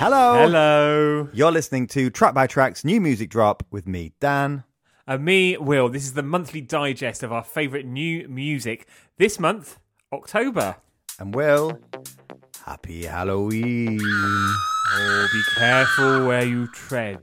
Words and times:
Hello. 0.00 0.32
Hello. 0.32 1.28
You're 1.34 1.52
listening 1.52 1.86
to 1.88 2.08
Track 2.08 2.32
by 2.32 2.46
Track's 2.46 2.86
new 2.86 3.02
music 3.02 3.28
drop 3.28 3.62
with 3.70 3.86
me, 3.86 4.14
Dan. 4.18 4.64
And 5.06 5.22
me, 5.22 5.58
Will. 5.58 5.90
This 5.90 6.04
is 6.04 6.14
the 6.14 6.22
monthly 6.22 6.62
digest 6.62 7.22
of 7.22 7.32
our 7.32 7.44
favourite 7.44 7.84
new 7.84 8.26
music. 8.26 8.86
This 9.18 9.38
month, 9.38 9.78
October. 10.10 10.76
And 11.18 11.34
Will, 11.34 11.78
happy 12.64 13.04
Halloween. 13.04 14.00
Oh, 14.02 15.28
be 15.34 15.42
careful 15.58 16.26
where 16.26 16.46
you 16.46 16.66
tread. 16.68 17.20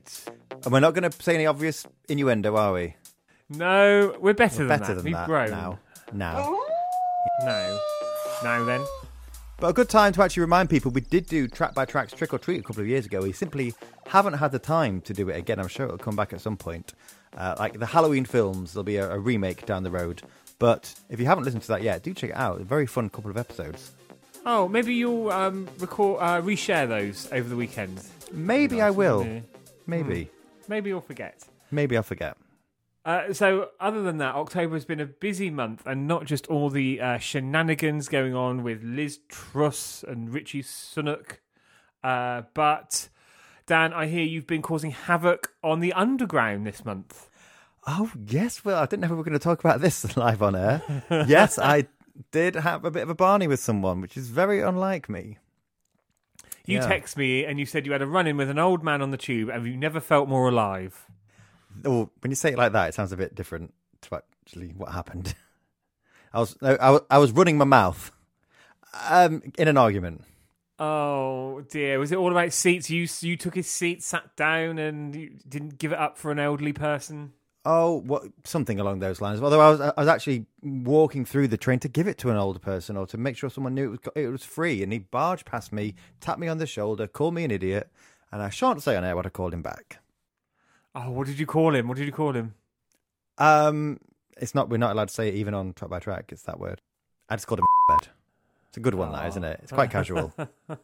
And 0.63 0.71
we're 0.71 0.79
not 0.79 0.93
going 0.93 1.09
to 1.09 1.23
say 1.23 1.33
any 1.33 1.47
obvious 1.47 1.87
innuendo, 2.07 2.55
are 2.57 2.73
we? 2.73 2.95
No, 3.49 4.15
we're 4.19 4.35
better 4.35 4.61
We're 4.61 4.67
than 4.67 4.79
better 4.79 4.93
that. 4.93 4.95
than 4.97 5.05
We've 5.05 5.13
that 5.15 5.25
grown. 5.25 5.49
now. 5.49 5.79
Now. 6.13 6.59
No. 7.43 7.79
Now 8.43 8.63
then. 8.65 8.81
But 9.59 9.69
a 9.69 9.73
good 9.73 9.89
time 9.89 10.13
to 10.13 10.21
actually 10.21 10.41
remind 10.41 10.69
people 10.69 10.91
we 10.91 11.01
did 11.01 11.25
do 11.25 11.47
Track 11.47 11.73
by 11.73 11.85
Track's 11.85 12.13
Trick 12.13 12.31
or 12.31 12.37
Treat 12.37 12.59
a 12.59 12.63
couple 12.63 12.81
of 12.81 12.87
years 12.87 13.07
ago. 13.07 13.21
We 13.21 13.31
simply 13.31 13.73
haven't 14.05 14.33
had 14.33 14.51
the 14.51 14.59
time 14.59 15.01
to 15.01 15.15
do 15.15 15.29
it 15.29 15.35
again. 15.35 15.59
I'm 15.59 15.67
sure 15.67 15.87
it'll 15.87 15.97
come 15.97 16.15
back 16.15 16.31
at 16.31 16.41
some 16.41 16.57
point. 16.57 16.93
Uh, 17.35 17.55
like 17.57 17.79
the 17.79 17.87
Halloween 17.87 18.23
films, 18.23 18.73
there'll 18.73 18.83
be 18.83 18.97
a, 18.97 19.09
a 19.11 19.17
remake 19.17 19.65
down 19.65 19.81
the 19.81 19.89
road. 19.89 20.21
But 20.59 20.93
if 21.09 21.19
you 21.19 21.25
haven't 21.25 21.45
listened 21.45 21.63
to 21.63 21.67
that 21.69 21.81
yet, 21.81 22.03
do 22.03 22.13
check 22.13 22.29
it 22.29 22.35
out. 22.35 22.61
A 22.61 22.63
very 22.63 22.85
fun 22.85 23.09
couple 23.09 23.31
of 23.31 23.37
episodes. 23.37 23.93
Oh, 24.45 24.67
maybe 24.67 24.93
you'll 24.93 25.31
um, 25.31 25.67
record, 25.79 26.19
uh, 26.21 26.39
reshare 26.41 26.87
those 26.87 27.27
over 27.31 27.49
the 27.49 27.55
weekend. 27.55 27.99
Maybe 28.31 28.79
I 28.79 28.91
will. 28.91 29.41
Maybe. 29.87 30.29
Maybe 30.67 30.91
you'll 30.91 31.01
forget. 31.01 31.43
Maybe 31.71 31.97
I'll 31.97 32.03
forget. 32.03 32.37
Uh, 33.07 33.31
so, 33.33 33.69
other 33.79 34.01
than 34.03 34.17
that, 34.17 34.35
October 34.35 34.75
has 34.75 34.83
been 34.83 34.99
a 34.99 35.05
busy 35.05 35.49
month, 35.49 35.81
and 35.87 36.09
not 36.09 36.25
just 36.25 36.45
all 36.47 36.69
the 36.69 36.99
uh, 36.99 37.17
shenanigans 37.17 38.09
going 38.09 38.35
on 38.35 38.63
with 38.63 38.83
Liz 38.83 39.19
Truss 39.29 40.03
and 40.05 40.33
Rishi 40.33 40.61
Sunak, 40.61 41.37
uh, 42.03 42.41
but 42.53 43.07
Dan, 43.65 43.93
I 43.93 44.07
hear 44.07 44.23
you've 44.25 44.45
been 44.45 44.61
causing 44.61 44.91
havoc 44.91 45.53
on 45.63 45.79
the 45.79 45.93
underground 45.93 46.67
this 46.67 46.83
month. 46.83 47.29
Oh, 47.87 48.11
yes. 48.27 48.65
Well, 48.65 48.77
I 48.77 48.85
didn't 48.85 49.03
know 49.03 49.07
we 49.11 49.15
were 49.15 49.23
going 49.23 49.31
to 49.31 49.39
talk 49.39 49.61
about 49.61 49.79
this 49.79 50.17
live 50.17 50.41
on 50.41 50.57
air. 50.57 50.81
yes, 51.09 51.57
I 51.57 51.87
did 52.31 52.55
have 52.55 52.83
a 52.83 52.91
bit 52.91 53.03
of 53.03 53.09
a 53.09 53.15
Barney 53.15 53.47
with 53.47 53.61
someone, 53.61 54.01
which 54.01 54.17
is 54.17 54.27
very 54.27 54.59
unlike 54.59 55.07
me. 55.07 55.37
You 56.65 56.79
Yeah. 56.79 56.87
text 56.87 57.15
me 57.15 57.45
and 57.45 57.57
you 57.57 57.65
said 57.65 57.85
you 57.85 57.93
had 57.93 58.01
a 58.01 58.05
run 58.05 58.27
in 58.27 58.35
with 58.35 58.49
an 58.49 58.59
old 58.59 58.83
man 58.83 59.01
on 59.01 59.11
the 59.11 59.17
tube, 59.17 59.47
and 59.47 59.65
you 59.65 59.77
never 59.77 60.01
felt 60.01 60.27
more 60.27 60.49
alive. 60.49 61.05
Oh, 61.85 62.09
when 62.21 62.31
you 62.31 62.35
say 62.35 62.51
it 62.51 62.57
like 62.57 62.73
that, 62.73 62.89
it 62.89 62.93
sounds 62.93 63.11
a 63.11 63.17
bit 63.17 63.35
different 63.35 63.73
to 64.01 64.21
actually 64.45 64.69
what 64.69 64.91
happened. 64.91 65.33
I 66.33 66.39
was 66.39 66.57
I, 66.61 66.91
was- 66.91 67.01
I 67.09 67.17
was 67.17 67.31
running 67.31 67.57
my 67.57 67.65
mouth 67.65 68.11
um, 69.09 69.41
in 69.57 69.67
an 69.67 69.77
argument. 69.77 70.23
Oh 70.79 71.61
dear, 71.69 71.97
was 71.99 72.11
it 72.11 72.17
all 72.17 72.31
about 72.31 72.53
seats? 72.53 72.89
You 72.89 73.07
you 73.21 73.35
took 73.37 73.55
his 73.55 73.69
seat, 73.69 74.03
sat 74.03 74.35
down, 74.35 74.77
and 74.77 75.15
you 75.15 75.31
didn't 75.47 75.79
give 75.79 75.91
it 75.91 75.97
up 75.97 76.17
for 76.17 76.31
an 76.31 76.39
elderly 76.39 76.73
person. 76.73 77.33
Oh, 77.65 77.99
what 78.01 78.23
something 78.45 78.79
along 78.79 78.99
those 78.99 79.19
lines. 79.19 79.41
Although 79.41 79.59
I 79.59 79.69
was 79.71 79.81
I 79.81 79.93
was 79.97 80.07
actually 80.07 80.45
walking 80.61 81.25
through 81.25 81.47
the 81.47 81.57
train 81.57 81.79
to 81.79 81.87
give 81.89 82.07
it 82.07 82.17
to 82.19 82.29
an 82.29 82.37
older 82.37 82.59
person 82.59 82.95
or 82.95 83.07
to 83.07 83.17
make 83.17 83.35
sure 83.37 83.49
someone 83.49 83.73
knew 83.73 83.85
it 83.85 83.89
was 83.89 83.99
it 84.15 84.27
was 84.27 84.43
free, 84.43 84.83
and 84.83 84.93
he 84.93 84.99
barged 84.99 85.45
past 85.45 85.73
me, 85.73 85.95
tapped 86.21 86.39
me 86.39 86.47
on 86.47 86.59
the 86.59 86.67
shoulder, 86.67 87.07
called 87.07 87.33
me 87.33 87.43
an 87.43 87.51
idiot, 87.51 87.91
and 88.31 88.41
I 88.41 88.49
shan't 88.49 88.83
say 88.83 88.95
on 88.95 89.03
air 89.03 89.15
what 89.15 89.25
I 89.25 89.29
called 89.29 89.53
him 89.53 89.61
back. 89.63 89.99
Oh, 90.99 91.11
what 91.11 91.27
did 91.27 91.37
you 91.37 91.45
call 91.45 91.75
him? 91.75 91.87
What 91.87 91.97
did 91.97 92.05
you 92.07 92.11
call 92.11 92.33
him? 92.33 92.55
Um, 93.37 93.99
it's 94.37 94.55
not 94.55 94.69
we're 94.69 94.77
not 94.77 94.93
allowed 94.93 95.09
to 95.09 95.13
say 95.13 95.27
it 95.29 95.35
even 95.35 95.53
on 95.53 95.73
track 95.73 95.91
by 95.91 95.99
track. 95.99 96.31
It's 96.31 96.41
that 96.43 96.59
word. 96.59 96.81
I 97.29 97.35
just 97.35 97.45
called 97.45 97.59
him 97.59 97.65
bed. 97.89 98.07
It's 98.69 98.77
a 98.77 98.79
good 98.79 98.95
one, 98.95 99.11
that 99.11 99.27
isn't 99.27 99.43
it? 99.43 99.59
It's 99.63 99.71
quite 99.71 99.91
casual, 99.91 100.33
but 100.67 100.79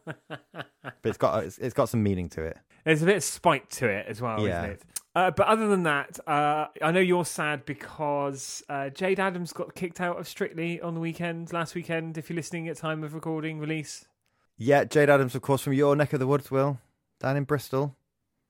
it's 1.02 1.18
got 1.18 1.44
it's, 1.44 1.58
it's 1.58 1.74
got 1.74 1.88
some 1.88 2.02
meaning 2.02 2.28
to 2.30 2.42
it. 2.42 2.56
There's 2.84 3.02
a 3.02 3.06
bit 3.06 3.16
of 3.16 3.24
spite 3.24 3.70
to 3.72 3.88
it 3.88 4.06
as 4.06 4.20
well, 4.20 4.40
Yeah. 4.46 4.60
isn't 4.60 4.70
it? 4.72 4.82
Uh, 5.16 5.30
but 5.30 5.46
other 5.46 5.68
than 5.68 5.84
that, 5.84 6.18
uh, 6.28 6.66
I 6.82 6.90
know 6.90 7.00
you're 7.00 7.24
sad 7.24 7.64
because 7.64 8.62
uh, 8.68 8.90
Jayde 8.92 9.18
Adams 9.20 9.52
got 9.52 9.74
kicked 9.74 10.00
out 10.00 10.18
of 10.18 10.26
Strictly 10.28 10.80
on 10.80 10.94
the 10.94 11.00
weekend, 11.00 11.52
last 11.52 11.74
weekend, 11.74 12.18
if 12.18 12.28
you're 12.28 12.34
listening 12.36 12.68
at 12.68 12.76
time 12.76 13.04
of 13.04 13.14
recording 13.14 13.58
release. 13.60 14.06
Yeah, 14.58 14.84
Jayde 14.84 15.08
Adams, 15.08 15.34
of 15.36 15.42
course, 15.42 15.62
from 15.62 15.72
your 15.74 15.94
neck 15.94 16.12
of 16.14 16.20
the 16.20 16.26
woods, 16.26 16.50
Will, 16.50 16.78
down 17.20 17.36
in 17.36 17.44
Bristol, 17.44 17.94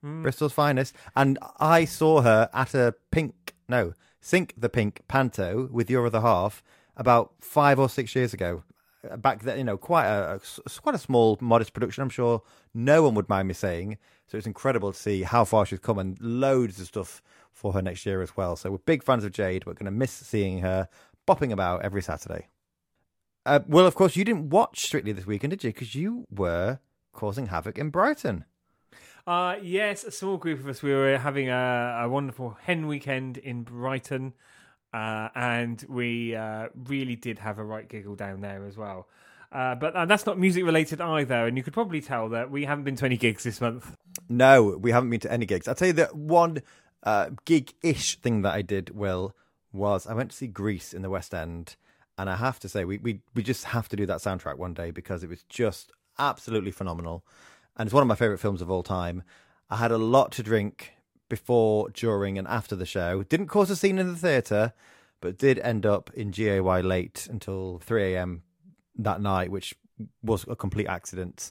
Mm. 0.05 0.23
Bristol's 0.23 0.53
finest. 0.53 0.95
And 1.17 1.39
I 1.59 1.85
saw 1.87 2.21
her 2.21 2.51
at 2.53 2.75
a 2.75 2.95
pink, 3.11 3.55
no, 3.69 3.95
Sink 4.21 4.55
the 4.57 4.69
Pink 4.69 5.03
Panto 5.09 5.69
with 5.73 5.91
your 5.91 6.07
other 6.07 6.21
half 6.21 6.63
about 6.97 7.33
five 7.41 7.79
or 7.79 7.89
six 7.89 8.15
years 8.15 8.33
ago. 8.35 8.63
Uh, 9.11 9.17
Back 9.17 9.43
then, 9.43 9.59
you 9.59 9.65
know, 9.65 9.77
quite 9.77 10.07
a, 10.07 10.41
a- 10.67 10.81
quite 10.81 10.95
a 10.95 10.99
small, 10.99 11.39
modest 11.41 11.73
production. 11.73 12.03
I'm 12.03 12.09
sure 12.11 12.43
no 12.73 13.03
one 13.03 13.15
would 13.15 13.29
mind 13.29 13.49
me 13.49 13.55
saying. 13.55 13.99
So 14.27 14.39
it's 14.39 14.47
incredible 14.47 14.93
to 14.93 14.99
see 14.99 15.23
how 15.23 15.45
far 15.45 15.67
she's 15.67 15.79
come 15.79 15.99
and 15.99 16.19
loads 16.21 16.81
of 16.81 16.87
stuff 16.87 17.23
for 17.53 17.73
her 17.75 17.83
next 17.83 18.07
year 18.07 18.23
as 18.23 18.37
well. 18.37 18.57
So 18.57 18.71
we're 18.71 18.79
big 18.79 19.03
fans 19.03 19.25
of 19.25 19.33
Jayde. 19.33 19.67
We're 19.67 19.75
going 19.75 19.85
to 19.85 19.91
miss 19.91 20.11
seeing 20.13 20.59
her 20.61 20.89
bopping 21.27 21.53
about 21.53 21.83
every 21.83 22.03
Saturday. 22.03 22.49
Uh, 23.47 23.61
well, 23.69 23.87
of 23.87 23.95
course, 23.95 24.17
you 24.17 24.25
didn't 24.25 24.49
watch 24.51 24.81
Strictly 24.81 25.13
this 25.13 25.27
weekend, 25.27 25.51
did 25.51 25.65
you? 25.65 25.71
Because 25.71 25.95
you 25.95 26.25
were 26.31 26.79
causing 27.13 27.49
havoc 27.49 27.79
in 27.79 27.91
Brighton. 27.91 28.47
Uh, 29.27 29.57
yes, 29.63 30.05
a 30.05 30.11
small 30.11 30.37
group 30.37 30.61
of 30.61 30.69
us. 30.69 30.83
We 30.83 30.93
were 30.93 31.17
having 31.17 31.49
a, 31.49 32.01
a 32.03 32.09
wonderful 32.09 32.59
hen 32.63 32.87
weekend 32.87 33.39
in 33.39 33.63
Brighton, 33.63 34.35
uh, 34.93 35.29
and 35.35 35.83
we 35.89 36.35
uh, 36.35 36.69
really 36.75 37.17
did 37.17 37.39
have 37.39 37.59
a 37.59 37.65
right 37.65 37.89
giggle 37.89 38.17
down 38.17 38.43
there 38.43 38.67
as 38.67 38.77
well. 38.77 39.09
Uh, 39.51 39.77
but 39.77 39.95
uh, 39.95 40.05
that's 40.05 40.27
not 40.27 40.39
music 40.39 40.65
related 40.65 41.01
either, 41.01 41.47
and 41.47 41.57
you 41.57 41.63
could 41.63 41.73
probably 41.73 42.01
tell 42.01 42.29
that 42.31 42.51
we 42.51 42.65
haven't 42.65 42.85
been 42.85 42.97
to 42.97 43.05
any 43.07 43.17
gigs 43.17 43.45
this 43.45 43.61
month. 43.61 43.97
No, 44.29 44.77
we 44.79 44.91
haven't 44.91 45.11
been 45.11 45.21
to 45.21 45.33
any 45.33 45.47
gigs. 45.47 45.69
I'll 45.69 45.75
tell 45.75 45.89
you 45.89 45.95
that 45.95 46.15
one 46.15 46.61
uh, 47.03 47.31
gig-ish 47.45 48.17
thing 48.17 48.43
that 48.43 48.53
I 48.53 48.63
did, 48.63 48.91
Will, 48.91 49.35
was 49.73 50.07
I 50.07 50.15
went 50.15 50.33
to 50.33 50.37
see 50.37 50.49
Grease 50.49 50.93
in 50.93 51.03
the 51.03 51.11
West 51.11 51.33
End, 51.33 51.77
and 52.19 52.29
I 52.29 52.37
have 52.37 52.59
to 52.61 52.69
say 52.69 52.85
we 52.85 52.99
we 52.99 53.21
we 53.35 53.43
just 53.43 53.65
have 53.67 53.89
to 53.89 53.97
do 53.97 54.05
that 54.07 54.19
soundtrack 54.19 54.59
one 54.59 54.75
day 54.75 54.91
because 54.91 55.23
it 55.23 55.31
was 55.31 55.45
just 55.45 55.93
absolutely 56.19 56.71
phenomenal, 56.73 57.25
and 57.77 57.87
it's 57.87 57.95
one 57.95 58.03
of 58.03 58.09
my 58.09 58.15
favorite 58.15 58.39
films 58.39 58.63
of 58.63 58.71
all 58.71 58.83
time. 58.83 59.23
I 59.71 59.77
had 59.77 59.91
a 59.91 59.99
lot 59.99 60.33
to 60.33 60.43
drink 60.43 60.93
before, 61.29 61.91
during, 61.91 62.39
and 62.39 62.47
after 62.47 62.77
the 62.77 62.87
show. 62.87 63.23
Didn't 63.23 63.49
cause 63.49 63.71
a 63.71 63.77
scene 63.77 63.99
in 63.99 64.09
the 64.09 64.19
theatre, 64.19 64.73
but 65.21 65.39
did 65.39 65.59
end 65.61 65.87
up 65.87 66.11
in 66.15 66.31
GAY 66.31 66.61
late 66.61 67.27
until 67.31 67.81
three 67.83 68.15
a.m. 68.15 68.43
that 68.97 69.21
night, 69.21 69.51
which 69.51 69.75
was 70.23 70.45
a 70.49 70.57
complete 70.57 70.87
accident. 70.87 71.51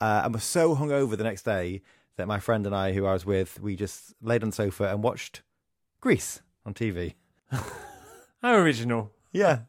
Uh, 0.00 0.22
and 0.24 0.34
was 0.34 0.44
so 0.44 0.76
hungover 0.76 1.16
the 1.16 1.24
next 1.24 1.42
day 1.42 1.82
that 2.16 2.28
my 2.28 2.38
friend 2.38 2.66
and 2.66 2.74
I, 2.74 2.92
who 2.92 3.06
I 3.06 3.12
was 3.12 3.26
with, 3.26 3.60
we 3.60 3.76
just 3.76 4.14
laid 4.22 4.42
on 4.42 4.50
the 4.50 4.54
sofa 4.54 4.84
and 4.92 5.02
watched 5.02 5.42
Grease 6.00 6.40
on 6.64 6.74
TV. 6.74 7.14
How 7.50 8.54
original. 8.54 9.10
Yeah, 9.32 9.60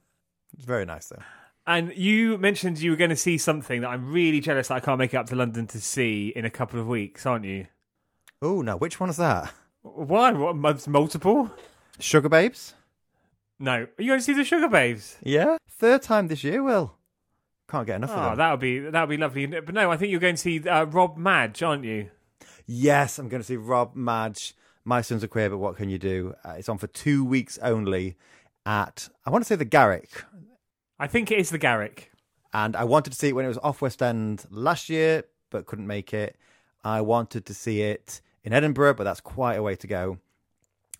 it's 0.53 0.65
very 0.65 0.85
nice 0.85 1.07
though. 1.07 1.23
And 1.69 1.93
you 1.95 2.37
mentioned 2.39 2.79
you 2.79 2.89
were 2.89 2.97
going 2.97 3.11
to 3.11 3.15
see 3.15 3.37
something 3.37 3.81
that 3.81 3.89
I'm 3.89 4.11
really 4.11 4.39
jealous 4.39 4.69
that 4.69 4.73
I 4.73 4.79
can't 4.79 4.97
make 4.97 5.13
it 5.13 5.17
up 5.17 5.27
to 5.27 5.35
London 5.35 5.67
to 5.67 5.79
see 5.79 6.33
in 6.35 6.43
a 6.43 6.49
couple 6.49 6.79
of 6.79 6.87
weeks, 6.87 7.27
aren't 7.27 7.45
you? 7.45 7.67
Oh 8.41 8.63
no, 8.63 8.75
which 8.75 8.99
one 8.99 9.09
is 9.11 9.17
that? 9.17 9.53
Why? 9.83 10.31
What, 10.31 10.55
months 10.55 10.87
multiple? 10.87 11.51
Sugababes? 11.99 12.73
No. 13.59 13.73
Are 13.73 13.89
you 13.99 14.07
going 14.07 14.19
to 14.19 14.23
see 14.23 14.33
the 14.33 14.41
Sugababes? 14.41 15.17
Yeah, 15.21 15.57
third 15.69 16.01
time 16.01 16.27
this 16.27 16.43
year. 16.43 16.63
Will 16.63 16.95
can't 17.69 17.85
get 17.85 17.97
enough 17.97 18.09
Oh, 18.09 18.15
of 18.15 18.23
them. 18.31 18.37
that 18.39 18.49
would 18.51 18.59
be 18.59 18.79
that 18.79 19.01
would 19.07 19.09
be 19.15 19.21
lovely. 19.21 19.45
But 19.45 19.73
no, 19.75 19.91
I 19.91 19.97
think 19.97 20.09
you're 20.09 20.19
going 20.19 20.35
to 20.37 20.41
see 20.41 20.67
uh, 20.67 20.85
Rob 20.85 21.17
Madge, 21.17 21.61
aren't 21.61 21.83
you? 21.85 22.09
Yes, 22.65 23.19
I'm 23.19 23.29
going 23.29 23.41
to 23.41 23.47
see 23.47 23.57
Rob 23.57 23.95
Madge. 23.95 24.55
My 24.85 25.01
Son's 25.01 25.21
a 25.23 25.27
Queer, 25.27 25.51
but 25.51 25.59
what 25.59 25.75
can 25.75 25.87
you 25.89 25.99
do? 25.99 26.33
Uh, 26.43 26.55
it's 26.57 26.67
on 26.69 26.79
for 26.79 26.87
two 26.87 27.23
weeks 27.23 27.59
only 27.61 28.15
at 28.65 29.07
I 29.23 29.29
want 29.29 29.43
to 29.43 29.47
say 29.47 29.55
the 29.55 29.65
Garrick, 29.65 30.23
I 30.99 31.07
think 31.07 31.31
it 31.31 31.39
is 31.39 31.49
the 31.49 31.57
Garrick. 31.57 32.11
and 32.53 32.75
I 32.75 32.83
wanted 32.83 33.11
to 33.11 33.15
see 33.15 33.29
it 33.29 33.35
when 33.35 33.45
it 33.45 33.49
was 33.49 33.57
off 33.59 33.81
West 33.81 34.01
End 34.01 34.45
last 34.49 34.89
year, 34.89 35.23
but 35.49 35.65
couldn't 35.65 35.87
make 35.87 36.13
it. 36.13 36.35
I 36.83 37.01
wanted 37.01 37.45
to 37.45 37.53
see 37.53 37.81
it 37.81 38.21
in 38.43 38.53
Edinburgh, 38.53 38.95
but 38.95 39.03
that's 39.03 39.21
quite 39.21 39.55
a 39.55 39.63
way 39.63 39.75
to 39.75 39.87
go. 39.87 40.17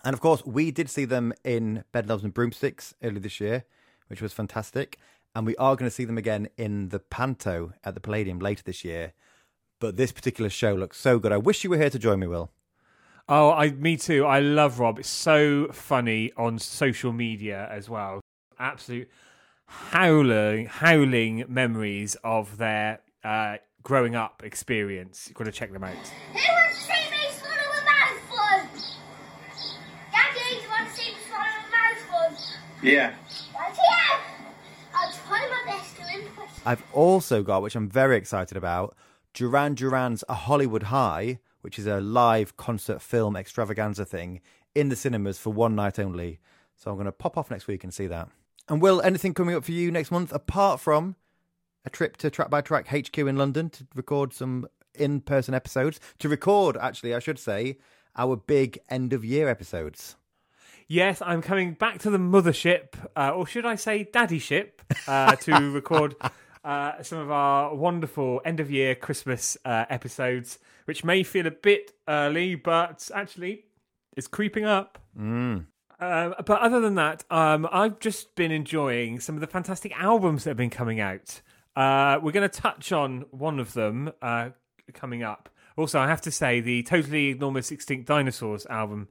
And 0.04 0.14
of 0.14 0.22
course, 0.22 0.46
we 0.46 0.72
did 0.72 0.90
see 0.90 1.06
them 1.06 1.34
in 1.44 1.84
Bedknobs 1.94 2.24
and 2.24 2.34
Broomsticks 2.34 2.94
early 3.04 3.20
this 3.20 3.40
year, 3.40 3.66
which 4.08 4.22
was 4.22 4.32
fantastic. 4.32 4.98
And 5.36 5.46
we 5.46 5.56
are 5.58 5.76
going 5.76 5.90
to 5.90 5.94
see 5.96 6.06
them 6.06 6.18
again 6.18 6.50
in 6.58 6.90
the 6.90 7.00
Panto 7.00 7.74
at 7.84 7.94
the 7.94 8.00
Palladium 8.00 8.40
later 8.40 8.64
this 8.64 8.84
year. 8.86 9.14
But 9.80 9.98
this 9.98 10.12
particular 10.12 10.50
show 10.50 10.74
looks 10.74 10.98
so 11.00 11.20
good. 11.20 11.32
I 11.32 11.38
wish 11.38 11.64
you 11.64 11.70
were 11.70 11.78
here 11.78 11.90
to 11.90 12.00
join 12.00 12.20
me, 12.20 12.28
Will. 12.28 12.52
Oh, 13.28 13.52
I 13.52 13.72
me 13.72 13.96
too. 13.98 14.26
I 14.26 14.40
love 14.40 14.80
Rob. 14.80 15.00
It's 15.00 15.10
so 15.10 15.68
funny 15.72 16.32
on 16.36 16.58
social 16.58 17.14
media 17.14 17.68
as 17.72 17.90
well. 17.90 18.22
Absolute 18.58 19.10
howling, 19.70 20.66
howling 20.66 21.46
memories 21.48 22.16
of 22.24 22.58
their 22.58 23.00
uh, 23.24 23.58
growing 23.84 24.16
up 24.16 24.42
experience. 24.44 25.26
You've 25.28 25.38
got 25.38 25.46
to 25.46 25.52
check 25.52 25.72
them 25.72 25.84
out. 25.84 25.94
Who 25.94 26.34
wants 26.34 26.78
to 26.78 26.94
see 26.94 27.12
me 27.12 27.32
swallow 27.32 27.56
a 27.56 27.84
mouthful? 27.86 28.82
Daddy, 30.12 30.40
do 30.50 30.62
you 30.62 30.70
want 30.70 30.90
to 30.90 30.96
see 30.96 31.12
me 31.12 31.18
swallow 31.28 31.46
a 31.46 31.70
mouthful? 31.72 32.46
Yeah. 32.82 33.14
Right 33.56 33.76
here. 33.76 34.20
I'll 34.94 35.14
try 35.28 35.48
my 35.48 35.72
best 35.72 35.96
to 35.98 36.20
impress. 36.20 36.62
I've 36.66 36.84
also 36.94 37.44
got, 37.44 37.62
which 37.62 37.76
I'm 37.76 37.90
very 37.90 38.18
excited 38.18 38.58
about, 38.58 38.96
Duran 39.34 39.76
Duran's 39.76 40.24
A 40.28 40.34
Hollywood 40.34 40.84
High, 40.84 41.40
which 41.62 41.78
is 41.78 41.86
a 41.86 42.02
live 42.02 42.58
concert 42.58 43.02
film 43.02 43.36
extravaganza 43.36 44.06
thing, 44.06 44.42
in 44.74 44.90
the 44.90 44.96
cinemas 44.96 45.38
for 45.38 45.54
one 45.54 45.76
night 45.76 46.00
only. 46.00 46.40
So 46.76 46.90
I'm 46.90 46.98
going 46.98 47.06
to 47.06 47.12
pop 47.12 47.38
off 47.38 47.52
next 47.52 47.68
week 47.68 47.84
and 47.84 47.94
see 47.94 48.08
that. 48.08 48.30
And 48.70 48.82
will 48.84 49.02
anything 49.02 49.34
coming 49.34 49.56
up 49.56 49.64
for 49.64 49.72
you 49.72 49.92
next 49.92 50.12
month 50.12 50.32
apart 50.32 50.80
from 50.80 51.16
a 51.84 51.90
trip 51.90 52.18
to 52.18 52.30
Track 52.30 52.52
by 52.52 52.62
Track 52.62 52.88
HQ 52.88 53.18
in 53.18 53.36
London 53.36 53.72
to 53.72 53.88
record 53.96 54.32
some 54.32 54.68
in 54.94 55.22
person 55.22 55.56
episodes? 55.56 56.00
To 56.20 56.30
record, 56.30 56.78
actually, 56.78 57.16
I 57.16 57.20
should 57.20 57.40
say, 57.40 57.80
our 58.16 58.36
big 58.36 58.78
end 58.88 59.12
of 59.12 59.26
year 59.26 59.50
episodes. 59.50 60.18
Yes, 60.88 61.20
I'm 61.24 61.42
coming 61.42 61.74
back 61.74 61.98
to 62.00 62.12
the 62.12 62.20
mothership, 62.20 62.94
uh, 63.16 63.32
or 63.32 63.48
should 63.48 63.66
I 63.66 63.76
say 63.76 64.04
daddy 64.12 64.40
ship, 64.40 64.84
uh, 65.08 65.36
to 65.38 65.72
record 65.72 66.16
uh, 66.64 67.02
some 67.02 67.18
of 67.18 67.32
our 67.32 67.74
wonderful 67.74 68.40
end 68.46 68.60
of 68.60 68.70
year 68.70 68.94
Christmas 68.94 69.58
uh, 69.66 69.86
episodes, 69.90 70.60
which 70.86 71.04
may 71.04 71.24
feel 71.24 71.48
a 71.48 71.52
bit 71.52 71.94
early, 72.08 72.54
but 72.54 73.10
actually 73.16 73.66
it's 74.16 74.28
creeping 74.28 74.66
up. 74.66 75.00
Mm. 75.20 75.66
Um, 76.00 76.34
but 76.46 76.62
other 76.62 76.80
than 76.80 76.96
that, 76.96 77.26
um, 77.30 77.68
I've 77.72 78.00
just 78.00 78.36
been 78.36 78.52
enjoying 78.52 79.20
some 79.20 79.36
of 79.36 79.42
the 79.42 79.48
fantastic 79.48 79.98
albums 80.00 80.44
that 80.44 80.52
have 80.52 80.58
been 80.58 80.70
coming 80.70 81.00
out. 81.00 81.42
Uh, 81.76 82.20
we're 82.22 82.32
going 82.32 82.50
to 82.50 82.62
touch 82.62 82.92
on 82.92 83.26
one 83.32 83.60
of 83.60 83.74
them 83.74 84.12
uh, 84.22 84.50
coming 84.94 85.24
up. 85.24 85.50
Also, 85.76 86.00
I 86.00 86.08
have 86.08 86.22
to 86.22 86.32
say 86.32 86.60
the 86.60 86.84
Totally 86.84 87.32
Enormous 87.32 87.72
Extinct 87.72 88.08
Dinosaurs 88.08 88.66
album 88.68 89.08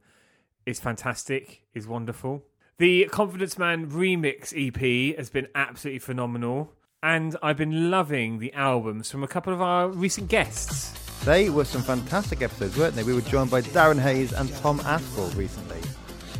is 0.65 0.79
fantastic, 0.79 1.63
is 1.73 1.87
wonderful. 1.87 2.43
The 2.77 3.05
Confidence 3.05 3.57
Man 3.57 3.89
remix 3.89 4.53
EP 4.55 5.17
has 5.17 5.29
been 5.29 5.47
absolutely 5.53 5.99
phenomenal, 5.99 6.73
and 7.03 7.35
I've 7.41 7.57
been 7.57 7.91
loving 7.91 8.39
the 8.39 8.53
albums 8.53 9.11
from 9.11 9.23
a 9.23 9.27
couple 9.27 9.51
of 9.53 9.61
our 9.61 9.89
recent 9.89 10.27
guests. 10.27 10.91
They 11.25 11.49
were 11.49 11.65
some 11.65 11.81
fantastic 11.81 12.41
episodes, 12.41 12.77
weren't 12.77 12.95
they? 12.95 13.03
We 13.03 13.13
were 13.13 13.21
joined 13.21 13.51
by 13.51 13.61
Darren 13.61 13.99
Hayes 13.99 14.31
and 14.31 14.53
Tom 14.57 14.79
Aspaul 14.79 15.35
recently. 15.35 15.81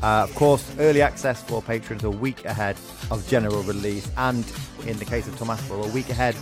Uh, 0.02 0.24
of 0.24 0.34
course, 0.36 0.74
early 0.80 1.02
access 1.02 1.44
for 1.44 1.62
patrons 1.62 2.04
a 2.04 2.10
week 2.10 2.46
ahead 2.46 2.78
of 3.12 3.28
general 3.28 3.62
release, 3.64 4.10
and 4.18 4.50
in 4.88 4.98
the 4.98 5.06
case 5.06 5.28
of 5.28 5.38
Tom 5.38 5.50
Aspaul, 5.50 5.90
a 5.90 5.94
week 5.94 6.10
ahead 6.10 6.36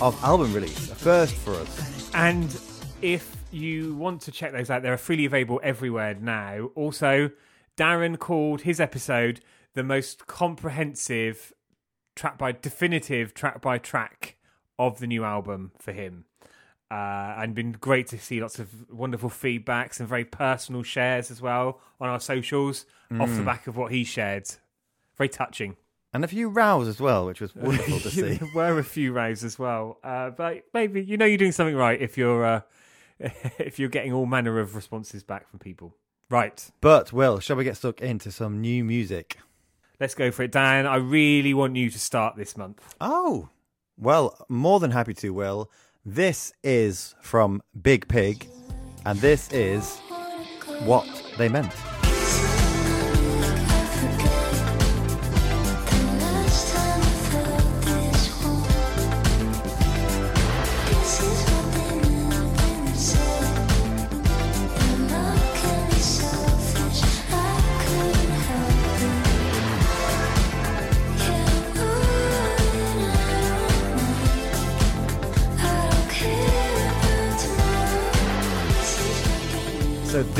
of 0.00 0.18
album 0.24 0.52
release. 0.54 0.90
A 0.90 0.94
first 0.94 1.34
for 1.34 1.52
us. 1.54 2.10
And 2.14 2.58
if 3.02 3.36
you 3.50 3.94
want 3.96 4.22
to 4.22 4.32
check 4.32 4.52
those 4.52 4.70
out, 4.70 4.82
they're 4.82 4.96
freely 4.96 5.26
available 5.26 5.60
everywhere 5.62 6.14
now. 6.14 6.70
Also, 6.74 7.30
Darren 7.76 8.18
called 8.18 8.62
his 8.62 8.80
episode 8.80 9.40
the 9.74 9.82
most 9.82 10.26
comprehensive 10.26 11.52
track 12.14 12.38
by 12.38 12.52
definitive 12.52 13.34
track 13.34 13.60
by 13.60 13.78
track 13.78 14.36
of 14.78 15.00
the 15.00 15.06
new 15.06 15.24
album 15.24 15.72
for 15.78 15.92
him. 15.92 16.24
Uh, 16.90 17.34
and 17.38 17.54
been 17.54 17.72
great 17.72 18.06
to 18.06 18.18
see 18.18 18.40
lots 18.40 18.58
of 18.58 18.90
wonderful 18.90 19.30
feedbacks 19.30 19.98
and 19.98 20.06
very 20.06 20.26
personal 20.26 20.82
shares 20.82 21.30
as 21.30 21.40
well 21.40 21.80
on 21.98 22.10
our 22.10 22.20
socials 22.20 22.84
off 23.20 23.34
the 23.36 23.42
back 23.42 23.66
of 23.66 23.76
what 23.76 23.92
he 23.92 24.04
shared. 24.04 24.48
Very 25.16 25.28
touching. 25.28 25.76
And 26.14 26.24
a 26.24 26.28
few 26.28 26.48
rows 26.48 26.88
as 26.88 27.00
well, 27.00 27.26
which 27.26 27.40
was 27.40 27.54
wonderful 27.54 28.00
to 28.00 28.10
see. 28.10 28.20
there 28.34 28.48
were 28.54 28.78
a 28.78 28.84
few 28.84 29.12
rows 29.12 29.42
as 29.44 29.58
well, 29.58 29.98
uh, 30.04 30.30
but 30.30 30.64
maybe 30.74 31.02
you 31.02 31.16
know 31.16 31.24
you're 31.24 31.38
doing 31.38 31.52
something 31.52 31.74
right 31.76 32.00
if 32.00 32.18
you're 32.18 32.44
uh, 32.44 32.60
if 33.58 33.78
you're 33.78 33.88
getting 33.88 34.12
all 34.12 34.26
manner 34.26 34.58
of 34.60 34.74
responses 34.76 35.22
back 35.22 35.48
from 35.48 35.58
people. 35.58 35.94
Right, 36.30 36.70
But, 36.80 37.12
Will, 37.12 37.40
shall 37.40 37.56
we 37.56 37.64
get 37.64 37.76
stuck 37.76 38.00
into 38.00 38.30
some 38.32 38.60
new 38.60 38.84
music? 38.84 39.36
let's 40.00 40.14
go 40.14 40.30
for 40.30 40.42
it, 40.44 40.50
Dan. 40.50 40.86
I 40.86 40.96
really 40.96 41.52
want 41.54 41.76
you 41.76 41.90
to 41.90 41.98
start 41.98 42.36
this 42.36 42.56
month. 42.56 42.94
Oh, 43.00 43.50
well, 43.98 44.44
more 44.48 44.80
than 44.80 44.90
happy 44.90 45.14
to, 45.14 45.30
Will. 45.30 45.70
This 46.06 46.52
is 46.64 47.14
from 47.20 47.62
Big 47.82 48.08
Pig, 48.08 48.48
and 49.04 49.18
this 49.20 49.52
is 49.52 49.98
what 50.84 51.06
they 51.38 51.48
meant. 51.48 51.72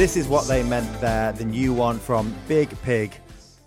This 0.02 0.16
is 0.16 0.26
what 0.26 0.48
they 0.48 0.64
meant 0.64 1.00
there, 1.00 1.30
the 1.30 1.44
new 1.44 1.72
one 1.72 1.96
from 1.96 2.34
Big 2.48 2.68
Pig, 2.82 3.14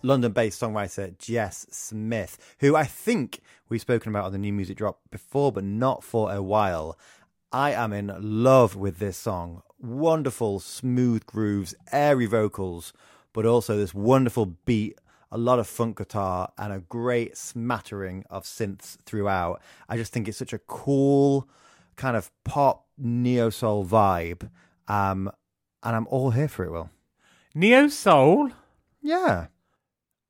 London-based 0.02 0.62
songwriter 0.62 1.18
Jess 1.18 1.66
Smith, 1.72 2.58
who 2.60 2.76
I 2.76 2.84
think 2.84 3.40
we've 3.70 3.80
spoken 3.80 4.10
about 4.10 4.26
on 4.26 4.34
the 4.34 4.38
new 4.38 4.52
music 4.52 4.76
drop 4.76 5.00
before, 5.12 5.54
but 5.54 5.64
not 5.64 6.04
for 6.04 6.34
a 6.34 6.44
while. 6.44 7.00
I 7.54 7.72
am 7.72 7.94
in 7.94 8.14
love 8.20 8.76
with 8.76 9.00
this 9.00 9.16
song. 9.16 9.62
Wonderful, 9.80 10.60
smooth 10.60 11.26
grooves, 11.26 11.74
airy 11.94 12.26
vocals, 12.26 12.92
but 13.32 13.46
also 13.46 13.78
this 13.78 13.94
wonderful 13.94 14.58
beat, 14.66 15.00
a 15.32 15.38
lot 15.38 15.60
of 15.60 15.68
funk 15.68 16.00
guitar, 16.00 16.52
and 16.58 16.74
a 16.74 16.80
great 16.80 17.38
smattering 17.38 18.26
of 18.30 18.44
synths 18.44 18.98
throughout. 19.06 19.62
I 19.88 19.96
just 19.96 20.12
think 20.12 20.28
it's 20.28 20.38
such 20.38 20.52
a 20.52 20.60
cool 20.60 21.48
kind 21.96 22.18
of 22.18 22.30
pop 22.44 22.88
neo 22.98 23.50
soul 23.50 23.86
vibe. 23.86 24.50
Um, 24.90 25.32
and 25.86 25.96
I'm 25.96 26.08
all 26.10 26.32
here 26.32 26.48
for 26.48 26.66
it, 26.66 26.72
Will. 26.72 26.90
Neo 27.54 27.88
Soul. 27.88 28.50
Yeah. 29.02 29.48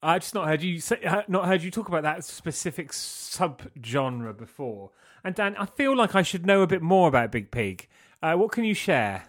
I 0.04 0.20
just 0.20 0.36
not 0.36 0.48
heard 0.48 0.62
you 0.62 0.80
say, 0.80 1.02
uh, 1.04 1.24
not 1.28 1.48
heard 1.48 1.64
you 1.64 1.72
talk 1.72 1.88
about 1.88 2.04
that 2.04 2.24
specific 2.24 2.94
sub 2.94 3.64
genre 3.84 4.34
before. 4.34 4.92
And 5.24 5.34
Dan, 5.34 5.56
I 5.58 5.66
feel 5.66 5.96
like 5.96 6.14
I 6.14 6.22
should 6.22 6.46
know 6.46 6.62
a 6.62 6.68
bit 6.68 6.84
more 6.84 7.08
about 7.08 7.32
Big 7.32 7.50
Pig. 7.50 7.88
Uh, 8.22 8.36
what 8.36 8.52
can 8.52 8.64
you 8.66 8.76
share? 8.76 9.24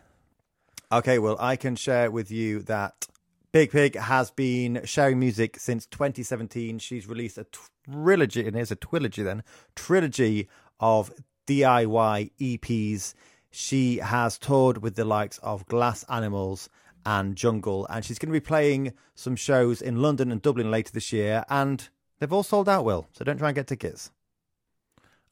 Okay, 0.92 1.18
well, 1.18 1.36
I 1.40 1.56
can 1.56 1.76
share 1.76 2.10
with 2.10 2.30
you 2.30 2.60
that 2.64 3.06
Big 3.52 3.70
Pig 3.70 3.96
has 3.96 4.30
been 4.30 4.82
sharing 4.84 5.18
music 5.18 5.58
since 5.58 5.86
2017. 5.86 6.78
She's 6.78 7.08
released 7.08 7.38
a 7.38 7.46
trilogy, 7.90 8.46
and 8.46 8.54
here's 8.54 8.70
a 8.70 8.76
trilogy 8.76 9.22
then, 9.22 9.42
trilogy 9.74 10.48
of 10.78 11.10
DIY 11.46 12.32
EPs. 12.38 13.14
She 13.58 13.96
has 14.00 14.36
toured 14.36 14.82
with 14.82 14.96
the 14.96 15.06
likes 15.06 15.38
of 15.38 15.66
Glass 15.66 16.04
Animals 16.10 16.68
and 17.06 17.34
Jungle, 17.34 17.86
and 17.88 18.04
she's 18.04 18.18
going 18.18 18.28
to 18.28 18.38
be 18.38 18.38
playing 18.38 18.92
some 19.14 19.34
shows 19.34 19.80
in 19.80 20.02
London 20.02 20.30
and 20.30 20.42
Dublin 20.42 20.70
later 20.70 20.92
this 20.92 21.10
year, 21.10 21.42
and 21.48 21.88
they've 22.18 22.30
all 22.34 22.42
sold 22.42 22.68
out, 22.68 22.84
Will, 22.84 23.08
so 23.12 23.24
don't 23.24 23.38
try 23.38 23.48
and 23.48 23.54
get 23.54 23.66
tickets. 23.66 24.10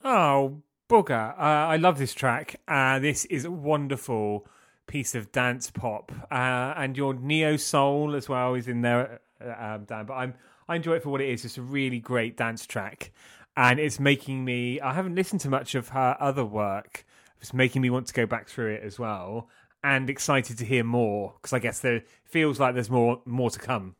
Oh, 0.02 0.62
bugger. 0.88 1.38
Uh, 1.38 1.42
I 1.42 1.76
love 1.76 1.98
this 1.98 2.14
track. 2.14 2.62
Uh, 2.66 2.98
this 2.98 3.26
is 3.26 3.44
a 3.44 3.50
wonderful 3.50 4.46
piece 4.86 5.14
of 5.14 5.30
dance 5.30 5.70
pop. 5.70 6.10
Uh, 6.30 6.72
and 6.78 6.96
your 6.96 7.12
neo 7.12 7.58
soul 7.58 8.14
as 8.14 8.26
well 8.26 8.54
is 8.54 8.68
in 8.68 8.80
there, 8.80 9.20
uh, 9.38 9.74
um, 9.74 9.84
Dan. 9.84 10.06
But 10.06 10.14
I'm, 10.14 10.34
I 10.66 10.76
enjoy 10.76 10.94
it 10.94 11.02
for 11.02 11.10
what 11.10 11.20
it 11.20 11.28
is. 11.28 11.44
It's 11.44 11.58
a 11.58 11.62
really 11.62 12.00
great 12.00 12.38
dance 12.38 12.64
track. 12.64 13.12
And 13.54 13.78
it's 13.78 14.00
making 14.00 14.46
me, 14.46 14.80
I 14.80 14.94
haven't 14.94 15.14
listened 15.14 15.42
to 15.42 15.50
much 15.50 15.74
of 15.74 15.90
her 15.90 16.16
other 16.18 16.46
work. 16.46 17.04
It's 17.44 17.52
making 17.52 17.82
me 17.82 17.90
want 17.90 18.06
to 18.06 18.14
go 18.14 18.24
back 18.24 18.48
through 18.48 18.72
it 18.72 18.82
as 18.82 18.98
well. 18.98 19.50
And 19.82 20.08
excited 20.08 20.56
to 20.56 20.64
hear 20.64 20.82
more 20.82 21.34
because 21.36 21.52
I 21.52 21.58
guess 21.58 21.78
there 21.80 22.02
feels 22.24 22.58
like 22.58 22.72
there's 22.72 22.88
more 22.88 23.20
more 23.26 23.50
to 23.50 23.58
come. 23.58 23.96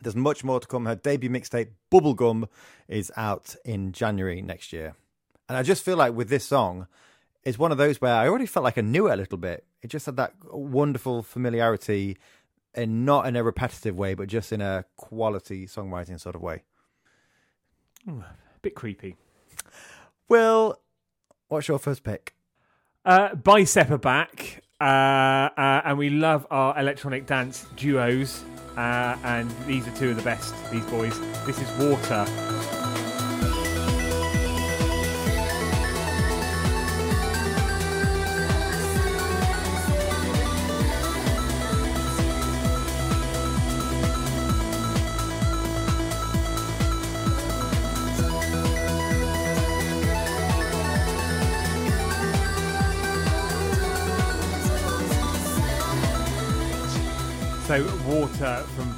There's 0.00 0.16
much 0.16 0.42
more 0.42 0.60
to 0.60 0.66
come. 0.66 0.86
Her 0.86 0.94
debut 0.94 1.28
mixtape, 1.28 1.68
Bubblegum, 1.92 2.48
is 2.88 3.12
out 3.18 3.54
in 3.66 3.92
January 3.92 4.40
next 4.40 4.72
year. 4.72 4.94
And 5.46 5.58
I 5.58 5.62
just 5.62 5.84
feel 5.84 5.98
like 5.98 6.14
with 6.14 6.30
this 6.30 6.46
song, 6.46 6.86
it's 7.42 7.58
one 7.58 7.70
of 7.70 7.76
those 7.76 8.00
where 8.00 8.14
I 8.14 8.26
already 8.28 8.46
felt 8.46 8.64
like 8.64 8.78
I 8.78 8.80
knew 8.80 9.08
it 9.08 9.12
a 9.12 9.16
little 9.16 9.36
bit. 9.36 9.66
It 9.82 9.88
just 9.88 10.06
had 10.06 10.16
that 10.16 10.32
wonderful 10.50 11.22
familiarity, 11.22 12.16
and 12.74 13.04
not 13.04 13.26
in 13.26 13.36
a 13.36 13.44
repetitive 13.44 13.98
way, 13.98 14.14
but 14.14 14.28
just 14.28 14.52
in 14.52 14.62
a 14.62 14.86
quality 14.96 15.66
songwriting 15.66 16.18
sort 16.18 16.34
of 16.34 16.40
way. 16.40 16.62
A 18.08 18.12
bit 18.62 18.74
creepy. 18.74 19.16
Well, 20.30 20.80
what's 21.48 21.68
your 21.68 21.78
first 21.78 22.04
pick? 22.04 22.34
Uh, 23.04 23.34
Bicep 23.34 23.90
are 23.90 23.98
back, 23.98 24.62
uh, 24.80 24.84
uh, 24.84 25.82
and 25.84 25.98
we 25.98 26.08
love 26.08 26.46
our 26.50 26.78
electronic 26.80 27.26
dance 27.26 27.66
duos. 27.76 28.42
Uh, 28.78 29.16
and 29.24 29.50
these 29.66 29.86
are 29.86 29.94
two 29.94 30.10
of 30.10 30.16
the 30.16 30.22
best. 30.22 30.54
These 30.72 30.86
boys. 30.86 31.20
This 31.44 31.60
is 31.60 31.70
Water. 31.78 32.24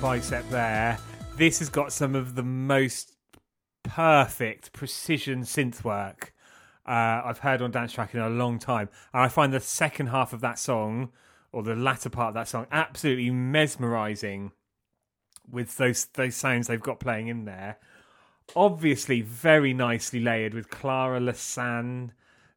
Bicep 0.06 0.48
there. 0.50 0.98
This 1.36 1.58
has 1.58 1.68
got 1.68 1.92
some 1.92 2.14
of 2.14 2.36
the 2.36 2.44
most 2.44 3.16
perfect 3.82 4.72
precision 4.72 5.40
synth 5.42 5.82
work 5.82 6.32
uh, 6.86 7.22
I've 7.24 7.40
heard 7.40 7.60
on 7.60 7.72
dance 7.72 7.92
track 7.92 8.14
in 8.14 8.20
a 8.20 8.30
long 8.30 8.60
time. 8.60 8.88
And 9.12 9.24
I 9.24 9.26
find 9.26 9.52
the 9.52 9.58
second 9.58 10.06
half 10.06 10.32
of 10.32 10.40
that 10.42 10.60
song, 10.60 11.10
or 11.50 11.64
the 11.64 11.74
latter 11.74 12.08
part 12.08 12.28
of 12.28 12.34
that 12.34 12.46
song, 12.46 12.68
absolutely 12.70 13.30
mesmerizing 13.30 14.52
with 15.50 15.76
those 15.76 16.04
those 16.04 16.36
sounds 16.36 16.68
they've 16.68 16.80
got 16.80 17.00
playing 17.00 17.26
in 17.26 17.44
there. 17.44 17.78
Obviously, 18.54 19.22
very 19.22 19.74
nicely 19.74 20.20
layered 20.20 20.54
with 20.54 20.70
Clara 20.70 21.18
La 21.18 21.32
San. 21.32 22.12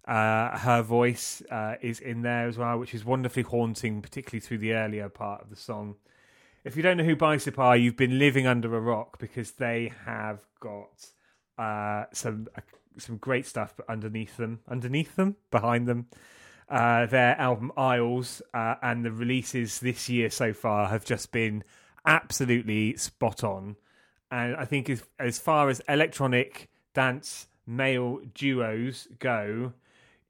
Uh, 0.07 0.55
her 0.55 0.83
voice 0.83 1.41
uh, 1.49 1.77
is 1.81 1.99
in 1.99 2.21
there 2.21 2.47
as 2.47 2.59
well, 2.59 2.77
which 2.77 2.93
is 2.93 3.03
wonderfully 3.03 3.41
haunting, 3.41 4.03
particularly 4.03 4.39
through 4.39 4.59
the 4.59 4.73
earlier 4.73 5.09
part 5.09 5.41
of 5.41 5.49
the 5.49 5.55
song. 5.55 5.95
If 6.69 6.77
you 6.77 6.83
don't 6.83 6.97
know 6.97 7.03
who 7.03 7.15
Bicep 7.15 7.57
are, 7.57 7.75
you've 7.75 7.97
been 7.97 8.19
living 8.19 8.45
under 8.45 8.75
a 8.77 8.79
rock 8.79 9.17
because 9.17 9.53
they 9.53 9.91
have 10.05 10.45
got 10.59 11.03
uh, 11.57 12.05
some 12.13 12.47
uh, 12.55 12.61
some 12.95 13.17
great 13.17 13.47
stuff 13.47 13.73
underneath 13.89 14.37
them, 14.37 14.59
underneath 14.67 15.15
them, 15.15 15.35
behind 15.49 15.87
them. 15.87 16.09
Uh, 16.69 17.07
their 17.07 17.35
album 17.41 17.71
Isles 17.75 18.43
uh, 18.53 18.75
and 18.83 19.03
the 19.03 19.11
releases 19.11 19.79
this 19.79 20.09
year 20.09 20.29
so 20.29 20.53
far 20.53 20.89
have 20.89 21.03
just 21.03 21.31
been 21.31 21.63
absolutely 22.05 22.95
spot 22.97 23.43
on. 23.43 23.75
And 24.29 24.55
I 24.55 24.65
think 24.65 24.91
as, 24.91 25.01
as 25.17 25.39
far 25.39 25.69
as 25.69 25.81
electronic 25.89 26.69
dance 26.93 27.47
male 27.65 28.19
duos 28.35 29.07
go, 29.17 29.73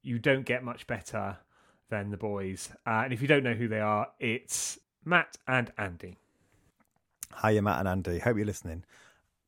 you 0.01 0.19
don't 0.19 0.45
get 0.45 0.63
much 0.63 0.87
better 0.87 1.39
than 1.89 2.11
the 2.11 2.17
boys. 2.17 2.69
Uh, 2.87 3.01
and 3.03 3.11
if 3.11 3.21
you 3.21 3.27
don't 3.27 3.43
know 3.43 3.55
who 3.55 3.67
they 3.67 3.81
are, 3.81 4.07
it's 4.21 4.79
Matt 5.03 5.35
and 5.45 5.73
Andy. 5.77 6.15
Hiya, 7.41 7.61
Matt 7.61 7.79
and 7.79 7.87
Andy. 7.87 8.19
Hope 8.19 8.37
you're 8.37 8.45
listening. 8.45 8.83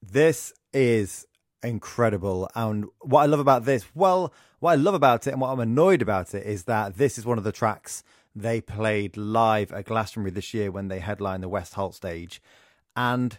This 0.01 0.53
is 0.73 1.27
incredible. 1.63 2.49
And 2.55 2.85
what 3.01 3.21
I 3.21 3.25
love 3.25 3.39
about 3.39 3.65
this, 3.65 3.85
well, 3.93 4.33
what 4.59 4.71
I 4.71 4.75
love 4.75 4.93
about 4.93 5.27
it 5.27 5.31
and 5.31 5.41
what 5.41 5.49
I'm 5.49 5.59
annoyed 5.59 6.01
about 6.01 6.33
it 6.33 6.45
is 6.45 6.63
that 6.65 6.97
this 6.97 7.17
is 7.17 7.25
one 7.25 7.37
of 7.37 7.43
the 7.43 7.51
tracks 7.51 8.03
they 8.35 8.61
played 8.61 9.17
live 9.17 9.71
at 9.71 9.85
Glastonbury 9.85 10.31
this 10.31 10.53
year 10.53 10.71
when 10.71 10.87
they 10.87 10.99
headlined 10.99 11.43
the 11.43 11.49
West 11.49 11.73
Holt 11.73 11.95
stage. 11.95 12.41
And 12.95 13.37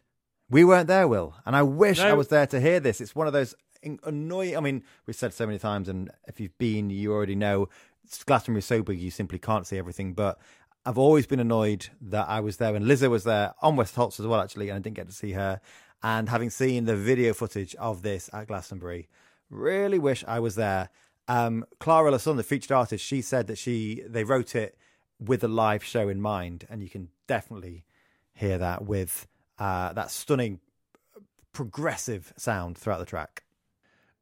we 0.50 0.64
weren't 0.64 0.88
there, 0.88 1.08
Will. 1.08 1.34
And 1.46 1.56
I 1.56 1.62
wish 1.62 1.98
No. 1.98 2.08
I 2.08 2.12
was 2.12 2.28
there 2.28 2.46
to 2.46 2.60
hear 2.60 2.80
this. 2.80 3.00
It's 3.00 3.14
one 3.14 3.26
of 3.26 3.32
those 3.32 3.54
annoying. 4.04 4.56
I 4.56 4.60
mean, 4.60 4.84
we've 5.06 5.16
said 5.16 5.32
so 5.32 5.46
many 5.46 5.58
times, 5.58 5.88
and 5.88 6.10
if 6.28 6.40
you've 6.40 6.56
been, 6.58 6.90
you 6.90 7.12
already 7.12 7.34
know 7.34 7.68
Glastonbury 8.26 8.58
is 8.58 8.66
so 8.66 8.82
big 8.82 9.00
you 9.00 9.10
simply 9.10 9.38
can't 9.38 9.66
see 9.66 9.78
everything. 9.78 10.12
But 10.12 10.38
I've 10.84 10.98
always 10.98 11.26
been 11.26 11.38
annoyed 11.38 11.88
that 12.00 12.28
I 12.28 12.40
was 12.40 12.56
there 12.56 12.74
and 12.74 12.84
Lizzo 12.84 13.08
was 13.08 13.24
there 13.24 13.54
on 13.62 13.76
West 13.76 13.94
Holts 13.94 14.18
as 14.18 14.26
well, 14.26 14.40
actually, 14.40 14.68
and 14.68 14.76
I 14.76 14.80
didn't 14.80 14.96
get 14.96 15.06
to 15.06 15.14
see 15.14 15.32
her. 15.32 15.60
And 16.02 16.28
having 16.28 16.50
seen 16.50 16.84
the 16.86 16.96
video 16.96 17.32
footage 17.32 17.76
of 17.76 18.02
this 18.02 18.28
at 18.32 18.48
Glastonbury, 18.48 19.08
really 19.48 20.00
wish 20.00 20.24
I 20.26 20.40
was 20.40 20.56
there. 20.56 20.88
Um, 21.28 21.64
Clara 21.78 22.10
La 22.10 22.16
San, 22.16 22.36
the 22.36 22.42
featured 22.42 22.72
artist, 22.72 23.04
she 23.04 23.22
said 23.22 23.46
that 23.46 23.58
she 23.58 24.02
they 24.08 24.24
wrote 24.24 24.56
it 24.56 24.76
with 25.20 25.44
a 25.44 25.48
live 25.48 25.84
show 25.84 26.08
in 26.08 26.20
mind, 26.20 26.66
and 26.68 26.82
you 26.82 26.88
can 26.88 27.08
definitely 27.28 27.84
hear 28.34 28.58
that 28.58 28.84
with 28.84 29.28
uh, 29.60 29.92
that 29.92 30.10
stunning 30.10 30.58
progressive 31.52 32.32
sound 32.36 32.76
throughout 32.76 32.98
the 32.98 33.06
track. 33.06 33.44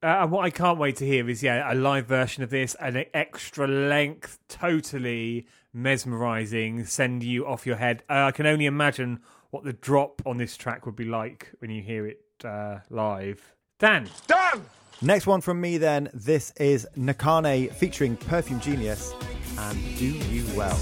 Uh, 0.03 0.19
and 0.23 0.31
what 0.31 0.45
I 0.45 0.51
can't 0.51 0.79
wait 0.79 0.97
to 0.97 1.07
hear 1.07 1.29
is, 1.29 1.43
yeah, 1.43 1.73
a 1.73 1.75
live 1.75 2.07
version 2.07 2.43
of 2.43 2.51
this, 2.51 2.75
an 2.77 3.05
extra 3.15 3.67
length, 3.67 4.39
totally 4.49 5.47
mesmerizing, 5.73 6.85
send 6.85 7.23
you 7.23 7.47
off 7.47 7.67
your 7.67 7.77
head. 7.77 8.03
Uh, 8.09 8.25
I 8.25 8.31
can 8.33 8.47
only 8.47 8.67
imagine 8.67 9.21
what 9.51 9.65
the 9.65 9.73
drop 9.73 10.23
on 10.27 10.37
this 10.37 10.57
track 10.57 10.87
would 10.87 10.97
be 10.97 11.05
like 11.05 11.51
when 11.59 11.71
you 11.71 11.83
hear 11.83 12.07
it 12.07 12.21
uh, 12.45 12.79
live. 12.91 13.55
Dan, 13.79 14.09
Dan! 14.27 14.65
Next 15.03 15.27
one 15.27 15.41
from 15.41 15.61
me, 15.61 15.79
then. 15.79 16.11
This 16.13 16.53
is 16.57 16.87
Nakhane 16.97 17.73
featuring 17.73 18.17
Perfume 18.17 18.61
Genius 18.61 19.15
and 19.59 19.79
Do 19.97 20.07
You 20.07 20.45
Well. 20.55 20.79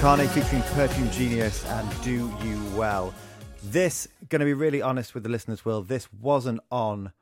Nakhane 0.00 0.26
featuring 0.28 0.62
Perfume 0.62 1.10
Genius 1.10 1.62
and 1.66 2.02
Do 2.02 2.32
You 2.42 2.64
Well. 2.74 3.12
This, 3.64 4.08
going 4.30 4.40
to 4.40 4.46
be 4.46 4.54
really 4.54 4.80
honest 4.80 5.12
with 5.12 5.24
the 5.24 5.28
listeners, 5.28 5.62
Will, 5.62 5.82
this 5.82 6.10
wasn't 6.10 6.60
on 6.70 7.12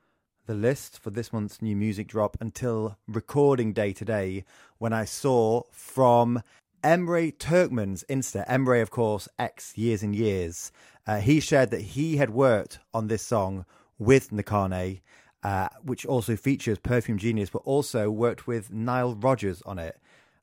the 0.46 0.54
list 0.54 1.00
for 1.00 1.10
this 1.10 1.32
month's 1.32 1.60
new 1.60 1.74
music 1.74 2.06
drop 2.06 2.36
until 2.40 2.96
recording 3.08 3.72
day 3.72 3.92
today 3.92 4.44
when 4.78 4.92
I 4.92 5.06
saw 5.06 5.64
from 5.72 6.40
Emre 6.84 7.36
Turkmen's 7.36 8.04
Insta, 8.08 8.46
Emre, 8.46 8.80
of 8.80 8.92
course, 8.92 9.28
X 9.40 9.76
Years 9.76 10.04
and 10.04 10.14
Years, 10.14 10.70
uh, 11.04 11.18
he 11.18 11.40
shared 11.40 11.72
that 11.72 11.80
he 11.80 12.18
had 12.18 12.30
worked 12.30 12.78
on 12.94 13.08
this 13.08 13.22
song 13.22 13.64
with 13.98 14.30
Nakhane, 14.30 15.00
uh, 15.42 15.68
which 15.82 16.06
also 16.06 16.36
features 16.36 16.78
Perfume 16.78 17.18
Genius, 17.18 17.50
but 17.50 17.62
also 17.64 18.08
worked 18.08 18.46
with 18.46 18.72
Nile 18.72 19.16
Rodgers 19.16 19.62
on 19.62 19.80
it. 19.80 19.98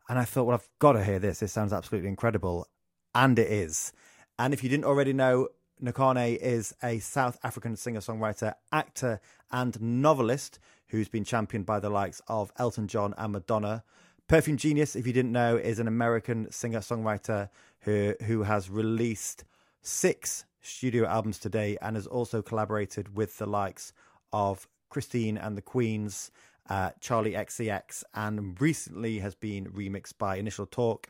And 0.08 0.20
I 0.20 0.26
thought, 0.26 0.46
well, 0.46 0.56
I've 0.56 0.70
got 0.80 0.94
to 0.94 1.04
hear 1.04 1.20
this. 1.20 1.40
This 1.40 1.52
sounds 1.52 1.74
absolutely 1.74 2.10
incredible. 2.10 2.68
And 3.14 3.40
it 3.40 3.52
is. 3.52 3.92
And 4.38 4.54
if 4.54 4.64
you 4.64 4.70
didn't 4.70 4.86
already 4.86 5.14
know, 5.14 5.50
Nakhane 5.82 6.38
is 6.38 6.74
a 6.84 7.00
South 7.00 7.38
African 7.44 7.76
singer 7.76 8.00
songwriter, 8.00 8.54
actor, 8.72 9.20
and 9.52 9.80
novelist 9.82 10.60
who's 10.88 11.10
been 11.10 11.24
championed 11.24 11.66
by 11.66 11.80
the 11.80 11.90
likes 11.90 12.22
of 12.28 12.52
Elton 12.58 12.88
John 12.88 13.14
and 13.18 13.34
Madonna. 13.34 13.84
Perfume 14.28 14.58
Genius, 14.58 14.96
if 14.96 15.06
you 15.06 15.14
didn't 15.14 15.32
know, 15.32 15.56
is 15.56 15.80
an 15.80 15.88
American 15.88 16.52
singer 16.52 16.80
songwriter 16.80 17.50
who, 17.82 18.16
who 18.26 18.44
has 18.44 18.70
released 18.70 19.44
six 19.82 20.46
studio 20.62 21.06
albums 21.06 21.38
today 21.38 21.78
and 21.82 21.96
has 21.96 22.08
also 22.08 22.42
collaborated 22.42 23.16
with 23.16 23.38
the 23.38 23.46
likes 23.46 23.94
of 24.34 24.68
Christine 24.90 25.38
and 25.38 25.58
the 25.58 25.62
Queens, 25.62 26.32
uh, 26.70 26.92
Charli 27.02 27.36
XCX, 27.38 28.04
and 28.14 28.60
recently 28.60 29.20
has 29.20 29.36
been 29.36 29.66
remixed 29.68 30.18
by 30.18 30.38
Initial 30.38 30.66
Talk. 30.66 31.08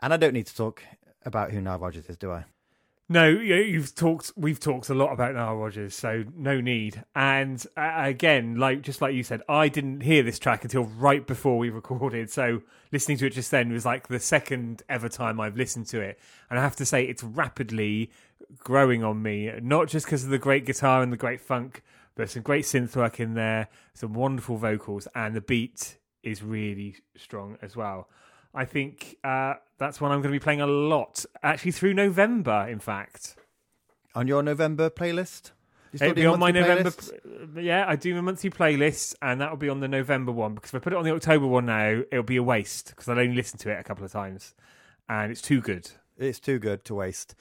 And 0.00 0.12
I 0.12 0.16
don't 0.16 0.32
need 0.34 0.46
to 0.46 0.56
talk 0.56 0.82
about 1.24 1.50
who 1.52 1.60
Nile 1.60 1.78
Rodgers 1.78 2.06
is, 2.06 2.16
do 2.16 2.32
I? 2.32 2.44
No, 3.08 3.26
you- 3.28 3.56
you've 3.56 3.92
talked. 3.94 4.30
We've 4.36 4.60
talked 4.60 4.88
a 4.88 4.94
lot 4.94 5.12
about 5.12 5.34
Nile 5.34 5.56
Rodgers, 5.56 5.96
so 5.96 6.24
no 6.36 6.60
need. 6.60 7.02
And 7.14 7.64
uh, 7.76 7.90
again, 7.96 8.54
like 8.56 8.82
just 8.82 9.02
like 9.02 9.14
you 9.14 9.24
said, 9.24 9.42
I 9.48 9.68
didn't 9.68 10.02
hear 10.02 10.22
this 10.22 10.38
track 10.38 10.62
until 10.62 10.84
right 10.84 11.26
before 11.26 11.58
we 11.58 11.70
recorded. 11.70 12.30
So 12.30 12.62
listening 12.92 13.18
to 13.18 13.26
it 13.26 13.30
just 13.30 13.50
then 13.50 13.72
was 13.72 13.84
like 13.84 14.06
the 14.06 14.20
second 14.20 14.84
ever 14.88 15.08
time 15.08 15.40
I've 15.40 15.56
listened 15.56 15.86
to 15.88 16.00
it, 16.00 16.20
and 16.48 16.58
I 16.58 16.62
have 16.62 16.76
to 16.76 16.86
say 16.86 17.04
it's 17.04 17.24
rapidly 17.24 18.10
growing 18.58 19.02
on 19.02 19.20
me. 19.22 19.50
Not 19.60 19.88
just 19.88 20.06
because 20.06 20.22
of 20.22 20.30
the 20.30 20.38
great 20.38 20.64
guitar 20.64 21.02
and 21.02 21.12
the 21.12 21.16
great 21.16 21.40
funk, 21.40 21.82
but 22.20 22.28
some 22.28 22.42
great 22.42 22.66
synth 22.66 22.94
work 22.96 23.18
in 23.18 23.32
there, 23.32 23.68
some 23.94 24.12
wonderful 24.12 24.58
vocals, 24.58 25.08
and 25.14 25.34
the 25.34 25.40
beat 25.40 25.96
is 26.22 26.42
really 26.42 26.96
strong 27.16 27.56
as 27.62 27.74
well. 27.74 28.10
I 28.54 28.66
think 28.66 29.16
uh, 29.24 29.54
that's 29.78 30.02
one 30.02 30.12
I'm 30.12 30.18
going 30.18 30.30
to 30.34 30.38
be 30.38 30.42
playing 30.42 30.60
a 30.60 30.66
lot, 30.66 31.24
actually 31.42 31.70
through 31.72 31.94
November. 31.94 32.66
In 32.68 32.78
fact, 32.78 33.36
On 34.14 34.26
your 34.26 34.42
November 34.42 34.90
playlist? 34.90 35.52
It'll 35.94 36.12
be 36.12 36.26
on 36.26 36.38
my 36.38 36.50
November. 36.50 36.92
Yeah, 37.58 37.86
I 37.88 37.96
do 37.96 38.14
my 38.14 38.20
monthly 38.20 38.50
playlists, 38.50 39.14
and 39.22 39.40
that 39.40 39.48
will 39.48 39.56
be 39.56 39.70
on 39.70 39.80
the 39.80 39.88
November 39.88 40.30
one. 40.30 40.54
Because 40.54 40.72
if 40.72 40.74
I 40.74 40.78
put 40.78 40.92
it 40.92 40.96
on 40.96 41.04
the 41.04 41.14
October 41.14 41.46
one 41.46 41.64
now, 41.64 42.02
it'll 42.12 42.22
be 42.22 42.36
a 42.36 42.42
waste 42.42 42.90
because 42.90 43.08
I'll 43.08 43.18
only 43.18 43.34
listen 43.34 43.58
to 43.60 43.70
it 43.70 43.80
a 43.80 43.82
couple 43.82 44.04
of 44.04 44.12
times, 44.12 44.54
and 45.08 45.32
it's 45.32 45.40
too 45.40 45.62
good. 45.62 45.90
It's 46.18 46.38
too 46.38 46.58
good 46.58 46.84
to 46.84 46.94
waste. 46.94 47.34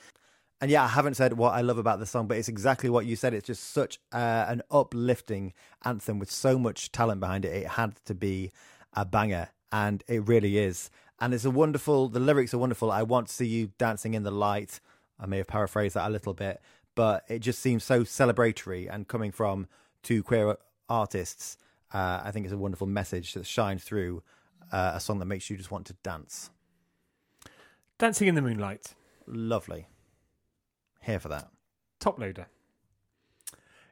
And 0.62 0.70
yeah, 0.70 0.84
I 0.84 0.88
haven't 0.88 1.13
said 1.13 1.34
what 1.34 1.54
I 1.54 1.62
love 1.62 1.78
about 1.78 2.00
the 2.00 2.06
song, 2.06 2.28
but 2.28 2.38
it's 2.38 2.50
exactly 2.50 2.89
what 2.89 3.06
you 3.06 3.16
said. 3.16 3.34
It's 3.34 3.48
just 3.48 3.72
such 3.72 4.00
uh, 4.12 4.46
an 4.48 4.62
uplifting 4.70 5.54
anthem 5.86 6.20
with 6.20 6.30
so 6.30 6.60
much 6.60 6.92
talent 6.92 7.22
behind 7.22 7.46
it. 7.46 7.56
It 7.56 7.68
had 7.68 7.96
to 8.06 8.13
be 8.13 8.51
a 8.94 9.06
banger, 9.06 9.50
and 9.72 10.04
it 10.08 10.28
really 10.28 10.58
is. 10.58 10.89
And 11.22 11.34
it's 11.34 11.46
a 11.46 11.51
wonderful. 11.51 12.10
The 12.10 12.20
lyrics 12.20 12.54
are 12.54 12.58
wonderful. 12.58 12.92
I 12.92 13.04
want 13.04 13.28
to 13.28 13.34
see 13.34 13.48
you 13.48 13.72
dancing 13.78 14.13
in 14.13 14.24
the 14.24 14.32
light. 14.32 14.82
I 15.20 15.25
may 15.25 15.38
have 15.38 15.48
paraphrased 15.48 15.96
that 15.96 16.08
a 16.08 16.12
little 16.12 16.34
bit, 16.34 16.62
but 16.96 17.24
it 17.30 17.39
just 17.39 17.60
seems 17.60 17.84
so 17.84 18.04
celebratory. 18.04 18.94
And 18.94 19.08
coming 19.08 19.32
from 19.32 19.68
two 20.04 20.24
queer 20.24 20.58
artists, 20.89 21.58
uh, 21.94 22.22
I 22.24 22.32
think 22.32 22.46
it's 22.46 22.54
a 22.54 22.58
wonderful 22.58 22.88
message 22.88 23.34
that 23.34 23.46
shines 23.46 23.84
through 23.84 24.24
uh, 24.72 24.92
a 24.96 25.00
song 25.00 25.20
that 25.20 25.25
makes 25.25 25.50
you 25.50 25.58
just 25.58 25.72
want 25.72 25.86
to 25.88 25.94
dance. 26.04 26.50
Dancing 27.98 28.28
in 28.28 28.36
the 28.36 28.42
Moonlight, 28.42 28.94
Lovely. 29.28 29.86
Here 31.10 31.20
for 31.20 31.30
that. 31.30 31.48
Toploader. 32.00 32.46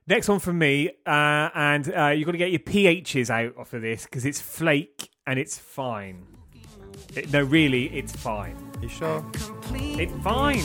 Next 0.06 0.28
one 0.28 0.38
from 0.38 0.60
me, 0.60 0.90
uh, 1.04 1.50
and 1.56 1.92
uh, 1.92 2.10
you've 2.10 2.28
got 2.28 2.34
to 2.34 2.38
get 2.38 2.52
your 2.52 2.60
pHs 2.60 3.32
out 3.32 3.58
off 3.58 3.74
of 3.74 3.82
this 3.82 4.04
because 4.04 4.24
it's 4.24 4.40
Phlake 4.40 5.10
and 5.26 5.40
it's 5.40 5.58
fine. 5.58 6.28
It- 7.16 7.34
no, 7.34 7.42
really, 7.42 7.86
it's 7.86 8.16
fine. 8.16 8.56
You 8.84 8.88
sure? 8.88 9.26
It's 9.74 10.14
fine. 10.24 10.62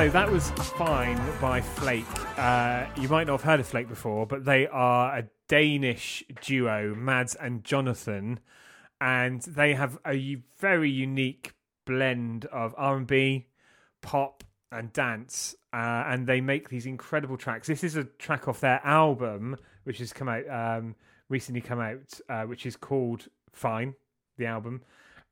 So 0.00 0.08
that 0.08 0.32
was 0.32 0.50
Fine 0.78 1.18
by 1.42 1.60
Phlake. 1.60 2.06
Uh, 2.38 2.88
you 2.98 3.06
might 3.10 3.26
not 3.26 3.34
have 3.34 3.42
heard 3.42 3.60
of 3.60 3.70
Phlake 3.70 3.86
before, 3.86 4.24
but 4.24 4.46
they 4.46 4.66
are 4.66 5.18
a 5.18 5.24
Danish 5.46 6.24
duo, 6.40 6.94
Mads 6.94 7.34
and 7.34 7.62
Jonathan, 7.64 8.40
and 8.98 9.42
they 9.42 9.74
have 9.74 9.98
a 10.06 10.36
very 10.58 10.88
unique 10.88 11.52
blend 11.84 12.46
of 12.46 12.74
R&B, 12.78 13.48
pop, 14.00 14.42
and 14.72 14.90
dance, 14.94 15.54
uh, 15.74 16.04
and 16.06 16.26
they 16.26 16.40
make 16.40 16.70
these 16.70 16.86
incredible 16.86 17.36
tracks. 17.36 17.66
This 17.66 17.84
is 17.84 17.94
a 17.94 18.04
track 18.04 18.48
off 18.48 18.60
their 18.60 18.80
album, 18.82 19.54
which 19.84 19.98
has 19.98 20.14
come 20.14 20.30
out 20.30 20.48
um, 20.48 20.96
recently, 21.28 21.60
come 21.60 21.78
out, 21.78 22.18
uh, 22.30 22.44
which 22.44 22.64
is 22.64 22.74
called 22.74 23.28
Fine, 23.52 23.94
the 24.38 24.46
album, 24.46 24.80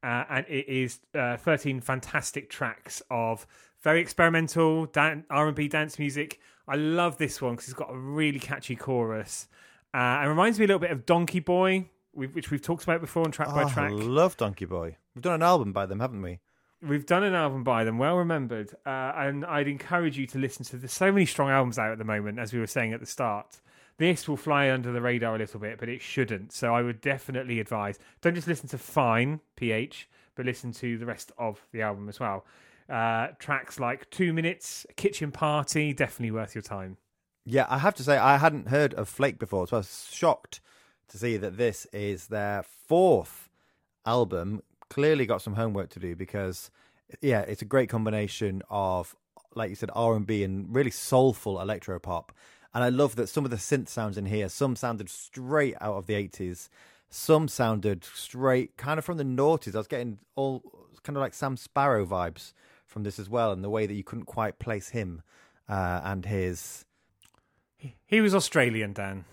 uh, 0.03 0.25
and 0.29 0.47
it 0.47 0.69
is 0.69 1.01
uh, 1.15 1.39
13 1.39 1.81
fantastic 1.81 2.51
tracks 2.51 3.01
of 3.11 3.47
very 3.83 4.01
experimental 4.01 4.87
dan- 4.87 5.25
R&B 5.31 5.69
dance 5.69 5.99
music. 5.99 6.41
I 6.67 6.77
love 6.77 7.17
this 7.19 7.41
one 7.41 7.53
because 7.53 7.67
it's 7.69 7.79
got 7.79 7.91
a 7.93 7.97
really 7.97 8.39
catchy 8.39 8.77
chorus. 8.77 9.49
Uh, 9.95 10.21
it 10.23 10.27
reminds 10.29 10.59
me 10.59 10.65
a 10.65 10.69
little 10.69 10.81
bit 10.81 10.91
of 10.91 11.07
Donkeyboy, 11.07 11.87
which 12.13 12.51
we've 12.51 12.61
talked 12.63 12.85
about 12.85 13.01
before 13.01 13.25
on 13.25 13.31
track 13.31 13.49
by 13.49 13.65
Oh, 13.65 13.69
track. 13.69 13.91
I 13.91 13.95
love 13.95 14.37
Donkeyboy. 14.37 14.95
We've 15.15 15.23
done 15.23 15.35
an 15.35 15.43
album 15.43 15.73
by 15.73 15.87
them, 15.87 16.01
haven't 16.01 16.21
we? 16.23 16.41
We've 16.81 17.07
done 17.07 17.25
an 17.25 17.35
album 17.35 17.65
by 17.65 17.83
them, 17.85 17.99
well 17.99 18.17
remembered, 18.17 18.73
uh, 18.87 19.13
and 19.17 19.45
I'd 19.45 19.67
encourage 19.67 20.17
you 20.17 20.27
to 20.29 20.39
listen 20.39 20.65
to. 20.67 20.77
There's 20.77 20.93
so 20.93 21.11
many 21.11 21.27
strong 21.27 21.51
albums 21.51 21.77
out 21.79 21.91
at 21.91 21.99
the 21.99 22.05
moment, 22.05 22.39
as 22.39 22.53
we 22.53 22.61
were 22.61 22.69
saying 22.69 22.93
at 22.93 23.01
the 23.01 23.07
start. 23.07 23.61
This 23.97 24.29
will 24.29 24.37
fly 24.37 24.71
under 24.71 24.93
the 24.93 25.01
radar 25.01 25.35
a 25.35 25.39
little 25.39 25.59
bit, 25.59 25.79
but 25.79 25.89
it 25.89 26.01
shouldn't. 26.01 26.53
So 26.53 26.73
I 26.75 26.83
would 26.83 27.01
definitely 27.01 27.59
advise 27.59 27.99
don't 28.21 28.37
just 28.37 28.47
listen 28.47 28.69
to 28.69 28.79
Fine 28.79 29.41
PH, 29.57 30.09
but 30.37 30.47
listen 30.47 30.71
to 30.75 30.97
the 30.99 31.07
rest 31.07 31.33
of 31.37 31.67
the 31.73 31.83
album 31.83 32.09
as 32.09 32.21
well. 32.21 32.45
Uh, 32.88 33.28
tracks 33.38 33.78
like 33.78 34.09
Two 34.11 34.33
Minutes, 34.33 34.87
Kitchen 34.97 35.31
Party, 35.31 35.92
definitely 35.92 36.31
worth 36.31 36.55
your 36.55 36.62
time. 36.62 36.96
Yeah, 37.44 37.66
I 37.68 37.79
have 37.79 37.94
to 37.96 38.03
say 38.03 38.16
I 38.16 38.38
hadn't 38.38 38.68
heard 38.68 38.94
of 38.94 39.14
Phlake 39.14 39.38
before, 39.38 39.66
so 39.66 39.77
I 39.77 39.81
was 39.81 40.09
shocked 40.11 40.61
to 41.09 41.18
see 41.18 41.37
that 41.37 41.57
this 41.57 41.87
is 41.92 42.29
their 42.29 42.62
fourth 42.62 43.48
album. 44.07 44.62
Clearly 44.90 45.27
got 45.27 45.42
some 45.42 45.55
homework 45.55 45.90
to 45.90 46.01
do 46.01 46.16
because 46.16 46.70
yeah, 47.20 47.40
it's 47.40 47.62
a 47.62 47.66
great 47.66 47.88
combination 47.88 48.62
of 48.70 49.14
like 49.55 49.70
you 49.70 49.77
said 49.77 49.90
R 49.94 50.14
and 50.14 50.27
B 50.27 50.44
and 50.44 50.74
really 50.74 50.90
soulful 50.90 51.61
electro 51.61 51.98
pop. 51.98 52.33
And 52.74 52.85
I 52.85 52.90
love 52.90 53.16
that 53.16 53.29
some 53.29 53.44
of 53.44 53.51
the 53.51 53.57
synth 53.57 53.88
sounds 53.88 54.18
in 54.18 54.27
here, 54.27 54.48
some 54.48 54.77
sounded 54.77 55.09
straight 55.09 55.74
out 55.81 55.96
of 55.96 56.07
the 56.07 56.14
80s, 56.14 56.68
some 57.09 57.48
sounded 57.48 58.05
straight 58.05 58.77
kind 58.77 58.98
of 58.98 59.05
from 59.05 59.16
the 59.16 59.24
noughties. 59.24 59.74
I 59.74 59.79
was 59.79 59.87
getting 59.87 60.18
all 60.37 60.62
kind 61.03 61.16
of 61.16 61.20
like 61.20 61.35
Sam 61.35 61.57
Sparro 61.57 62.07
vibes 62.07 62.53
from 62.88 63.05
this 63.05 63.18
as 63.20 63.29
well, 63.29 63.53
and 63.53 63.62
the 63.62 63.70
way 63.70 63.87
that 63.87 63.94
you 63.94 64.03
couldn't 64.03 64.24
quite 64.24 64.59
place 64.59 64.88
him 64.88 65.22
uh, 65.68 66.01
and 66.03 66.24
his 66.27 66.85
He 68.07 68.20
was 68.20 68.35
Australian, 68.35 68.92
Dan. 68.94 69.24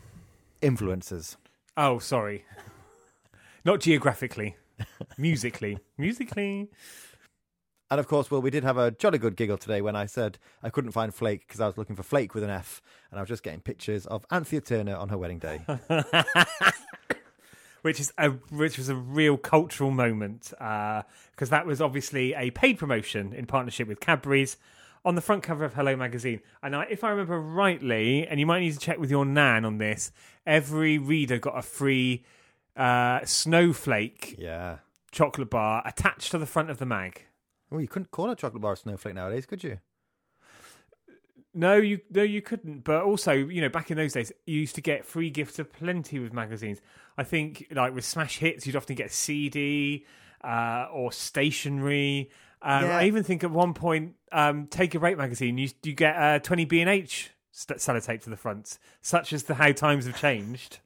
influences. 0.62 1.38
Oh, 1.78 1.98
sorry. 2.00 2.46
Not 3.66 3.80
geographically, 3.80 4.56
musically. 5.18 5.80
Musically. 5.98 6.70
And 7.92 8.00
of 8.00 8.08
course, 8.08 8.30
well, 8.32 8.42
we 8.42 8.50
did 8.50 8.64
have 8.64 8.78
a 8.78 8.92
jolly 8.92 9.18
good 9.20 9.36
giggle 9.36 9.58
today 9.58 9.82
when 9.82 9.96
I 9.96 10.06
said 10.08 10.38
I 10.64 10.70
couldn't 10.70 10.92
find 10.92 11.14
Flake 11.14 11.48
because 11.48 11.62
I 11.62 11.68
was 11.68 11.78
looking 11.78 11.96
for 11.96 12.04
Flake 12.04 12.34
with 12.34 12.44
an 12.44 12.50
F, 12.50 12.82
and 13.10 13.20
I 13.20 13.22
was 13.22 13.30
just 13.30 13.44
getting 13.44 13.62
pictures 13.62 14.06
of 14.08 14.26
Anthea 14.32 14.62
Turner 14.62 14.96
on 14.96 15.10
her 15.10 15.18
wedding 15.18 15.40
day. 15.40 15.62
which 17.86 18.00
is 18.00 18.12
a 18.18 18.30
which 18.50 18.80
was 18.80 18.90
a 18.90 18.96
real 18.96 19.38
cultural 19.38 19.92
moment 19.92 20.50
because 20.50 21.50
that 21.52 21.68
was 21.68 21.80
obviously 21.80 22.34
a 22.34 22.50
paid 22.50 22.80
promotion 22.80 23.32
in 23.32 23.46
partnership 23.46 23.88
with 23.88 24.00
Cadbury's 24.00 24.58
on 25.06 25.14
the 25.14 25.22
front 25.22 25.44
cover 25.44 25.64
of 25.64 25.76
Hello 25.76 25.96
magazine. 25.96 26.42
And 26.64 26.76
I, 26.76 26.88
if 26.90 27.04
I 27.04 27.12
remember 27.12 27.40
rightly, 27.40 28.26
and 28.26 28.40
you 28.40 28.48
might 28.48 28.62
need 28.62 28.74
to 28.74 28.80
check 28.80 28.98
with 28.98 29.12
your 29.12 29.24
nan 29.24 29.66
on 29.66 29.78
this, 29.78 30.12
every 30.48 30.98
reader 30.98 31.38
got 31.38 31.60
a 31.60 31.62
free 31.62 32.26
uh, 32.76 33.20
snowflake 33.24 34.34
yeah. 34.40 34.78
chocolate 35.12 35.52
bar 35.52 35.84
attached 35.86 36.32
to 36.32 36.40
the 36.40 36.48
front 36.48 36.72
of 36.72 36.80
the 36.80 36.88
mag. 36.88 37.28
Well, 37.70 37.82
you 37.82 37.88
couldn't 37.88 38.10
call 38.10 38.32
a 38.32 38.36
chocolate 38.36 38.64
bar 38.64 38.74
a 38.74 38.78
snowflake 38.78 39.14
nowadays, 39.14 39.46
could 39.46 39.64
you? 39.64 39.78
No, 41.58 41.78
you 41.78 42.02
no, 42.12 42.22
you 42.22 42.42
couldn't. 42.42 42.84
But 42.84 43.04
also, 43.04 43.32
you 43.32 43.62
know, 43.62 43.70
back 43.70 43.90
in 43.90 43.96
those 43.96 44.12
days, 44.12 44.32
you 44.46 44.60
used 44.60 44.76
to 44.76 44.82
get 44.82 45.06
free 45.06 45.30
gifts 45.30 45.58
of 45.58 45.72
plenty 45.72 46.20
with 46.20 46.34
magazines. 46.34 46.82
I 47.18 47.24
think, 47.24 47.68
like 47.72 47.96
with 47.96 48.04
Smash 48.04 48.40
Hits, 48.40 48.68
you'd 48.68 48.76
often 48.76 48.96
get 48.96 49.08
a 49.08 49.14
CD 49.14 50.06
uh, 50.44 50.88
or 50.92 51.14
stationery. 51.14 52.30
Um, 52.62 52.84
Yeah. 52.84 52.98
I 52.98 53.06
even 53.06 53.24
think 53.24 53.44
at 53.46 53.52
one 53.52 53.74
point, 53.74 54.16
um, 54.34 54.68
Take 54.68 54.96
a 54.96 55.00
Break 55.00 55.18
magazine, 55.18 55.58
you 55.58 55.70
you 55.82 55.94
get 55.94 56.18
uh, 56.18 56.40
twenty 56.40 56.66
B 56.66 56.82
and 56.82 56.90
H 56.90 57.32
sellotape 57.54 58.22
to 58.24 58.30
the 58.30 58.36
front, 58.36 58.78
such 59.02 59.32
as 59.32 59.44
the 59.44 59.54
how 59.54 59.72
times 59.72 60.06
have 60.08 60.20
changed. 60.20 60.80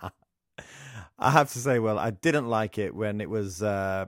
I 1.18 1.30
have 1.30 1.52
to 1.52 1.58
say, 1.58 1.78
well, 1.78 1.98
I 1.98 2.10
didn't 2.10 2.48
like 2.48 2.78
it 2.78 2.94
when 2.94 3.20
it 3.20 3.28
was 3.28 3.62
uh, 3.62 4.06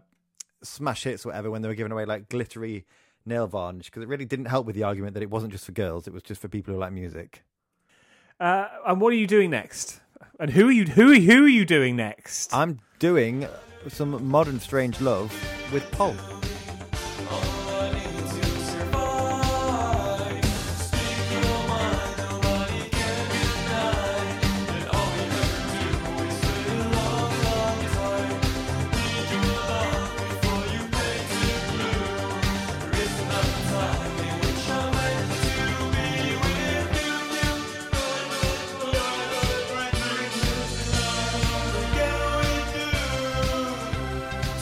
smash 0.63 1.05
hits, 1.05 1.27
or 1.27 1.31
whatever, 1.31 1.51
when 1.51 1.61
they 1.61 1.69
were 1.69 1.75
giving 1.75 1.93
away 1.93 2.07
like 2.07 2.31
glittery 2.31 2.87
nail 3.29 3.47
varnish 3.47 3.87
because 3.87 4.03
it 4.03 4.09
really 4.09 4.25
didn't 4.25 4.47
help 4.47 4.67
with 4.67 4.75
the 4.75 4.83
argument 4.83 5.15
that 5.15 5.23
it 5.23 5.31
wasn't 5.31 5.53
just 5.53 5.65
for 5.65 5.73
girls; 5.73 6.07
it 6.07 6.13
was 6.13 6.23
just 6.23 6.41
for 6.41 6.49
people 6.49 6.75
who 6.75 6.81
like 6.81 6.93
music. 6.93 7.45
Uh, 8.41 8.69
and 8.87 9.01
what 9.01 9.13
are 9.13 9.17
you 9.17 9.27
doing 9.27 9.51
next? 9.51 10.01
And 10.41 10.51
who 10.51 10.69
are 10.69 10.73
you 10.73 10.85
who 10.85 11.13
are, 11.13 11.17
who 11.17 11.45
are 11.45 11.49
you 11.49 11.65
doing 11.65 11.97
next? 11.97 12.55
I'm 12.55 12.81
doing 12.99 13.47
some 13.89 14.29
modern 14.29 14.61
strange 14.61 15.01
love 15.01 15.33
with 15.73 15.89
Pole. 15.93 16.17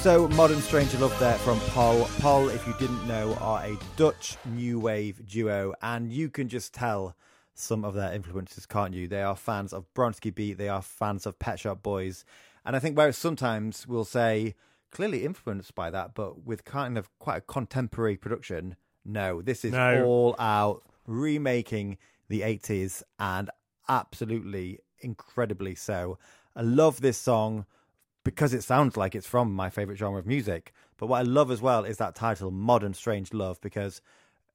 So, 0.07 0.29
Modern 0.29 0.61
Stranger 0.61 0.99
Love 0.99 1.19
there 1.19 1.35
from 1.38 1.59
Pol. 1.59 2.05
Pol, 2.21 2.49
if 2.51 2.64
you 2.64 2.75
didn't 2.79 3.09
know, 3.09 3.35
are 3.40 3.64
a 3.64 3.77
Dutch 3.97 4.37
new 4.45 4.79
wave 4.79 5.27
duo, 5.27 5.75
and 5.83 6.12
you 6.12 6.31
can 6.31 6.49
just 6.49 6.73
tell 6.73 7.16
some 7.55 7.85
of 7.85 7.95
their 7.95 8.12
influences, 8.12 8.66
can't 8.66 8.95
you? 8.95 9.09
They 9.09 9.25
are 9.25 9.35
fans 9.35 9.73
of 9.73 9.92
Bronski 9.95 10.33
Beat, 10.33 10.59
they 10.59 10.69
are 10.69 10.81
fans 10.81 11.27
of 11.27 11.40
Pet 11.40 11.59
Shop 11.59 11.83
Boys, 11.83 12.25
and 12.64 12.77
I 12.77 12.79
think 12.79 12.97
whereas 12.97 13.19
sometimes 13.19 13.88
we'll 13.88 14.05
say 14.05 14.55
clearly 14.92 15.25
influenced 15.25 15.75
by 15.75 15.90
that, 15.90 16.14
but 16.14 16.47
with 16.47 16.64
kind 16.64 16.97
of 16.97 17.11
quite 17.19 17.38
a 17.38 17.40
contemporary 17.40 18.16
production, 18.16 18.77
no, 19.05 19.42
this 19.42 19.64
is 19.64 19.73
No. 19.73 20.05
all 20.05 20.37
out 20.38 20.85
remaking 21.09 21.99
the 22.29 22.42
80s 22.42 23.03
and 23.19 23.51
absolutely 23.88 24.79
incredibly 25.01 25.75
so. 25.75 26.16
I 26.55 26.62
love 26.62 27.01
this 27.01 27.19
song 27.19 27.66
because 28.27 28.53
it 28.53 28.65
sounds 28.65 28.97
like 28.97 29.15
it's 29.15 29.25
from 29.25 29.55
my 29.55 29.71
favorite 29.71 29.97
genre 29.97 30.19
of 30.19 30.27
music. 30.27 30.73
But 30.97 31.07
what 31.07 31.19
I 31.19 31.23
love 31.23 31.49
as 31.53 31.62
well 31.62 31.85
is 31.85 31.99
that 31.99 32.17
title, 32.17 32.51
Modern 32.51 32.93
Strange 32.93 33.33
Love, 33.33 33.61
because 33.61 34.01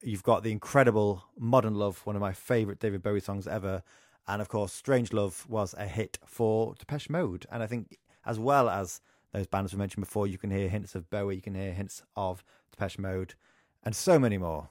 you've 0.01 0.23
got 0.23 0.43
the 0.43 0.51
incredible 0.51 1.23
Modern 1.39 1.75
Love, 1.75 2.05
one 2.05 2.17
of 2.17 2.21
my 2.21 2.34
favorite 2.34 2.81
David 2.81 3.01
Bowie 3.01 3.21
songs 3.21 3.47
ever. 3.47 3.81
And 4.27 4.41
of 4.41 4.49
course, 4.49 4.73
Strange 4.73 5.13
Love 5.13 5.45
was 5.47 5.73
a 5.77 5.88
hit 5.88 6.19
for 6.25 6.75
Depeche 6.79 7.10
Mode. 7.10 7.45
And 7.49 7.63
I 7.63 7.67
think, 7.67 7.97
as 8.25 8.38
well 8.38 8.69
as 8.69 8.99
those 9.31 9.47
bands 9.47 9.71
we 9.71 9.79
mentioned 9.79 10.03
before, 10.03 10.27
you 10.27 10.38
can 10.38 10.51
hear 10.51 10.67
hints 10.67 10.93
of 10.93 11.10
Bowie, 11.10 11.36
you 11.36 11.41
can 11.41 11.55
hear 11.55 11.71
hints 11.71 12.03
of 12.17 12.43
Depeche 12.71 12.99
Mode, 12.99 13.36
and 13.84 13.95
so 13.95 14.19
many 14.19 14.38
more. 14.38 14.67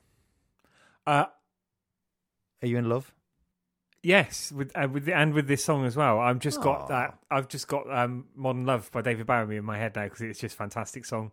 Uh, 1.06 1.24
Are 2.62 2.68
you 2.68 2.76
in 2.76 2.86
love? 2.86 3.14
Yes, 4.02 4.50
with 4.50 4.72
uh, 4.74 4.88
with 4.90 5.04
the, 5.04 5.14
and 5.14 5.34
with 5.34 5.46
this 5.46 5.62
song 5.62 5.84
as 5.84 5.96
well. 5.96 6.20
I've 6.20 6.38
just 6.38 6.60
Aw. 6.60 6.62
got 6.62 6.88
that. 6.88 7.18
I've 7.30 7.48
just 7.48 7.68
got 7.68 7.90
um, 7.90 8.26
"Modern 8.34 8.64
Love" 8.64 8.90
by 8.92 9.02
David 9.02 9.26
Bowie 9.26 9.56
in 9.56 9.64
my 9.64 9.76
head 9.76 9.94
now 9.94 10.04
because 10.04 10.22
it's 10.22 10.40
just 10.40 10.54
a 10.54 10.58
fantastic 10.58 11.04
song. 11.04 11.32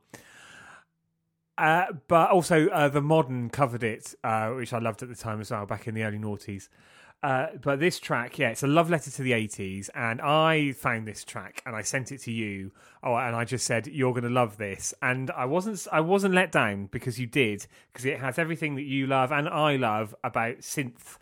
Uh, 1.57 1.85
but 2.07 2.29
also, 2.29 2.67
uh, 2.67 2.87
the 2.89 3.01
Modern 3.01 3.49
covered 3.49 3.83
it, 3.83 4.13
uh, 4.23 4.49
which 4.49 4.73
I 4.73 4.79
loved 4.79 5.01
at 5.01 5.09
the 5.09 5.15
time 5.15 5.41
as 5.41 5.49
well, 5.49 5.65
back 5.65 5.87
in 5.87 5.95
the 5.95 6.03
early 6.03 6.19
noughties. 6.19 6.67
Uh, 7.23 7.47
but 7.61 7.79
this 7.79 7.99
track, 7.99 8.37
yeah, 8.37 8.49
it's 8.49 8.61
a 8.61 8.67
love 8.67 8.91
letter 8.91 9.09
to 9.09 9.21
the 9.23 9.31
80s. 9.31 9.89
And 9.95 10.21
I 10.21 10.73
found 10.73 11.07
this 11.07 11.23
track 11.23 11.63
and 11.65 11.75
I 11.75 11.81
sent 11.81 12.11
it 12.11 12.19
to 12.21 12.31
you. 12.31 12.71
Oh, 13.03 13.15
and 13.15 13.35
I 13.35 13.43
just 13.43 13.65
said, 13.65 13.87
you're 13.87 14.11
going 14.11 14.23
to 14.23 14.29
love 14.29 14.57
this. 14.57 14.93
And 15.01 15.31
I 15.31 15.45
wasn't, 15.45 15.87
I 15.91 16.01
wasn't 16.01 16.35
let 16.35 16.51
down 16.51 16.87
because 16.91 17.19
you 17.19 17.25
did, 17.25 17.65
because 17.91 18.05
it 18.05 18.19
has 18.19 18.37
everything 18.37 18.75
that 18.75 18.83
you 18.83 19.07
love 19.07 19.31
and 19.31 19.49
I 19.49 19.77
love 19.77 20.13
about 20.23 20.59
synth, 20.59 21.17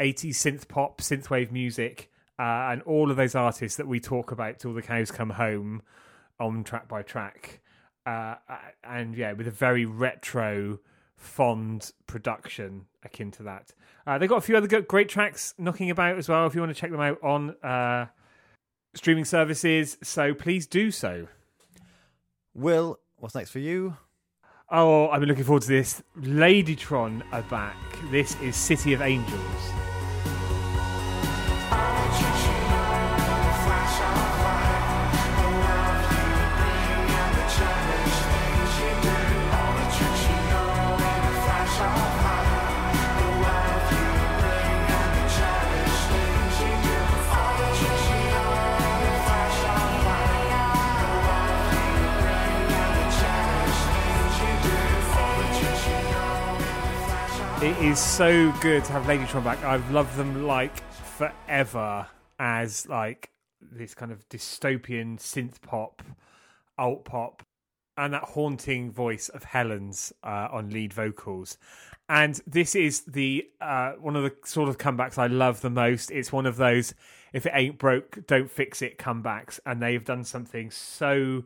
80s 0.00 0.30
synth 0.30 0.68
pop, 0.68 1.00
synthwave 1.00 1.50
music, 1.50 2.10
uh, 2.38 2.70
and 2.70 2.82
all 2.82 3.10
of 3.10 3.16
those 3.16 3.34
artists 3.34 3.76
that 3.76 3.86
we 3.86 4.00
talk 4.00 4.32
about 4.32 4.58
till 4.58 4.74
the 4.74 4.82
cows 4.82 5.10
come 5.10 5.30
home 5.30 5.82
on 6.40 6.64
track 6.64 6.88
by 6.88 7.02
track. 7.02 7.60
Uh, 8.04 8.34
and 8.82 9.16
yeah, 9.16 9.32
with 9.32 9.46
a 9.46 9.52
very 9.52 9.84
retro, 9.84 10.80
fond 11.16 11.92
production 12.06 12.86
akin 13.04 13.30
to 13.30 13.42
that. 13.44 13.72
Uh, 14.06 14.18
they've 14.18 14.28
got 14.28 14.38
a 14.38 14.42
few 14.42 14.56
other 14.56 14.80
great 14.82 15.08
tracks 15.08 15.54
knocking 15.56 15.90
about 15.90 16.18
as 16.18 16.28
well. 16.28 16.46
If 16.46 16.54
you 16.54 16.60
want 16.60 16.74
to 16.74 16.80
check 16.80 16.90
them 16.90 17.00
out 17.00 17.22
on 17.22 17.50
uh, 17.62 18.06
streaming 18.94 19.24
services, 19.24 19.96
so 20.02 20.34
please 20.34 20.66
do 20.66 20.90
so. 20.90 21.28
Will, 22.54 22.98
what's 23.16 23.34
next 23.34 23.50
for 23.50 23.60
you? 23.60 23.96
Oh, 24.70 25.08
I've 25.08 25.20
been 25.20 25.28
looking 25.28 25.44
forward 25.44 25.62
to 25.62 25.68
this. 25.68 26.02
Ladytron 26.18 27.22
are 27.30 27.42
back. 27.42 27.76
This 28.10 28.40
is 28.40 28.56
City 28.56 28.92
of 28.94 29.02
Angels. 29.02 29.81
Is 57.92 57.98
so 57.98 58.50
good 58.62 58.82
to 58.82 58.90
have 58.92 59.02
Ladytron 59.02 59.44
back. 59.44 59.62
I've 59.64 59.90
loved 59.90 60.16
them 60.16 60.46
like 60.46 60.82
forever 60.94 62.06
as 62.38 62.88
like 62.88 63.28
this 63.60 63.94
kind 63.94 64.10
of 64.10 64.26
dystopian 64.30 65.18
synth 65.18 65.60
pop, 65.60 66.02
alt 66.78 67.04
pop, 67.04 67.42
and 67.98 68.14
that 68.14 68.22
haunting 68.22 68.90
voice 68.90 69.28
of 69.28 69.44
Helen's 69.44 70.10
uh, 70.24 70.48
on 70.50 70.70
lead 70.70 70.94
vocals. 70.94 71.58
And 72.08 72.40
this 72.46 72.74
is 72.74 73.00
the 73.00 73.46
uh, 73.60 73.92
one 74.00 74.16
of 74.16 74.22
the 74.22 74.32
sort 74.46 74.70
of 74.70 74.78
comebacks 74.78 75.18
I 75.18 75.26
love 75.26 75.60
the 75.60 75.68
most. 75.68 76.10
It's 76.10 76.32
one 76.32 76.46
of 76.46 76.56
those 76.56 76.94
if 77.34 77.44
it 77.44 77.52
ain't 77.54 77.76
broke, 77.76 78.26
don't 78.26 78.50
fix 78.50 78.80
it 78.80 78.96
comebacks, 78.96 79.60
and 79.66 79.82
they've 79.82 80.02
done 80.02 80.24
something 80.24 80.70
so 80.70 81.44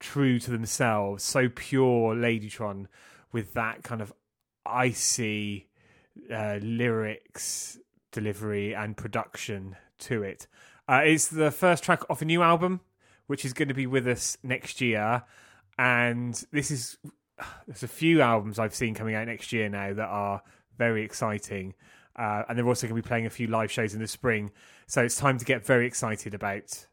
true 0.00 0.38
to 0.38 0.50
themselves, 0.50 1.22
so 1.22 1.50
pure 1.50 2.14
Ladytron 2.14 2.86
with 3.30 3.52
that 3.52 3.82
kind 3.82 4.00
of 4.00 4.10
icy 4.64 5.68
uh, 6.32 6.58
lyrics, 6.62 7.78
delivery, 8.10 8.74
and 8.74 8.96
production 8.96 9.76
to 9.98 10.22
it. 10.22 10.46
Uh, 10.88 11.02
it's 11.04 11.28
the 11.28 11.50
first 11.50 11.84
track 11.84 12.02
off 12.10 12.22
a 12.22 12.24
new 12.24 12.42
album, 12.42 12.80
which 13.26 13.44
is 13.44 13.52
going 13.52 13.68
to 13.68 13.74
be 13.74 13.86
with 13.86 14.06
us 14.06 14.36
next 14.42 14.80
year. 14.80 15.22
And 15.78 16.42
this 16.52 16.70
is 16.70 16.98
there's 17.66 17.82
a 17.82 17.88
few 17.88 18.20
albums 18.20 18.58
I've 18.58 18.74
seen 18.74 18.94
coming 18.94 19.14
out 19.14 19.26
next 19.26 19.52
year 19.52 19.68
now 19.68 19.92
that 19.94 20.08
are 20.08 20.42
very 20.76 21.04
exciting. 21.04 21.74
Uh, 22.14 22.42
and 22.48 22.58
they're 22.58 22.66
also 22.66 22.86
going 22.86 23.00
to 23.00 23.02
be 23.02 23.08
playing 23.08 23.26
a 23.26 23.30
few 23.30 23.46
live 23.46 23.72
shows 23.72 23.94
in 23.94 24.00
the 24.00 24.06
spring. 24.06 24.50
So 24.86 25.02
it's 25.02 25.16
time 25.16 25.38
to 25.38 25.44
get 25.44 25.64
very 25.64 25.86
excited 25.86 26.34
about 26.34 26.86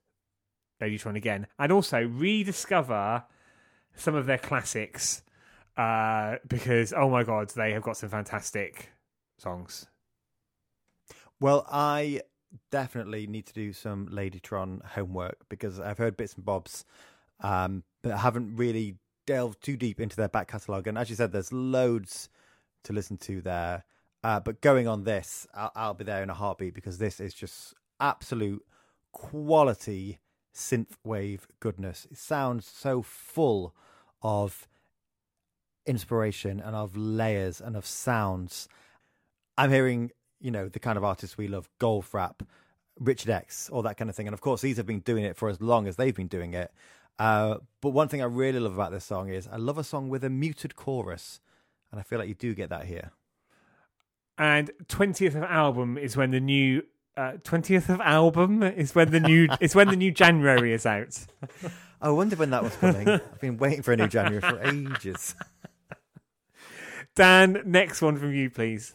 Ladytron 0.82 1.16
again. 1.16 1.48
And 1.58 1.72
also 1.72 2.02
rediscover 2.04 3.24
some 3.96 4.16
of 4.16 4.26
their 4.28 4.38
classics 4.38 5.24
uh, 5.78 6.36
because 6.48 6.94
oh 6.94 7.10
my 7.10 7.24
god, 7.24 7.50
they 7.56 7.74
have 7.74 7.84
got 7.84 7.98
some 7.98 8.10
fantastic 8.10 8.92
songs. 9.42 9.88
Well, 11.40 11.66
I 11.70 12.22
definitely 12.72 13.28
need 13.28 13.46
to 13.48 13.54
do 13.54 13.74
some 13.74 14.08
Ladytron 14.08 14.84
homework 14.86 15.38
because 15.50 15.80
I've 15.80 15.98
heard 15.98 16.18
bits 16.18 16.34
and 16.34 16.46
bobs, 16.46 16.86
um, 17.42 17.84
but 18.02 18.12
I 18.12 18.18
haven't 18.18 18.56
really 18.56 18.98
delved 19.26 19.64
too 19.64 19.78
deep 19.78 20.00
into 20.00 20.16
their 20.16 20.28
back 20.28 20.48
catalogue. 20.48 20.88
And 20.88 20.98
as 20.98 21.10
you 21.10 21.16
said, 21.16 21.32
there's 21.32 21.54
loads 21.54 22.30
to 22.84 22.94
listen 22.94 23.18
to 23.18 23.42
there. 23.42 23.84
Uh, 24.24 24.40
but 24.40 24.62
going 24.62 24.88
on 24.88 25.04
this, 25.04 25.48
I'll, 25.54 25.72
I'll 25.76 25.94
be 25.94 26.04
there 26.04 26.24
in 26.24 26.30
a 26.30 26.34
heartbeat 26.34 26.74
because 26.74 26.98
this 26.98 27.20
is 27.20 27.34
just 27.34 27.74
absolute 28.00 28.66
quality 29.12 30.20
synthwave 30.54 31.42
goodness. 31.60 32.08
It 32.12 32.18
sounds 32.18 32.66
so 32.68 33.02
full 33.02 33.76
of 34.22 34.68
inspiration 35.86 36.60
and 36.60 36.76
of 36.76 36.98
layers 36.98 37.62
and 37.62 37.76
of 37.78 37.86
sounds. 37.86 38.68
I'm 39.60 39.72
hearing, 39.72 40.12
you 40.40 40.52
know, 40.52 40.70
the 40.70 40.80
kind 40.80 40.98
of 40.98 41.04
artists 41.04 41.38
we 41.38 41.50
love, 41.50 41.70
golf 41.80 42.14
Goldfrapp, 42.14 42.48
Richard 42.98 43.30
X, 43.30 43.70
all 43.70 43.82
that 43.82 43.98
kind 43.98 44.10
of 44.10 44.16
thing. 44.16 44.26
And 44.26 44.34
of 44.34 44.40
course, 44.40 44.62
these 44.62 44.78
have 44.78 44.86
been 44.86 45.02
doing 45.02 45.26
it 45.26 45.36
for 45.36 45.50
as 45.50 45.60
long 45.60 45.86
as 45.86 45.98
they've 45.98 46.16
been 46.16 46.28
doing 46.28 46.54
it. 46.54 46.72
Uh, 47.20 47.58
but 47.82 47.90
one 47.90 48.08
thing 48.08 48.22
I 48.22 48.26
really 48.26 48.62
love 48.62 48.74
about 48.74 48.94
this 48.94 49.04
song 49.04 49.28
is 49.28 49.50
I 49.52 49.58
love 49.58 49.78
a 49.78 49.84
song 49.84 50.08
with 50.08 50.24
a 50.24 50.30
muted 50.30 50.78
chorus. 50.78 51.42
And 51.92 52.00
I 52.00 52.04
feel 52.04 52.20
like 52.20 52.30
you 52.30 52.36
do 52.36 52.56
get 52.56 52.70
that 52.70 52.86
here. 52.86 53.12
And 54.38 54.72
twentieth 54.88 55.36
of 55.36 55.44
album 55.44 55.98
is 55.98 56.16
when 56.16 56.32
the 56.32 56.40
new 56.40 56.84
uh, 57.18 57.34
twentieth 57.44 57.90
of 57.90 58.00
album 58.00 58.64
is 58.64 58.96
when 58.96 59.12
the 59.12 59.20
new 59.20 59.50
it's 59.60 59.76
when 59.76 59.90
the 59.90 59.98
new 59.98 60.12
January 60.12 60.72
is 60.72 60.86
out. 60.86 61.20
I 62.02 62.12
wonder 62.12 62.38
when 62.38 62.52
that 62.52 62.64
was 62.64 62.74
coming. 62.78 63.10
I've 63.10 63.42
been 63.42 63.58
waiting 63.58 63.82
for 63.82 63.92
a 63.92 63.98
new 63.98 64.08
January 64.08 64.40
for 64.40 64.62
ages. 64.62 65.36
Dan, 67.16 67.64
next 67.66 68.02
one 68.02 68.16
from 68.16 68.34
you, 68.34 68.50
please. 68.50 68.94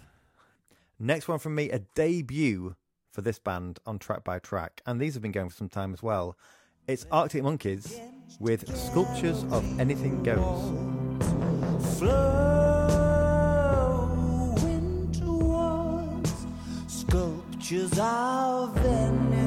Next 1.04 1.28
one 1.28 1.38
from 1.38 1.54
me, 1.54 1.68
a 1.68 1.80
debut 1.94 2.76
for 3.12 3.20
this 3.20 3.38
band 3.38 3.78
on 3.84 3.98
track 3.98 4.24
by 4.24 4.38
track. 4.38 4.80
And 4.86 4.98
these 4.98 5.12
have 5.12 5.22
been 5.22 5.32
going 5.32 5.50
for 5.50 5.54
some 5.54 5.68
time 5.68 5.92
as 5.92 6.02
well. 6.02 6.34
It's 6.88 7.04
Arctic 7.12 7.42
Monkeys 7.42 8.00
with 8.40 8.74
Sculptures 8.74 9.44
of 9.50 9.78
Anything 9.78 10.22
Goes. 10.22 10.38
flowing 11.98 12.72
towards 15.12 16.46
sculptures 16.86 17.98
of 17.98 18.74
anything 18.78 19.43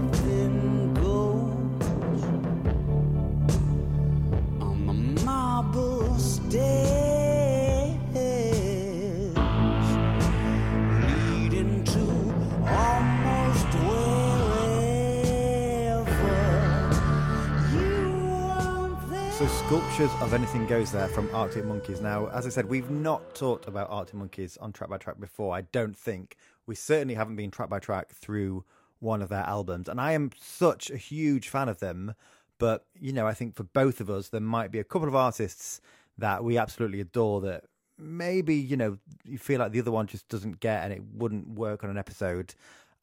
Sculptures 19.67 20.11
of 20.21 20.33
Anything 20.33 20.65
Goes 20.65 20.93
there 20.93 21.09
from 21.09 21.29
Arctic 21.33 21.65
Monkeys. 21.65 21.99
Now, 21.99 22.27
as 22.27 22.45
I 22.45 22.49
said, 22.49 22.69
we've 22.69 22.89
not 22.89 23.35
talked 23.35 23.67
about 23.67 23.89
Arctic 23.89 24.15
Monkeys 24.15 24.55
on 24.55 24.71
track 24.71 24.89
by 24.89 24.97
track 24.97 25.19
before. 25.19 25.53
I 25.53 25.59
don't 25.59 25.93
think. 25.93 26.37
We 26.67 26.73
certainly 26.73 27.15
haven't 27.15 27.35
been 27.35 27.51
track 27.51 27.67
by 27.67 27.79
track 27.79 28.13
through 28.13 28.63
one 28.99 29.21
of 29.21 29.27
their 29.27 29.43
albums. 29.43 29.89
And 29.89 29.99
I 29.99 30.13
am 30.13 30.31
such 30.39 30.89
a 30.89 30.95
huge 30.95 31.49
fan 31.49 31.67
of 31.67 31.79
them. 31.79 32.15
But, 32.59 32.85
you 32.97 33.11
know, 33.11 33.27
I 33.27 33.33
think 33.33 33.55
for 33.57 33.63
both 33.63 33.99
of 33.99 34.09
us, 34.09 34.29
there 34.29 34.39
might 34.39 34.71
be 34.71 34.79
a 34.79 34.85
couple 34.85 35.09
of 35.09 35.15
artists 35.15 35.81
that 36.17 36.45
we 36.45 36.57
absolutely 36.57 37.01
adore 37.01 37.41
that 37.41 37.65
maybe, 37.97 38.55
you 38.55 38.77
know, 38.77 38.97
you 39.25 39.37
feel 39.37 39.59
like 39.59 39.73
the 39.73 39.81
other 39.81 39.91
one 39.91 40.07
just 40.07 40.29
doesn't 40.29 40.61
get 40.61 40.85
and 40.85 40.93
it 40.93 41.01
wouldn't 41.13 41.45
work 41.45 41.83
on 41.83 41.89
an 41.89 41.97
episode. 41.97 42.55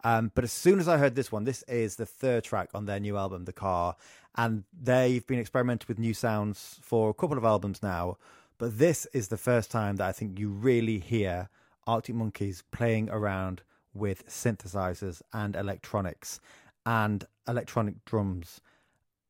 Um, 0.04 0.30
but 0.34 0.44
as 0.44 0.52
soon 0.52 0.78
as 0.78 0.86
I 0.86 0.98
heard 0.98 1.14
this 1.14 1.32
one, 1.32 1.44
this 1.44 1.62
is 1.62 1.96
the 1.96 2.04
third 2.04 2.44
track 2.44 2.68
on 2.74 2.84
their 2.84 3.00
new 3.00 3.16
album, 3.16 3.46
The 3.46 3.54
Car, 3.54 3.96
and 4.36 4.64
they've 4.78 5.26
been 5.26 5.40
experimenting 5.40 5.86
with 5.88 5.98
new 5.98 6.12
sounds 6.12 6.78
for 6.82 7.08
a 7.08 7.14
couple 7.14 7.38
of 7.38 7.44
albums 7.44 7.82
now. 7.82 8.18
But 8.58 8.78
this 8.78 9.06
is 9.14 9.28
the 9.28 9.38
first 9.38 9.70
time 9.70 9.96
that 9.96 10.06
I 10.06 10.12
think 10.12 10.38
you 10.38 10.50
really 10.50 10.98
hear 10.98 11.48
Arctic 11.86 12.14
Monkeys 12.14 12.62
playing 12.70 13.08
around 13.10 13.62
with 13.94 14.26
synthesizers 14.28 15.22
and 15.32 15.56
electronics 15.56 16.38
and 16.84 17.26
electronic 17.48 18.04
drums. 18.04 18.60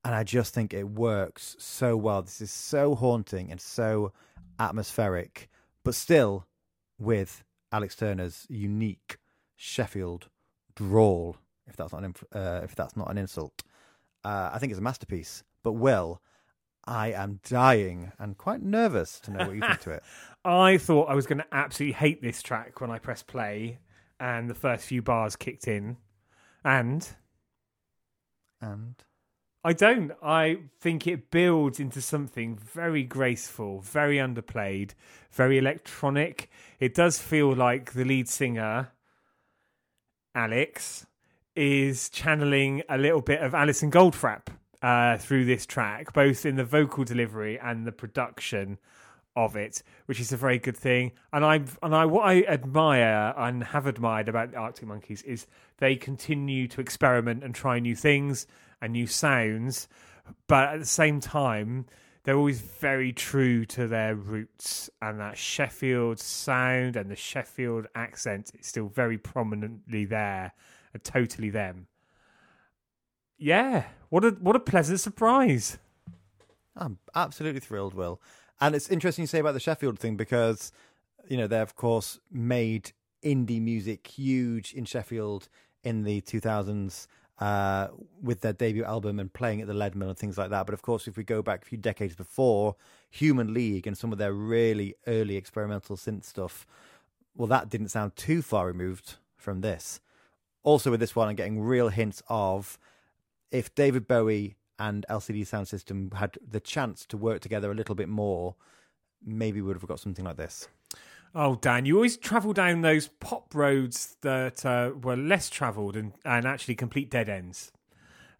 And 0.04 0.14
I 0.14 0.24
just 0.24 0.52
think 0.52 0.74
it 0.74 0.88
works 0.88 1.54
so 1.58 1.96
well. 1.96 2.22
This 2.22 2.40
is 2.40 2.50
so 2.50 2.94
haunting 2.94 3.50
and 3.50 3.60
so 3.60 4.12
atmospheric, 4.58 5.48
but 5.84 5.94
still 5.94 6.46
with 6.98 7.44
Alex 7.70 7.96
Turner's 7.96 8.46
unique 8.48 9.18
Sheffield 9.56 10.28
drawl, 10.76 11.36
if 11.66 11.76
that's 11.76 11.92
not 11.92 11.98
an, 11.98 12.04
inf- 12.06 12.24
uh, 12.34 12.60
if 12.62 12.74
that's 12.74 12.96
not 12.96 13.10
an 13.10 13.18
insult. 13.18 13.62
Uh, 14.24 14.50
I 14.52 14.58
think 14.58 14.70
it's 14.70 14.78
a 14.78 14.82
masterpiece. 14.82 15.42
But 15.62 15.72
Will, 15.72 16.20
I 16.86 17.12
am 17.12 17.40
dying 17.48 18.12
and 18.18 18.36
quite 18.36 18.62
nervous 18.62 19.20
to 19.20 19.30
know 19.30 19.46
what 19.46 19.54
you 19.54 19.60
think 19.60 19.80
to 19.80 19.90
it. 19.92 20.02
I 20.44 20.76
thought 20.76 21.08
I 21.08 21.14
was 21.14 21.26
going 21.26 21.38
to 21.38 21.46
absolutely 21.52 21.94
hate 21.94 22.20
this 22.22 22.42
track 22.42 22.80
when 22.80 22.90
I 22.90 22.98
pressed 22.98 23.26
play 23.26 23.78
and 24.20 24.48
the 24.48 24.54
first 24.54 24.86
few 24.86 25.00
bars 25.02 25.36
kicked 25.36 25.66
in. 25.66 25.96
And 26.64 27.06
And 28.60 28.94
I 29.62 29.72
don't. 29.72 30.12
I 30.22 30.58
think 30.80 31.06
it 31.06 31.30
builds 31.30 31.80
into 31.80 32.02
something 32.02 32.56
very 32.56 33.02
graceful, 33.02 33.80
very 33.80 34.16
underplayed, 34.16 34.90
very 35.32 35.56
electronic. 35.56 36.50
It 36.80 36.94
does 36.94 37.18
feel 37.18 37.54
like 37.54 37.92
the 37.92 38.04
lead 38.04 38.28
singer, 38.28 38.92
Alex, 40.34 41.06
is 41.56 42.08
channeling 42.08 42.82
a 42.88 42.98
little 42.98 43.20
bit 43.20 43.40
of 43.40 43.54
Alison 43.54 43.90
Goldfrapp 43.90 44.48
uh, 44.82 45.16
through 45.18 45.44
this 45.44 45.66
track, 45.66 46.12
both 46.12 46.44
in 46.44 46.56
the 46.56 46.64
vocal 46.64 47.04
delivery 47.04 47.58
and 47.58 47.86
the 47.86 47.92
production 47.92 48.78
of 49.36 49.56
it, 49.56 49.82
which 50.06 50.20
is 50.20 50.32
a 50.32 50.36
very 50.36 50.58
good 50.58 50.76
thing. 50.76 51.12
And 51.32 51.44
I 51.44 51.62
and 51.82 51.94
I 51.94 52.06
what 52.06 52.22
I 52.22 52.42
admire 52.42 53.34
and 53.36 53.64
have 53.64 53.86
admired 53.86 54.28
about 54.28 54.52
the 54.52 54.58
Arctic 54.58 54.86
Monkeys 54.86 55.22
is 55.22 55.46
they 55.78 55.96
continue 55.96 56.68
to 56.68 56.80
experiment 56.80 57.42
and 57.42 57.54
try 57.54 57.78
new 57.78 57.96
things 57.96 58.46
and 58.80 58.92
new 58.92 59.06
sounds, 59.06 59.88
but 60.46 60.68
at 60.68 60.80
the 60.80 60.86
same 60.86 61.20
time 61.20 61.86
they're 62.24 62.36
always 62.36 62.60
very 62.60 63.12
true 63.12 63.66
to 63.66 63.86
their 63.86 64.14
roots 64.14 64.88
and 65.02 65.20
that 65.20 65.36
Sheffield 65.36 66.18
sound 66.18 66.96
and 66.96 67.10
the 67.10 67.16
Sheffield 67.16 67.86
accent 67.94 68.50
is 68.58 68.66
still 68.66 68.88
very 68.88 69.18
prominently 69.18 70.06
there 70.06 70.52
and 70.92 71.04
totally 71.04 71.50
them. 71.50 71.86
Yeah, 73.36 73.84
what 74.08 74.24
a 74.24 74.30
what 74.30 74.56
a 74.56 74.60
pleasant 74.60 75.00
surprise. 75.00 75.78
I'm 76.76 76.98
absolutely 77.14 77.60
thrilled, 77.60 77.94
Will. 77.94 78.20
And 78.60 78.74
it's 78.74 78.88
interesting 78.88 79.24
you 79.24 79.26
say 79.26 79.40
about 79.40 79.52
the 79.52 79.60
Sheffield 79.60 79.98
thing 79.98 80.16
because, 80.16 80.72
you 81.28 81.36
know, 81.36 81.46
they 81.46 81.60
of 81.60 81.76
course 81.76 82.18
made 82.32 82.92
indie 83.22 83.60
music 83.60 84.06
huge 84.06 84.72
in 84.72 84.84
Sheffield 84.84 85.48
in 85.82 86.04
the 86.04 86.22
2000s 86.22 87.06
uh, 87.38 87.88
with 88.22 88.40
their 88.40 88.52
debut 88.52 88.84
album 88.84 89.18
and 89.18 89.32
playing 89.32 89.60
at 89.60 89.66
the 89.66 89.74
Leadmill 89.74 90.08
and 90.08 90.18
things 90.18 90.38
like 90.38 90.50
that. 90.50 90.66
But 90.66 90.74
of 90.74 90.82
course, 90.82 91.08
if 91.08 91.16
we 91.16 91.24
go 91.24 91.42
back 91.42 91.62
a 91.62 91.66
few 91.66 91.78
decades 91.78 92.14
before, 92.14 92.76
Human 93.10 93.52
League 93.52 93.86
and 93.86 93.96
some 93.96 94.12
of 94.12 94.18
their 94.18 94.32
really 94.32 94.94
early 95.06 95.36
experimental 95.36 95.96
synth 95.96 96.24
stuff, 96.24 96.66
well, 97.34 97.48
that 97.48 97.68
didn't 97.68 97.88
sound 97.88 98.16
too 98.16 98.42
far 98.42 98.66
removed 98.66 99.14
from 99.36 99.60
this. 99.60 100.00
Also, 100.62 100.90
with 100.90 101.00
this 101.00 101.16
one, 101.16 101.28
I'm 101.28 101.34
getting 101.34 101.60
real 101.60 101.88
hints 101.88 102.22
of 102.28 102.78
if 103.50 103.74
David 103.74 104.06
Bowie 104.06 104.56
and 104.78 105.04
LCD 105.10 105.42
Soundsystem 105.42 106.14
had 106.14 106.38
the 106.48 106.60
chance 106.60 107.04
to 107.06 107.16
work 107.16 107.40
together 107.40 107.70
a 107.70 107.74
little 107.74 107.94
bit 107.94 108.08
more, 108.08 108.54
maybe 109.24 109.60
we 109.60 109.68
would 109.68 109.76
have 109.76 109.86
got 109.86 110.00
something 110.00 110.24
like 110.24 110.36
this. 110.36 110.68
Oh, 111.34 111.56
Dan, 111.56 111.84
you 111.84 111.96
always 111.96 112.16
travel 112.16 112.52
down 112.52 112.82
those 112.82 113.08
pop 113.08 113.54
roads 113.54 114.16
that 114.20 114.64
uh, 114.64 114.92
were 115.02 115.16
less 115.16 115.50
travelled 115.50 115.96
and, 115.96 116.12
and 116.24 116.46
actually 116.46 116.76
complete 116.76 117.10
dead 117.10 117.28
ends, 117.28 117.72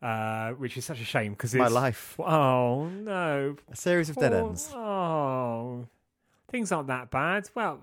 uh, 0.01 0.51
which 0.53 0.77
is 0.77 0.85
such 0.85 1.01
a 1.01 1.05
shame 1.05 1.33
because 1.33 1.55
My 1.57 1.67
life, 1.67 2.15
Oh 2.21 2.87
no! 2.89 3.57
a 3.71 3.77
series 3.77 4.11
of 4.11 4.17
dead 4.17 4.33
Oh, 4.33 4.47
ends. 4.47 4.71
Oh, 4.73 5.87
things 6.51 6.71
aren't 6.71 6.87
that 6.89 7.11
bad. 7.11 7.51
Well, 7.55 7.81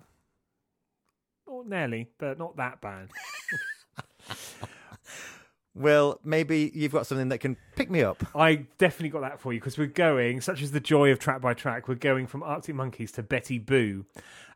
not 1.46 1.68
nearly, 1.68 2.08
but 2.18 2.40
not 2.40 2.56
that 2.58 2.80
bad. 2.80 3.10
Well, 5.74 6.20
maybe 6.22 6.70
you've 6.76 6.92
got 6.92 7.08
something 7.08 7.30
that 7.30 7.38
can 7.38 7.56
pick 7.78 7.90
me 7.90 8.04
up. 8.04 8.22
I 8.36 8.66
definitely 8.78 9.08
got 9.10 9.22
that 9.22 9.40
for 9.40 9.54
you 9.54 9.60
because 9.62 9.78
we're 9.78 9.88
going, 9.88 10.42
such 10.42 10.62
as 10.62 10.72
the 10.72 10.82
joy 10.82 11.12
of 11.14 11.20
track 11.20 11.40
by 11.40 11.54
track, 11.54 11.88
we're 11.88 11.96
going 11.96 12.28
from 12.28 12.44
Arctic 12.44 12.76
Monkeys 12.76 13.14
to 13.14 13.24
Betty 13.24 13.58
Boo. 13.58 14.06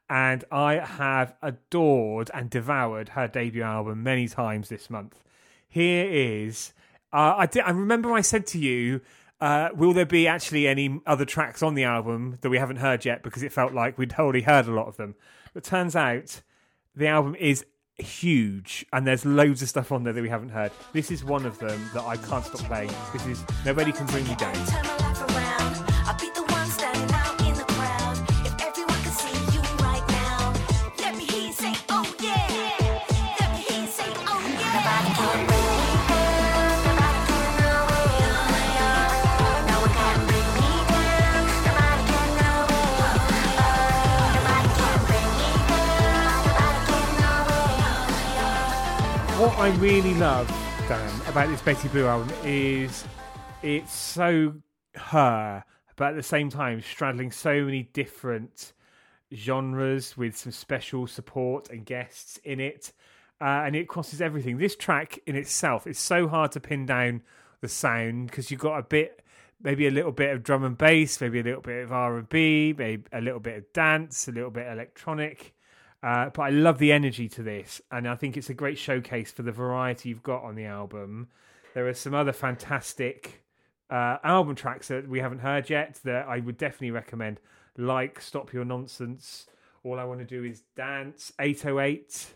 And 0.09 0.43
I 0.51 0.75
have 0.75 1.33
adored 1.41 2.29
and 2.33 2.49
devoured 2.49 3.09
her 3.09 3.27
debut 3.27 3.63
album 3.63 4.03
many 4.03 4.27
times 4.27 4.69
this 4.69 4.89
month. 4.89 5.23
Here 5.67 6.07
is, 6.07 6.73
uh, 7.11 7.35
I, 7.37 7.45
did, 7.47 7.63
I 7.63 7.71
remember 7.71 8.13
I 8.13 8.21
said 8.21 8.45
to 8.47 8.59
you, 8.59 9.01
uh, 9.41 9.69
will 9.75 9.93
there 9.93 10.05
be 10.05 10.27
actually 10.27 10.67
any 10.67 11.01
other 11.05 11.25
tracks 11.25 11.61
on 11.61 11.75
the 11.75 11.83
album 11.83 12.37
that 12.41 12.49
we 12.49 12.57
haven't 12.57 12.77
heard 12.77 13.03
yet? 13.03 13.23
Because 13.23 13.43
it 13.43 13.51
felt 13.51 13.73
like 13.73 13.97
we'd 13.97 14.13
already 14.13 14.41
heard 14.41 14.67
a 14.67 14.71
lot 14.71 14.87
of 14.87 14.97
them. 14.97 15.15
But 15.53 15.63
turns 15.63 15.95
out 15.95 16.41
the 16.95 17.07
album 17.07 17.35
is 17.35 17.65
huge 17.97 18.85
and 18.93 19.07
there's 19.07 19.25
loads 19.25 19.61
of 19.61 19.69
stuff 19.69 19.91
on 19.91 20.03
there 20.03 20.13
that 20.13 20.21
we 20.21 20.29
haven't 20.29 20.49
heard. 20.49 20.71
This 20.93 21.11
is 21.11 21.23
one 21.23 21.45
of 21.45 21.59
them 21.59 21.89
that 21.93 22.03
I 22.03 22.17
can't 22.17 22.45
stop 22.45 22.61
playing. 22.61 22.91
This 23.13 23.25
is 23.25 23.43
Nobody 23.65 23.91
Can 23.91 24.05
Bring 24.07 24.27
Me 24.27 24.35
Down. 24.35 25.14
I 49.65 49.75
really 49.77 50.13
love, 50.13 50.47
Dan, 50.87 51.21
about 51.27 51.49
this 51.49 51.59
Betty 51.59 51.87
Boo 51.87 52.05
album 52.05 52.31
is 52.43 53.03
it's 53.63 53.91
so 53.91 54.53
her, 54.93 55.63
but 55.95 56.09
at 56.09 56.15
the 56.15 56.21
same 56.21 56.51
time 56.51 56.83
straddling 56.83 57.31
so 57.31 57.63
many 57.63 57.81
different 57.81 58.73
genres 59.33 60.15
with 60.15 60.37
some 60.37 60.51
special 60.51 61.07
support 61.07 61.71
and 61.71 61.83
guests 61.83 62.39
in 62.43 62.59
it. 62.59 62.93
Uh, 63.41 63.63
and 63.65 63.75
it 63.75 63.87
crosses 63.87 64.21
everything. 64.21 64.59
This 64.59 64.75
track 64.75 65.17
in 65.25 65.35
itself 65.35 65.87
is 65.87 65.97
so 65.97 66.27
hard 66.27 66.51
to 66.51 66.59
pin 66.59 66.85
down 66.85 67.23
the 67.61 67.67
sound 67.67 68.27
because 68.27 68.51
you've 68.51 68.59
got 68.59 68.77
a 68.77 68.83
bit, 68.83 69.23
maybe 69.59 69.87
a 69.87 69.91
little 69.91 70.11
bit 70.11 70.29
of 70.29 70.43
drum 70.43 70.63
and 70.63 70.77
bass, 70.77 71.19
maybe 71.19 71.39
a 71.39 71.43
little 71.43 71.61
bit 71.61 71.83
of 71.83 71.91
R 71.91 72.17
and 72.17 72.29
B, 72.29 72.75
maybe 72.77 73.05
a 73.11 73.19
little 73.19 73.39
bit 73.39 73.57
of 73.57 73.73
dance, 73.73 74.27
a 74.27 74.31
little 74.31 74.51
bit 74.51 74.67
electronic. 74.71 75.54
Uh, 76.05 76.29
but 76.29 76.43
I 76.43 76.49
love 76.51 76.77
the 76.77 76.91
energy 76.91 77.27
to 77.29 77.41
this, 77.41 77.81
and 77.91 78.07
I 78.07 78.13
think 78.13 78.37
it's 78.37 78.51
a 78.51 78.53
great 78.53 78.77
showcase 78.77 79.31
for 79.31 79.41
the 79.41 79.51
variety 79.51 80.09
you've 80.09 80.21
got 80.21 80.43
on 80.43 80.53
the 80.53 80.65
album. 80.65 81.29
There 81.73 81.87
are 81.87 81.95
some 81.95 82.13
other 82.13 82.31
fantastic 82.31 83.43
uh, 83.89 84.17
album 84.23 84.53
tracks 84.53 84.89
that 84.89 85.09
we 85.09 85.19
haven't 85.19 85.39
heard 85.39 85.67
yet 85.67 85.99
that 86.03 86.27
I 86.27 86.41
would 86.41 86.59
definitely 86.59 86.91
recommend, 86.91 87.39
like 87.75 88.21
"Stop 88.21 88.53
Your 88.53 88.65
Nonsense," 88.65 89.47
"All 89.83 89.99
I 89.99 90.03
Want 90.03 90.19
to 90.19 90.25
Do 90.27 90.43
Is 90.43 90.61
Dance," 90.75 91.33
"808," 91.39 92.35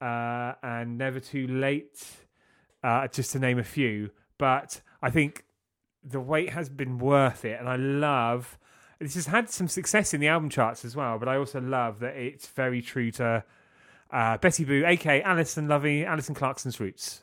uh, 0.00 0.52
and 0.62 0.96
"Never 0.96 1.18
Too 1.18 1.48
Late," 1.48 2.00
uh, 2.84 3.08
just 3.08 3.32
to 3.32 3.40
name 3.40 3.58
a 3.58 3.64
few. 3.64 4.10
But 4.38 4.82
I 5.02 5.10
think 5.10 5.46
the 6.04 6.20
wait 6.20 6.50
has 6.50 6.68
been 6.68 6.98
worth 6.98 7.44
it, 7.44 7.58
and 7.58 7.68
I 7.68 7.74
love. 7.74 8.56
This 9.00 9.14
has 9.14 9.26
had 9.26 9.48
some 9.48 9.68
success 9.68 10.12
in 10.12 10.20
the 10.20 10.28
album 10.28 10.50
charts 10.50 10.84
as 10.84 10.96
well, 10.96 11.18
but 11.18 11.28
I 11.28 11.36
also 11.36 11.60
love 11.60 12.00
that 12.00 12.16
it's 12.16 12.48
very 12.48 12.82
true 12.82 13.12
to 13.12 13.44
uh, 14.10 14.38
Betty 14.38 14.64
Boo, 14.64 14.84
aka 14.84 15.22
Alison 15.22 15.68
Lovey, 15.68 16.04
Alison 16.04 16.34
Clarkson's 16.34 16.80
roots. 16.80 17.22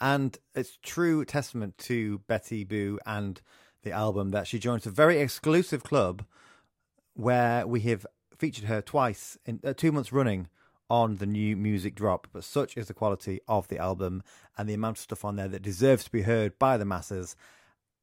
And 0.00 0.38
it's 0.54 0.78
true 0.82 1.26
testament 1.26 1.76
to 1.78 2.20
Betty 2.20 2.64
Boo 2.64 2.98
and 3.04 3.40
the 3.82 3.92
album 3.92 4.30
that 4.30 4.46
she 4.46 4.58
joins 4.58 4.86
a 4.86 4.90
very 4.90 5.18
exclusive 5.20 5.82
club 5.82 6.24
where 7.14 7.66
we 7.66 7.80
have 7.80 8.06
featured 8.38 8.64
her 8.64 8.80
twice 8.80 9.36
in 9.44 9.60
uh, 9.62 9.74
two 9.74 9.92
months 9.92 10.12
running 10.12 10.48
on 10.88 11.16
the 11.16 11.26
new 11.26 11.54
music 11.54 11.94
drop. 11.94 12.26
But 12.32 12.44
such 12.44 12.76
is 12.78 12.88
the 12.88 12.94
quality 12.94 13.40
of 13.46 13.68
the 13.68 13.78
album 13.78 14.22
and 14.56 14.66
the 14.66 14.74
amount 14.74 14.96
of 14.96 15.02
stuff 15.02 15.24
on 15.24 15.36
there 15.36 15.48
that 15.48 15.62
deserves 15.62 16.04
to 16.04 16.10
be 16.10 16.22
heard 16.22 16.58
by 16.58 16.78
the 16.78 16.86
masses. 16.86 17.36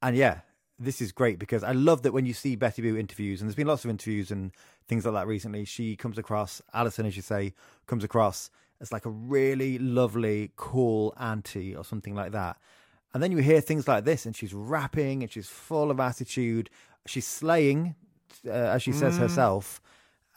And 0.02 0.16
yeah, 0.16 0.42
this 0.80 1.02
is 1.02 1.12
great 1.12 1.40
because 1.40 1.64
I 1.64 1.72
love 1.72 2.04
that 2.04 2.12
when 2.12 2.26
you 2.26 2.34
see 2.34 2.56
Betty 2.56 2.82
Boo 2.82 2.98
interviews, 2.98 3.42
and 3.42 3.50
there's 3.50 3.56
been 3.56 3.68
lots 3.68 3.84
of 3.84 3.90
interviews 3.90 4.32
and 4.32 4.52
things 4.88 5.06
like 5.06 5.14
that 5.16 5.28
recently, 5.28 5.66
she 5.66 5.96
comes 5.96 6.18
across, 6.18 6.62
Alison, 6.74 7.06
as 7.06 7.16
you 7.16 7.22
say, 7.22 7.54
comes 7.88 8.04
across 8.04 8.50
as 8.80 8.92
like 8.92 9.06
a 9.06 9.10
really 9.10 9.80
lovely, 9.80 10.52
cool 10.56 11.14
auntie 11.20 11.76
or 11.76 11.84
something 11.84 12.14
like 12.14 12.32
that. 12.32 12.58
And 13.14 13.24
then 13.24 13.32
you 13.32 13.40
hear 13.40 13.62
things 13.62 13.88
like 13.88 14.04
this, 14.04 14.26
and 14.26 14.36
she's 14.36 14.54
rapping 14.54 15.24
and 15.24 15.32
she's 15.32 15.50
full 15.50 15.90
of 15.90 16.00
attitude. 16.00 16.70
She's 17.08 17.26
slaying, 17.26 17.96
uh, 18.46 18.52
as 18.52 18.84
she 18.84 18.92
says 18.92 19.18
herself. 19.18 19.82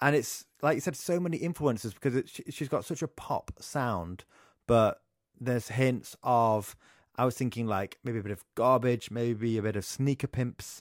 And 0.00 0.16
it's, 0.16 0.46
like 0.62 0.76
you 0.76 0.80
said, 0.80 0.96
so 0.96 1.20
many 1.20 1.36
influences 1.36 1.92
because 1.92 2.16
it, 2.16 2.28
she, 2.28 2.44
she's 2.48 2.68
got 2.68 2.86
such 2.86 3.02
a 3.02 3.08
pop 3.08 3.50
sound, 3.60 4.24
but 4.66 5.02
there's 5.38 5.68
hints 5.68 6.16
of, 6.22 6.76
I 7.20 7.26
was 7.26 7.36
thinking 7.36 7.66
like 7.66 7.98
maybe 8.02 8.18
a 8.18 8.22
bit 8.22 8.32
of 8.32 8.42
garbage, 8.54 9.10
maybe 9.10 9.58
a 9.58 9.62
bit 9.62 9.76
of 9.76 9.84
sneaker 9.84 10.26
pimps, 10.26 10.80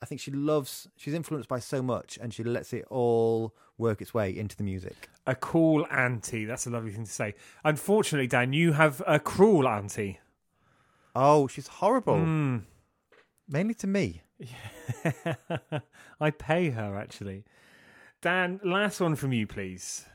I 0.00 0.06
think 0.06 0.20
she 0.20 0.30
loves. 0.30 0.86
She's 0.96 1.14
influenced 1.14 1.48
by 1.48 1.58
so 1.58 1.82
much, 1.82 2.16
and 2.22 2.32
she 2.32 2.44
lets 2.44 2.72
it 2.72 2.84
all 2.90 3.56
work 3.76 4.00
its 4.00 4.14
way 4.14 4.30
into 4.36 4.56
the 4.56 4.62
music. 4.62 5.08
A 5.26 5.34
cool 5.34 5.84
auntie. 5.90 6.44
That's 6.44 6.68
a 6.68 6.70
lovely 6.70 6.92
thing 6.92 7.06
to 7.06 7.10
say. 7.10 7.34
Unfortunately, 7.64 8.28
Dan, 8.28 8.52
you 8.52 8.74
have 8.74 9.02
a 9.04 9.18
cruel 9.18 9.66
auntie. 9.66 10.20
Oh, 11.16 11.48
she's 11.48 11.66
horrible. 11.66 12.18
Hmm. 12.18 12.58
Mainly 13.48 13.74
to 13.74 13.88
me. 13.88 14.22
I 16.20 16.30
pay 16.30 16.70
her 16.70 16.96
actually. 16.96 17.42
Dan, 18.22 18.60
last 18.62 19.00
one 19.00 19.16
from 19.16 19.32
you, 19.32 19.48
please. 19.48 20.06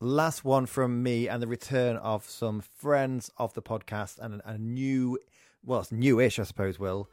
Last 0.00 0.44
one 0.44 0.66
from 0.66 1.02
me, 1.02 1.28
and 1.28 1.42
the 1.42 1.48
return 1.48 1.96
of 1.96 2.30
some 2.30 2.60
friends 2.60 3.32
of 3.36 3.54
the 3.54 3.62
podcast, 3.62 4.20
and 4.20 4.40
a 4.44 4.56
new, 4.56 5.18
well, 5.64 5.80
it's 5.80 5.90
newish, 5.90 6.38
I 6.38 6.44
suppose. 6.44 6.78
Will 6.78 7.10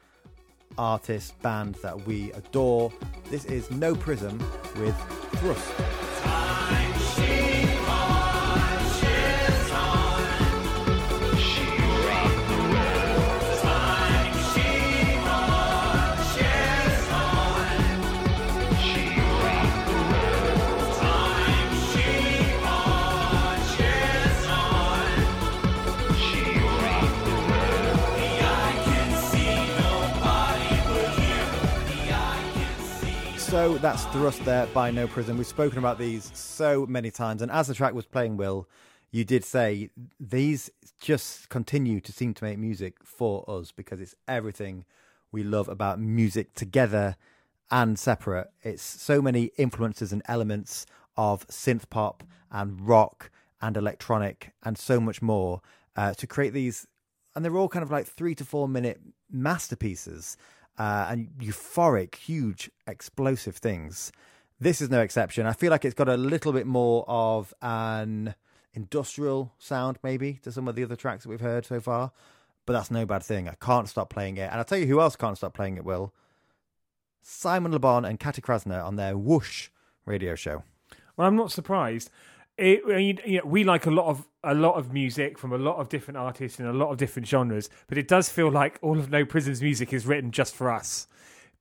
artist 0.78 1.41
band 1.41 1.76
that 1.82 2.06
we 2.06 2.32
adore. 2.34 2.93
This 3.32 3.45
is 3.45 3.71
No 3.71 3.95
Prism 3.95 4.38
with 4.76 4.95
Thrust. 5.39 6.05
So 33.56 33.78
that's 33.78 34.04
Thrust 34.08 34.44
there 34.44 34.65
by 34.68 34.91
No 34.91 35.08
Prism. 35.08 35.38
We've 35.38 35.48
spoken 35.48 35.80
about 35.80 35.98
these 35.98 36.30
so 36.34 36.86
many 36.86 37.10
times, 37.10 37.41
and 37.41 37.50
as 37.50 37.68
the 37.68 37.74
track 37.74 37.94
was 37.94 38.06
playing, 38.06 38.36
Will, 38.36 38.68
you 39.12 39.24
did 39.24 39.46
say 39.46 39.91
these 40.20 40.70
just 41.00 41.48
continue 41.48 42.02
to 42.02 42.12
seem 42.12 42.34
to 42.34 42.44
make 42.44 42.60
music 42.60 42.98
for 43.06 43.46
us 43.48 43.72
because 43.72 44.02
it's 44.02 44.13
everything 44.28 44.84
we 45.32 45.41
love 45.41 45.70
about 45.70 46.02
music 46.02 46.54
together 46.54 47.15
and 47.72 47.98
separate. 47.98 48.50
It's 48.62 48.84
so 48.84 49.22
many 49.22 49.52
influences 49.56 50.12
and 50.12 50.22
elements 50.26 50.86
of 51.15 51.48
synth 51.48 51.89
pop 51.89 52.26
and 52.52 52.86
rock 52.86 53.32
and 53.62 53.78
electronic 53.78 54.52
and 54.63 54.78
so 54.78 55.00
much 55.00 55.22
more 55.22 55.62
uh, 55.96 56.13
to 56.15 56.28
create 56.28 56.52
these, 56.52 56.88
and 57.34 57.46
they're 57.46 57.56
all 57.56 57.70
kind 57.70 57.84
of 57.84 57.89
like 57.89 58.06
three 58.06 58.36
to 58.36 58.44
four 58.44 58.68
minute 58.68 59.00
masterpieces 59.32 60.36
uh, 60.78 61.08
and 61.10 61.30
euphoric, 61.40 62.16
huge, 62.16 62.70
explosive 62.88 63.58
things. 63.58 64.12
This 64.60 64.82
is 64.82 64.90
no 64.90 65.02
exception. 65.02 65.46
I 65.46 65.54
feel 65.54 65.72
like 65.72 65.86
it's 65.86 65.94
got 65.94 66.10
a 66.10 66.18
little 66.18 66.54
bit 66.54 66.66
more 66.66 67.04
of 67.08 67.54
an 67.62 68.36
industrial 68.74 69.54
sound, 69.58 69.98
maybe, 70.04 70.40
to 70.44 70.52
some 70.52 70.68
of 70.68 70.76
the 70.76 70.84
other 70.84 70.96
tracks 70.96 71.24
that 71.24 71.30
we've 71.30 71.42
heard 71.42 71.66
so 71.66 71.80
far. 71.80 72.12
But 72.66 72.74
that's 72.74 72.92
no 72.92 73.06
bad 73.06 73.24
thing. 73.24 73.48
I 73.48 73.56
can't 73.56 73.88
stop 73.88 74.10
playing 74.10 74.38
it. 74.38 74.50
And 74.50 74.56
I'll 74.56 74.66
tell 74.66 74.78
you 74.78 74.88
who 74.88 75.02
else 75.02 75.16
can't 75.16 75.38
stop 75.38 75.54
playing 75.54 75.78
it, 75.78 75.86
Will. 75.86 76.14
Simon 77.22 77.72
Le 77.72 77.80
Bon 77.80 78.06
and 78.06 78.20
Katy 78.20 78.42
Krassner 78.42 78.84
on 78.84 78.96
their 78.96 79.18
Whoosh 79.18 79.70
radio 80.06 80.36
show. 80.36 80.64
Well, 81.18 81.28
I'm 81.28 81.36
not 81.36 81.52
surprised. 81.52 82.10
It, 82.58 83.26
you 83.28 83.39
know, 83.39 83.46
we 83.46 83.65
like 83.65 83.86
a 83.86 83.91
lot 83.91 84.08
of 84.08 84.28
a 84.44 84.54
lot 84.54 84.76
of 84.76 84.94
music 84.94 85.38
from 85.38 85.52
a 85.52 85.58
lot 85.58 85.76
of 85.78 85.89
different 85.89 86.18
artists 86.18 86.60
in 86.60 86.65
a 86.65 86.74
lot 86.74 86.89
of 86.89 86.98
different 86.98 87.28
genres, 87.28 87.70
but 87.88 87.98
it 87.98 88.08
does 88.08 88.30
feel 88.30 88.50
like 88.50 88.80
all 88.82 88.98
of 88.98 89.10
No 89.10 89.26
Prism's 89.26 89.62
music 89.62 89.91
is 89.91 90.06
written 90.06 90.32
just 90.32 90.56
for 90.56 90.72
us. 90.72 91.08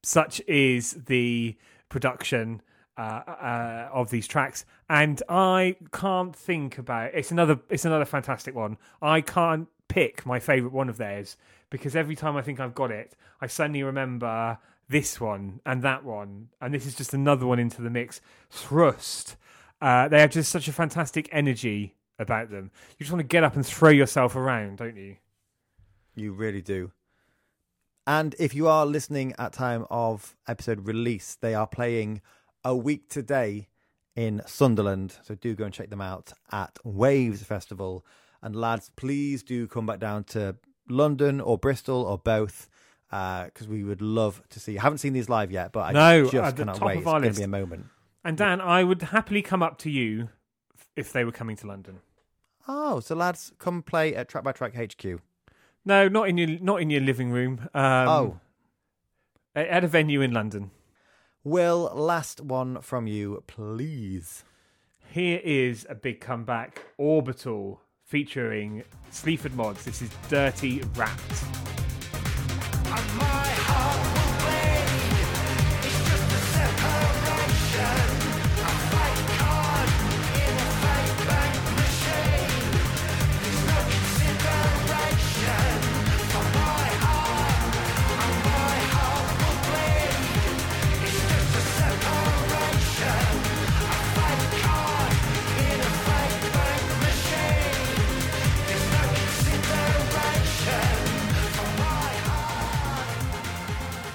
Such 0.02 0.40
is 0.46 0.92
the 1.06 1.56
production 1.88 2.62
uh, 2.96 3.00
uh, 3.26 3.88
of 3.92 4.10
these 4.10 4.28
tracks, 4.28 4.64
and 4.88 5.20
I 5.28 5.76
can't 5.92 6.36
think 6.36 6.78
about 6.78 7.12
it's 7.12 7.32
another 7.32 7.58
it's 7.68 7.84
another 7.84 8.04
fantastic 8.04 8.54
one. 8.54 8.76
I 9.02 9.20
can't 9.20 9.66
pick 9.88 10.24
my 10.24 10.38
favorite 10.38 10.72
one 10.72 10.88
of 10.88 10.96
theirs 10.96 11.36
because 11.70 11.96
every 11.96 12.14
time 12.14 12.36
I 12.36 12.42
think 12.42 12.60
I've 12.60 12.74
got 12.74 12.92
it, 12.92 13.16
I 13.40 13.48
suddenly 13.48 13.82
remember 13.82 14.58
this 14.88 15.20
one 15.20 15.60
and 15.66 15.82
that 15.82 16.04
one, 16.04 16.50
and 16.60 16.72
this 16.72 16.86
is 16.86 16.94
just 16.94 17.14
another 17.14 17.46
one 17.46 17.58
into 17.58 17.82
the 17.82 17.90
mix. 17.90 18.20
Thrust. 18.50 19.36
Uh, 19.80 20.08
they 20.08 20.20
have 20.20 20.30
just 20.30 20.50
such 20.50 20.68
a 20.68 20.72
fantastic 20.72 21.28
energy 21.32 21.94
about 22.18 22.50
them. 22.50 22.70
You 22.90 23.04
just 23.04 23.10
want 23.12 23.20
to 23.20 23.26
get 23.26 23.44
up 23.44 23.56
and 23.56 23.66
throw 23.66 23.90
yourself 23.90 24.36
around, 24.36 24.78
don't 24.78 24.96
you? 24.96 25.16
You 26.14 26.32
really 26.32 26.62
do. 26.62 26.92
And 28.06 28.34
if 28.38 28.54
you 28.54 28.68
are 28.68 28.86
listening 28.86 29.34
at 29.38 29.52
time 29.52 29.86
of 29.90 30.36
episode 30.46 30.86
release, 30.86 31.36
they 31.40 31.54
are 31.54 31.66
playing 31.66 32.20
a 32.62 32.76
week 32.76 33.08
today 33.08 33.68
in 34.14 34.42
Sunderland. 34.46 35.16
So 35.22 35.34
do 35.34 35.54
go 35.54 35.64
and 35.64 35.74
check 35.74 35.90
them 35.90 36.00
out 36.00 36.32
at 36.52 36.78
Waves 36.84 37.42
Festival. 37.42 38.06
And 38.42 38.54
lads, 38.54 38.90
please 38.94 39.42
do 39.42 39.66
come 39.66 39.86
back 39.86 40.00
down 40.00 40.24
to 40.24 40.56
London 40.88 41.40
or 41.40 41.58
Bristol 41.58 42.02
or 42.02 42.18
both. 42.18 42.68
Because 43.10 43.68
we 43.68 43.84
would 43.84 44.02
love 44.02 44.42
to 44.50 44.60
see. 44.60 44.76
I 44.76 44.82
haven't 44.82 44.98
seen 44.98 45.12
these 45.12 45.28
live 45.28 45.52
yet, 45.52 45.72
but 45.72 45.80
I 45.80 45.92
No, 45.92 46.28
just 46.28 46.56
cannot 46.56 46.80
wait. 46.80 46.96
It's 46.98 47.04
going 47.04 47.22
to 47.22 47.30
be 47.32 47.42
a 47.42 47.48
moment. 47.48 47.86
And 48.24 48.38
Dan, 48.38 48.60
I 48.60 48.84
would 48.84 49.02
happily 49.02 49.42
come 49.42 49.62
up 49.62 49.76
to 49.78 49.90
you 49.90 50.30
if 50.96 51.12
they 51.12 51.24
were 51.24 51.32
coming 51.32 51.56
to 51.56 51.66
London. 51.66 52.00
Oh, 52.66 53.00
so 53.00 53.14
lads, 53.14 53.52
come 53.58 53.82
play 53.82 54.14
at 54.14 54.28
Track 54.28 54.44
by 54.44 54.52
Track 54.52 54.74
HQ. 54.74 55.20
No, 55.84 56.08
not 56.08 56.28
in 56.30 56.38
your 56.38 56.48
not 56.60 56.80
in 56.80 56.88
your 56.88 57.02
living 57.02 57.30
room. 57.30 57.68
Um, 57.74 58.08
oh, 58.08 58.40
at 59.54 59.66
at 59.66 59.84
a 59.84 59.88
venue 59.88 60.22
in 60.22 60.32
London. 60.32 60.70
Will, 61.42 61.92
last 61.94 62.40
one 62.40 62.80
from 62.80 63.06
you, 63.06 63.42
please. 63.46 64.44
Here 65.10 65.40
is 65.44 65.86
a 65.90 65.94
big 65.94 66.20
comeback, 66.20 66.80
Orbital, 66.96 67.82
featuring 68.02 68.82
Sleaford 69.10 69.54
Mods. 69.54 69.84
This 69.84 70.00
is 70.00 70.10
Dirty 70.30 70.80
Rat. 70.96 71.20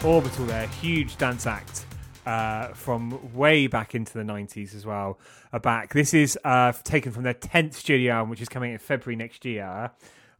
Orbital 0.09 0.47
there, 0.47 0.65
huge 0.65 1.17
dance 1.17 1.45
act 1.45 1.85
uh, 2.25 2.69
from 2.69 3.31
way 3.31 3.67
back 3.67 3.93
into 3.93 4.11
the 4.13 4.23
90s 4.23 4.73
as 4.73 4.83
well. 4.83 5.19
Are 5.53 5.59
back. 5.59 5.93
This 5.93 6.15
is 6.15 6.35
uh, 6.43 6.71
taken 6.83 7.11
from 7.11 7.21
their 7.21 7.35
10th 7.35 7.75
studio 7.75 8.13
album, 8.13 8.31
which 8.31 8.41
is 8.41 8.49
coming 8.49 8.73
in 8.73 8.79
February 8.79 9.15
next 9.15 9.45
year, 9.45 9.91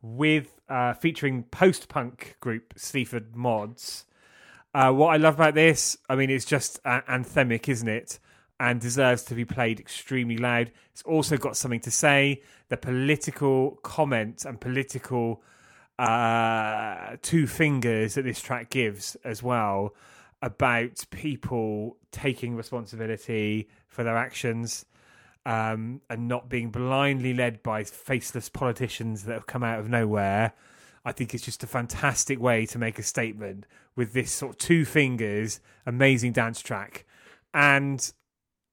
with 0.02 0.60
uh, 0.70 0.94
featuring 0.94 1.44
post 1.44 1.88
punk 1.88 2.38
group 2.40 2.74
Sleaford 2.78 3.36
Mods. 3.36 4.06
Uh, 4.74 4.92
what 4.92 5.10
I 5.10 5.18
love 5.18 5.36
about 5.36 5.54
this, 5.54 6.00
I 6.10 6.16
mean, 6.16 6.32
it's 6.32 6.46
just 6.46 6.80
uh, 6.84 7.02
anthemic, 7.08 7.70
isn't 7.70 7.88
it? 7.88 8.18
And 8.60 8.82
deserves 8.82 9.22
to 9.26 9.36
be 9.36 9.46
played 9.46 9.80
extremely 9.80 10.40
loud. 10.40 10.72
It's 10.94 11.04
also 11.04 11.38
got 11.38 11.56
something 11.56 11.82
to 11.82 11.92
say. 11.92 12.42
The 12.70 12.78
political 12.78 13.78
comment 13.84 14.46
and 14.46 14.60
political 14.60 15.44
uh, 16.00 17.18
two 17.22 17.46
fingers 17.46 18.14
that 18.14 18.24
this 18.24 18.42
track 18.42 18.70
gives 18.70 19.16
as 19.26 19.44
well 19.44 19.94
about 20.42 21.04
people 21.10 21.98
taking 22.12 22.56
responsibility 22.56 23.68
for 23.90 24.06
their 24.06 24.16
actions 24.16 24.86
um, 25.46 26.00
and 26.10 26.28
not 26.28 26.48
being 26.48 26.70
blindly 26.70 27.34
led 27.34 27.62
by 27.62 27.84
faceless 27.84 28.48
politicians 28.48 29.26
that 29.26 29.34
have 29.34 29.46
come 29.46 29.62
out 29.62 29.80
of 29.80 29.90
nowhere. 29.90 30.54
I 31.04 31.12
think 31.12 31.34
it's 31.34 31.44
just 31.44 31.64
a 31.64 31.68
fantastic 31.68 32.40
way 32.40 32.66
to 32.68 32.78
make 32.78 32.98
a 32.98 33.04
statement 33.04 33.66
with 33.96 34.14
this 34.14 34.32
sort 34.32 34.52
of 34.52 34.58
two 34.58 34.86
fingers, 34.86 35.60
amazing 35.86 36.32
dance 36.32 36.62
track. 36.62 37.06
And 37.54 38.10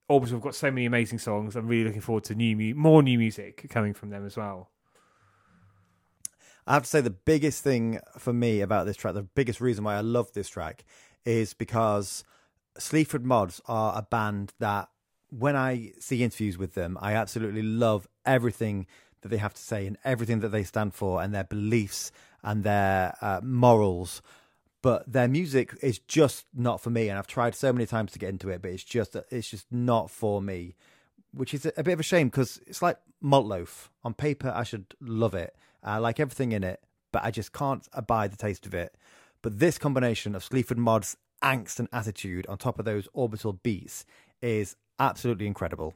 obviously, 0.09 0.37
we've 0.37 0.45
got 0.45 0.55
so 0.55 0.71
many 0.71 0.87
amazing 0.87 1.19
songs. 1.19 1.57
I'm 1.57 1.67
really 1.67 1.85
looking 1.85 2.01
forward 2.01 2.25
to 2.25 2.37
new 2.37 2.57
mu- 2.57 2.75
more 2.75 3.03
new 3.03 3.19
music 3.19 3.67
coming 3.69 3.95
from 3.95 4.11
them 4.11 4.25
as 4.25 4.37
well. 4.37 4.71
I 6.67 6.75
have 6.75 6.83
to 6.83 6.89
say 6.89 7.01
the 7.01 7.11
biggest 7.11 7.63
thing 7.63 8.01
for 8.19 8.33
me 8.33 8.61
about 8.61 8.87
this 8.87 8.97
track, 8.97 9.15
the 9.15 9.23
biggest 9.23 9.61
reason 9.61 9.85
why 9.85 9.97
I 9.97 10.01
love 10.01 10.33
this 10.33 10.49
track 10.49 10.85
is 11.25 11.55
because 11.55 12.25
Sleaford 12.79 13.25
Mods 13.25 13.61
are 13.67 13.97
a 13.97 14.03
band 14.03 14.53
that 14.59 14.89
when 15.31 15.57
I 15.57 15.93
see 15.99 16.23
interviews 16.23 16.59
with 16.59 16.75
them, 16.75 16.99
I 17.01 17.15
absolutely 17.15 17.63
love 17.63 18.09
everything 18.25 18.87
that 19.23 19.29
they 19.29 19.37
have 19.39 19.55
to 19.55 19.63
say 19.63 19.87
and 19.87 19.97
everything 20.05 20.41
that 20.41 20.49
they 20.49 20.63
stand 20.65 20.95
for 20.95 21.23
and 21.23 21.35
their 21.35 21.45
beliefs 21.45 22.13
and 22.43 22.65
their 22.65 23.17
uh, 23.21 23.41
morals. 23.43 24.23
but 24.83 25.11
their 25.11 25.27
music 25.27 25.75
is 25.83 25.99
just 25.99 26.47
not 26.55 26.81
for 26.81 26.91
me. 26.91 27.09
And 27.09 27.19
I've 27.19 27.27
tried 27.27 27.57
so 27.57 27.73
many 27.73 27.87
times 27.87 28.13
to 28.13 28.21
get 28.21 28.29
into 28.29 28.51
it, 28.51 28.63
but 28.63 28.71
it's 28.71 28.85
just 28.85 29.17
it's 29.31 29.51
just 29.51 29.67
not 29.73 30.13
for 30.13 30.41
me, 30.41 30.77
which 31.33 31.55
is 31.55 31.67
a, 31.67 31.73
a 31.77 31.83
bit 31.83 31.95
of 31.95 32.01
a 32.01 32.05
shame 32.05 32.29
because 32.29 32.61
it's 32.69 32.83
like 32.83 32.97
malt 33.21 33.47
loaf. 33.47 33.91
On 34.05 34.15
paper, 34.15 34.53
I 34.55 34.63
should 34.63 34.95
love 35.01 35.35
it. 35.35 35.57
I 35.87 35.99
like 35.99 36.19
everything 36.21 36.53
in 36.53 36.65
it, 36.65 36.81
but 37.13 37.25
I 37.25 37.31
just 37.31 37.53
can't 37.53 37.87
abide 37.93 38.33
the 38.33 38.37
taste 38.37 38.67
of 38.67 38.75
it. 38.75 38.95
But 39.43 39.59
this 39.59 39.79
combination 39.79 40.35
of 40.35 40.43
Sleaford 40.43 40.79
Mod's 40.79 41.17
angst 41.43 41.79
and 41.79 41.89
attitude 41.93 42.47
on 42.49 42.59
top 42.59 42.79
of 42.79 42.85
those 42.85 43.09
orbital 43.13 43.53
beats 43.53 44.05
is 44.43 44.77
absolutely 44.99 45.47
incredible. 45.47 45.95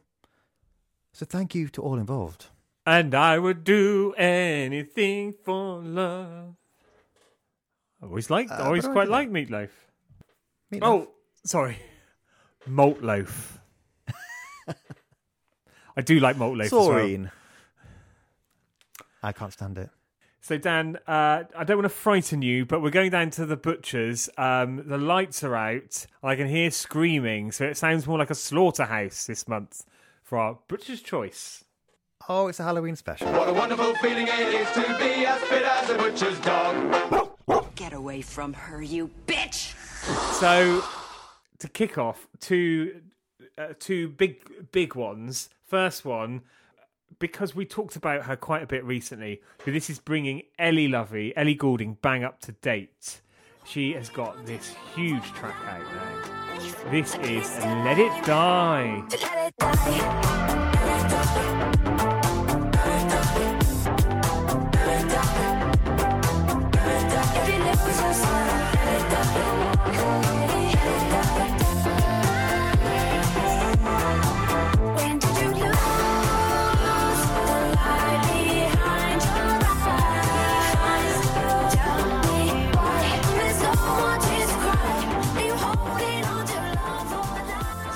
So 1.12 1.26
thank 1.26 1.54
you 1.54 1.68
to 1.70 1.82
all 1.82 1.98
involved. 1.98 2.46
And 2.86 3.14
I 3.14 3.38
would 3.38 3.64
do 3.64 4.14
anything 4.16 5.34
for 5.44 5.80
love. 5.82 6.54
I 8.02 8.06
always 8.06 8.30
liked, 8.30 8.50
uh, 8.50 8.54
I 8.54 8.66
always 8.66 8.86
quite 8.86 9.06
do 9.06 9.10
liked 9.10 9.32
meatloaf. 9.32 9.70
Meatloaf. 10.72 10.82
Oh, 10.82 11.08
sorry, 11.44 11.78
malt 12.66 13.02
loaf. 13.02 13.58
I 15.96 16.00
do 16.02 16.18
like 16.20 16.36
malt 16.36 16.56
loaf 16.56 16.66
as 16.66 16.72
well. 16.72 17.30
Soreen. 19.22 19.28
I 19.28 19.32
can't 19.32 19.52
stand 19.52 19.78
it. 19.78 19.90
So 20.42 20.56
Dan, 20.56 20.96
uh, 21.06 21.44
I 21.54 21.64
don't 21.64 21.76
want 21.76 21.84
to 21.84 21.90
frighten 21.90 22.40
you, 22.40 22.64
but 22.64 22.80
we're 22.80 22.90
going 22.90 23.10
down 23.10 23.30
to 23.30 23.44
the 23.44 23.56
butcher's. 23.56 24.30
Um, 24.38 24.82
the 24.86 24.96
lights 24.96 25.44
are 25.44 25.54
out. 25.54 26.06
I 26.22 26.34
can 26.34 26.48
hear 26.48 26.70
screaming, 26.70 27.52
so 27.52 27.66
it 27.66 27.76
sounds 27.76 28.06
more 28.06 28.18
like 28.18 28.30
a 28.30 28.34
slaughterhouse 28.34 29.26
this 29.26 29.46
month 29.46 29.84
for 30.22 30.38
our 30.38 30.58
butcher's 30.66 31.02
choice. 31.02 31.64
Oh, 32.28 32.48
it's 32.48 32.60
a 32.60 32.64
Halloween 32.64 32.96
special. 32.96 33.30
What 33.32 33.48
a 33.48 33.52
wonderful 33.52 33.94
feeling 33.96 34.28
it 34.28 34.54
is 34.54 34.70
to 34.72 34.80
be 34.98 35.26
as 35.26 35.42
fit 35.42 35.62
as 35.62 35.90
a 35.90 35.96
butcher's 35.96 36.38
dog. 36.40 37.30
Get 37.74 37.92
away 37.92 38.22
from 38.22 38.52
her, 38.52 38.82
you 38.82 39.10
bitch! 39.26 39.74
So 40.38 40.82
to 41.58 41.68
kick 41.68 41.98
off, 41.98 42.28
two 42.38 43.02
uh, 43.58 43.74
two 43.78 44.08
big 44.08 44.70
big 44.72 44.94
ones. 44.94 45.50
First 45.66 46.04
one, 46.04 46.42
because 47.20 47.54
we 47.54 47.64
talked 47.64 47.94
about 47.94 48.24
her 48.24 48.34
quite 48.34 48.64
a 48.64 48.66
bit 48.66 48.84
recently. 48.84 49.40
This 49.64 49.88
is 49.88 50.00
bringing 50.00 50.42
Ellie 50.58 50.88
Lovey, 50.88 51.32
Ellie 51.36 51.54
Goulding, 51.54 51.98
bang 52.02 52.24
up 52.24 52.40
to 52.40 52.52
date. 52.52 53.20
She 53.64 53.92
has 53.92 54.08
got 54.08 54.46
this 54.46 54.74
huge 54.96 55.22
track 55.34 55.54
out 55.68 55.84
now. 55.94 56.90
This 56.90 57.14
is 57.16 57.58
"Let 57.64 57.98
It 57.98 58.24
Die." 58.24 59.04
Let 59.10 59.12
it 59.12 59.56
die. 59.58 61.76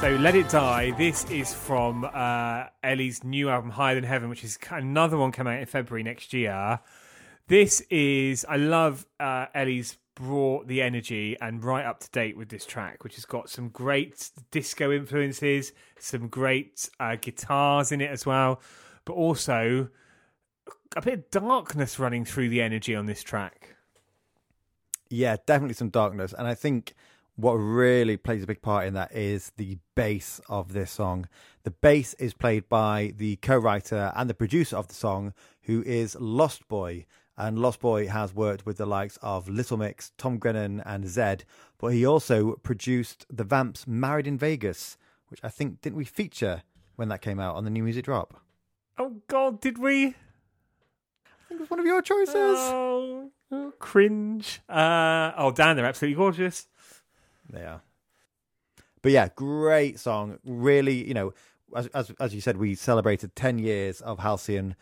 So 0.04 0.10
"Let 0.16 0.34
It 0.34 0.50
Die." 0.50 0.90
This 0.98 1.24
is 1.30 1.54
from 1.54 2.04
uh, 2.04 2.64
Ellie's 2.82 3.24
new 3.24 3.48
album 3.48 3.70
"Higher 3.70 3.94
Than 3.94 4.04
Heaven," 4.04 4.28
which 4.28 4.44
is 4.44 4.58
another 4.70 5.16
one 5.16 5.32
coming 5.32 5.54
out 5.54 5.60
in 5.60 5.64
February 5.64 6.02
next 6.02 6.34
year. 6.34 6.78
This 7.48 7.80
is 7.88 8.44
I 8.46 8.56
love 8.56 9.06
uh, 9.18 9.46
Ellie's 9.54 9.96
brought 10.14 10.66
the 10.66 10.82
energy 10.82 11.38
and 11.40 11.64
right 11.64 11.86
up 11.86 12.00
to 12.00 12.10
date 12.10 12.36
with 12.36 12.50
this 12.50 12.66
track, 12.66 13.02
which 13.02 13.14
has 13.14 13.24
got 13.24 13.48
some 13.48 13.70
great 13.70 14.30
disco 14.50 14.92
influences, 14.92 15.72
some 15.98 16.28
great 16.28 16.90
uh, 17.00 17.16
guitars 17.16 17.90
in 17.90 18.02
it 18.02 18.10
as 18.10 18.26
well, 18.26 18.60
but 19.06 19.14
also 19.14 19.88
a 20.98 21.00
bit 21.00 21.14
of 21.14 21.30
darkness 21.30 21.98
running 21.98 22.26
through 22.26 22.50
the 22.50 22.60
energy 22.60 22.94
on 22.94 23.06
this 23.06 23.22
track. 23.22 23.74
Yeah, 25.08 25.38
definitely 25.46 25.72
some 25.72 25.88
darkness. 25.88 26.34
And 26.36 26.46
I 26.46 26.52
think 26.52 26.92
what 27.36 27.54
really 27.54 28.16
plays 28.16 28.42
a 28.42 28.46
big 28.46 28.62
part 28.62 28.86
in 28.86 28.94
that 28.94 29.12
is 29.12 29.52
the 29.56 29.78
bass 29.94 30.40
of 30.48 30.72
this 30.72 30.90
song. 30.92 31.28
The 31.64 31.70
bass 31.70 32.14
is 32.14 32.34
played 32.34 32.68
by 32.68 33.12
the 33.16 33.36
co 33.36 33.56
writer 33.56 34.12
and 34.14 34.30
the 34.30 34.34
producer 34.34 34.76
of 34.76 34.88
the 34.88 34.94
song, 34.94 35.32
who 35.62 35.82
is 35.82 36.16
Lost 36.20 36.68
Boy. 36.68 37.06
And 37.36 37.58
Lost 37.58 37.80
Boy 37.80 38.06
has 38.06 38.32
worked 38.32 38.64
with 38.64 38.76
the 38.76 38.86
likes 38.86 39.18
of 39.20 39.48
Little 39.48 39.76
Mix, 39.76 40.12
Tom 40.16 40.38
Grennan, 40.38 40.80
and 40.86 41.08
Zed. 41.08 41.44
But 41.78 41.88
he 41.88 42.06
also 42.06 42.52
produced 42.62 43.26
the 43.28 43.42
Vamps' 43.42 43.86
Married 43.88 44.28
in 44.28 44.38
Vegas, 44.38 44.96
which 45.28 45.40
I 45.42 45.48
think 45.48 45.80
didn't 45.80 45.96
we 45.96 46.04
feature 46.04 46.62
when 46.94 47.08
that 47.08 47.22
came 47.22 47.40
out 47.40 47.56
on 47.56 47.64
the 47.64 47.70
new 47.70 47.82
music 47.82 48.04
drop? 48.04 48.40
Oh 48.96 49.16
God, 49.26 49.60
did 49.60 49.78
we? 49.78 50.06
I 50.06 51.48
think 51.48 51.58
it 51.58 51.60
was 51.60 51.70
one 51.70 51.80
of 51.80 51.86
your 51.86 52.00
choices. 52.02 52.34
Oh, 52.36 53.30
cringe. 53.80 54.60
Uh, 54.68 55.32
oh, 55.36 55.50
Dan, 55.50 55.74
they're 55.74 55.84
absolutely 55.84 56.16
gorgeous. 56.16 56.68
Are. 57.52 57.82
But 59.02 59.12
yeah, 59.12 59.28
great 59.34 59.98
song. 59.98 60.38
Really, 60.44 61.06
you 61.06 61.14
know, 61.14 61.34
as 61.74 61.88
as 61.88 62.12
as 62.20 62.34
you 62.34 62.40
said, 62.40 62.56
we 62.56 62.74
celebrated 62.74 63.36
ten 63.36 63.58
years 63.58 64.00
of 64.00 64.20
Halcyon 64.20 64.76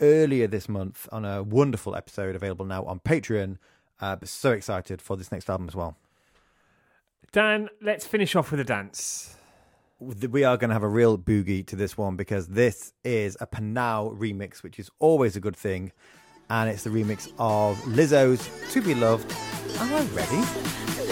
earlier 0.00 0.46
this 0.46 0.68
month 0.68 1.08
on 1.10 1.24
a 1.24 1.42
wonderful 1.42 1.96
episode 1.96 2.36
available 2.36 2.64
now 2.64 2.84
on 2.84 3.00
Patreon. 3.00 3.56
Uh, 4.00 4.14
but 4.16 4.28
so 4.28 4.52
excited 4.52 5.02
for 5.02 5.16
this 5.16 5.32
next 5.32 5.50
album 5.50 5.66
as 5.68 5.74
well. 5.74 5.96
Dan, 7.32 7.68
let's 7.82 8.06
finish 8.06 8.36
off 8.36 8.50
with 8.50 8.60
a 8.60 8.64
dance. 8.64 9.36
We 10.00 10.44
are 10.44 10.56
going 10.56 10.68
to 10.68 10.74
have 10.74 10.84
a 10.84 10.88
real 10.88 11.18
boogie 11.18 11.66
to 11.66 11.76
this 11.76 11.98
one 11.98 12.14
because 12.14 12.46
this 12.48 12.92
is 13.02 13.36
a 13.40 13.46
PNAU 13.46 14.16
remix, 14.16 14.62
which 14.62 14.78
is 14.78 14.90
always 15.00 15.34
a 15.34 15.40
good 15.40 15.56
thing. 15.56 15.92
And 16.48 16.70
it's 16.70 16.84
the 16.84 16.90
remix 16.90 17.30
of 17.38 17.76
Lizzo's 17.82 18.48
To 18.72 18.80
Be 18.80 18.94
Loved. 18.94 19.30
Am 19.78 19.92
I 19.92 20.02
ready? 20.14 21.07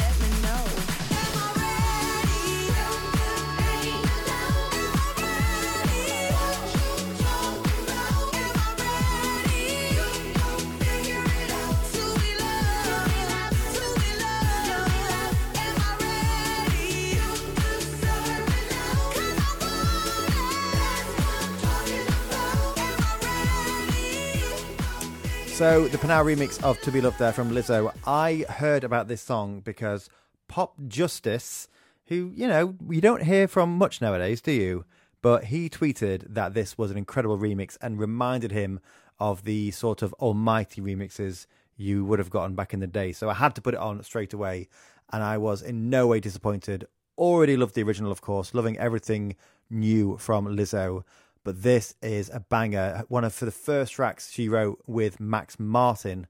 So 25.56 25.88
the 25.88 25.96
PNAU 25.96 26.36
remix 26.36 26.62
of 26.62 26.78
"To 26.82 26.92
Be 26.92 27.00
Loved" 27.00 27.18
there 27.18 27.32
from 27.32 27.50
Lizzo. 27.50 27.90
I 28.06 28.44
heard 28.46 28.84
about 28.84 29.08
this 29.08 29.22
song 29.22 29.60
because 29.60 30.10
Pop 30.48 30.74
Justice, 30.86 31.68
who 32.08 32.30
you 32.34 32.46
know 32.46 32.74
you 32.90 33.00
don't 33.00 33.22
hear 33.22 33.48
from 33.48 33.78
much 33.78 34.02
nowadays, 34.02 34.42
do 34.42 34.52
you? 34.52 34.84
But 35.22 35.44
he 35.44 35.70
tweeted 35.70 36.34
that 36.34 36.52
this 36.52 36.76
was 36.76 36.90
an 36.90 36.98
incredible 36.98 37.38
remix 37.38 37.78
and 37.80 37.98
reminded 37.98 38.52
him 38.52 38.80
of 39.18 39.44
the 39.44 39.70
sort 39.70 40.02
of 40.02 40.12
almighty 40.20 40.82
remixes 40.82 41.46
you 41.78 42.04
would 42.04 42.18
have 42.18 42.28
gotten 42.28 42.54
back 42.54 42.74
in 42.74 42.80
the 42.80 42.86
day. 42.86 43.12
So 43.12 43.30
I 43.30 43.34
had 43.34 43.54
to 43.54 43.62
put 43.62 43.72
it 43.72 43.80
on 43.80 44.02
straight 44.02 44.34
away, 44.34 44.68
and 45.10 45.22
I 45.22 45.38
was 45.38 45.62
in 45.62 45.88
no 45.88 46.06
way 46.06 46.20
disappointed. 46.20 46.86
Already 47.16 47.56
loved 47.56 47.74
the 47.74 47.82
original, 47.82 48.12
of 48.12 48.20
course, 48.20 48.52
loving 48.52 48.78
everything 48.78 49.36
new 49.70 50.18
from 50.18 50.54
Lizzo 50.54 51.02
but 51.46 51.62
this 51.62 51.94
is 52.02 52.28
a 52.34 52.40
banger. 52.40 53.04
One 53.06 53.22
of 53.22 53.32
for 53.32 53.44
the 53.44 53.52
first 53.52 53.92
tracks 53.92 54.32
she 54.32 54.48
wrote 54.48 54.82
with 54.84 55.20
Max 55.20 55.60
Martin 55.60 56.26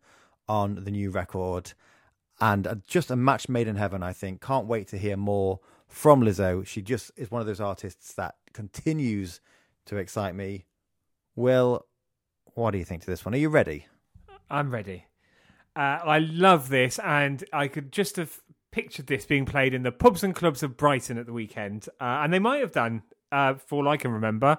on 0.47 0.85
the 0.85 0.91
new 0.91 1.11
record, 1.11 1.73
and 2.39 2.83
just 2.87 3.11
a 3.11 3.17
match 3.17 3.49
made 3.49 3.67
in 3.67 3.77
heaven. 3.77 4.03
I 4.03 4.12
think. 4.12 4.43
Can't 4.43 4.67
wait 4.67 4.89
to 4.89 4.99
hear 4.99 5.17
more 5.17 5.61
from 5.89 6.21
Lizzo. 6.21 6.67
She 6.67 6.83
just 6.83 7.12
is 7.17 7.31
one 7.31 7.41
of 7.41 7.47
those 7.47 7.62
artists 7.62 8.12
that 8.12 8.35
continues 8.53 9.41
to 9.87 9.97
excite 9.97 10.35
me. 10.35 10.67
Will, 11.35 11.87
what 12.53 12.73
do 12.73 12.79
you 12.79 12.85
think 12.85 13.01
to 13.01 13.11
this 13.11 13.25
one? 13.25 13.33
Are 13.33 13.39
you 13.39 13.49
ready? 13.49 13.87
I'm 14.51 14.71
ready. 14.71 15.07
Uh, 15.75 15.99
I 16.05 16.19
love 16.19 16.69
this, 16.69 16.99
and 16.99 17.43
I 17.55 17.69
could 17.69 17.91
just 17.91 18.17
have 18.17 18.43
pictured 18.71 19.07
this 19.07 19.25
being 19.25 19.47
played 19.47 19.73
in 19.73 19.83
the 19.83 19.93
pubs 19.93 20.23
and 20.23 20.35
clubs 20.35 20.62
of 20.62 20.77
Brighton 20.77 21.17
at 21.17 21.25
the 21.25 21.33
weekend, 21.33 21.89
uh, 22.03 22.21
and 22.23 22.35
they 22.35 22.39
might 22.39 22.59
have 22.59 22.73
done, 22.73 23.03
uh, 23.33 23.55
for 23.55 23.77
all 23.77 23.89
I 23.89 23.97
can 23.97 24.11
remember. 24.11 24.59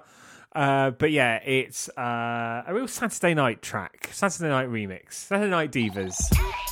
Uh, 0.54 0.90
but 0.90 1.10
yeah, 1.12 1.36
it's 1.44 1.88
uh, 1.90 2.64
a 2.66 2.72
real 2.72 2.88
Saturday 2.88 3.34
night 3.34 3.62
track, 3.62 4.08
Saturday 4.12 4.48
night 4.48 4.68
remix, 4.68 5.12
Saturday 5.12 5.50
night 5.50 5.70
divas. 5.70 6.16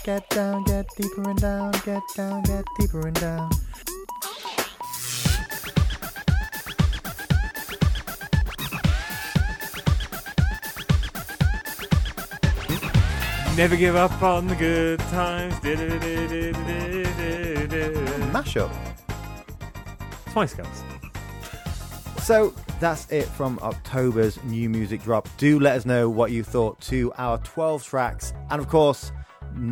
Get 0.05 0.29
down, 0.31 0.65
get 0.65 0.87
deeper 0.97 1.29
and 1.29 1.39
down, 1.39 1.73
get 1.85 2.03
down, 2.17 2.43
get 2.43 2.65
deeper 2.79 3.07
and 3.07 3.21
down. 3.21 3.51
Never 13.57 13.77
give 13.77 13.97
up 13.97 14.23
on 14.23 14.49
the 14.49 14.55
good 14.55 14.99
times. 15.01 15.55
Mashup. 18.33 18.71
Spice 20.29 20.55
Girls. 20.55 20.83
So 22.23 22.55
that's 22.81 23.11
it 23.11 23.25
from 23.25 23.59
October's 23.61 24.43
new 24.45 24.69
music 24.69 25.03
drop. 25.03 25.29
Do 25.39 25.59
let 25.61 25.77
us 25.77 25.87
know 25.87 26.11
what 26.11 26.31
you 26.31 26.43
thought 26.43 26.81
to 26.83 27.13
our 27.17 27.39
12 27.39 27.85
tracks, 27.85 28.33
and 28.51 28.61
of 28.61 28.69
course, 28.69 29.13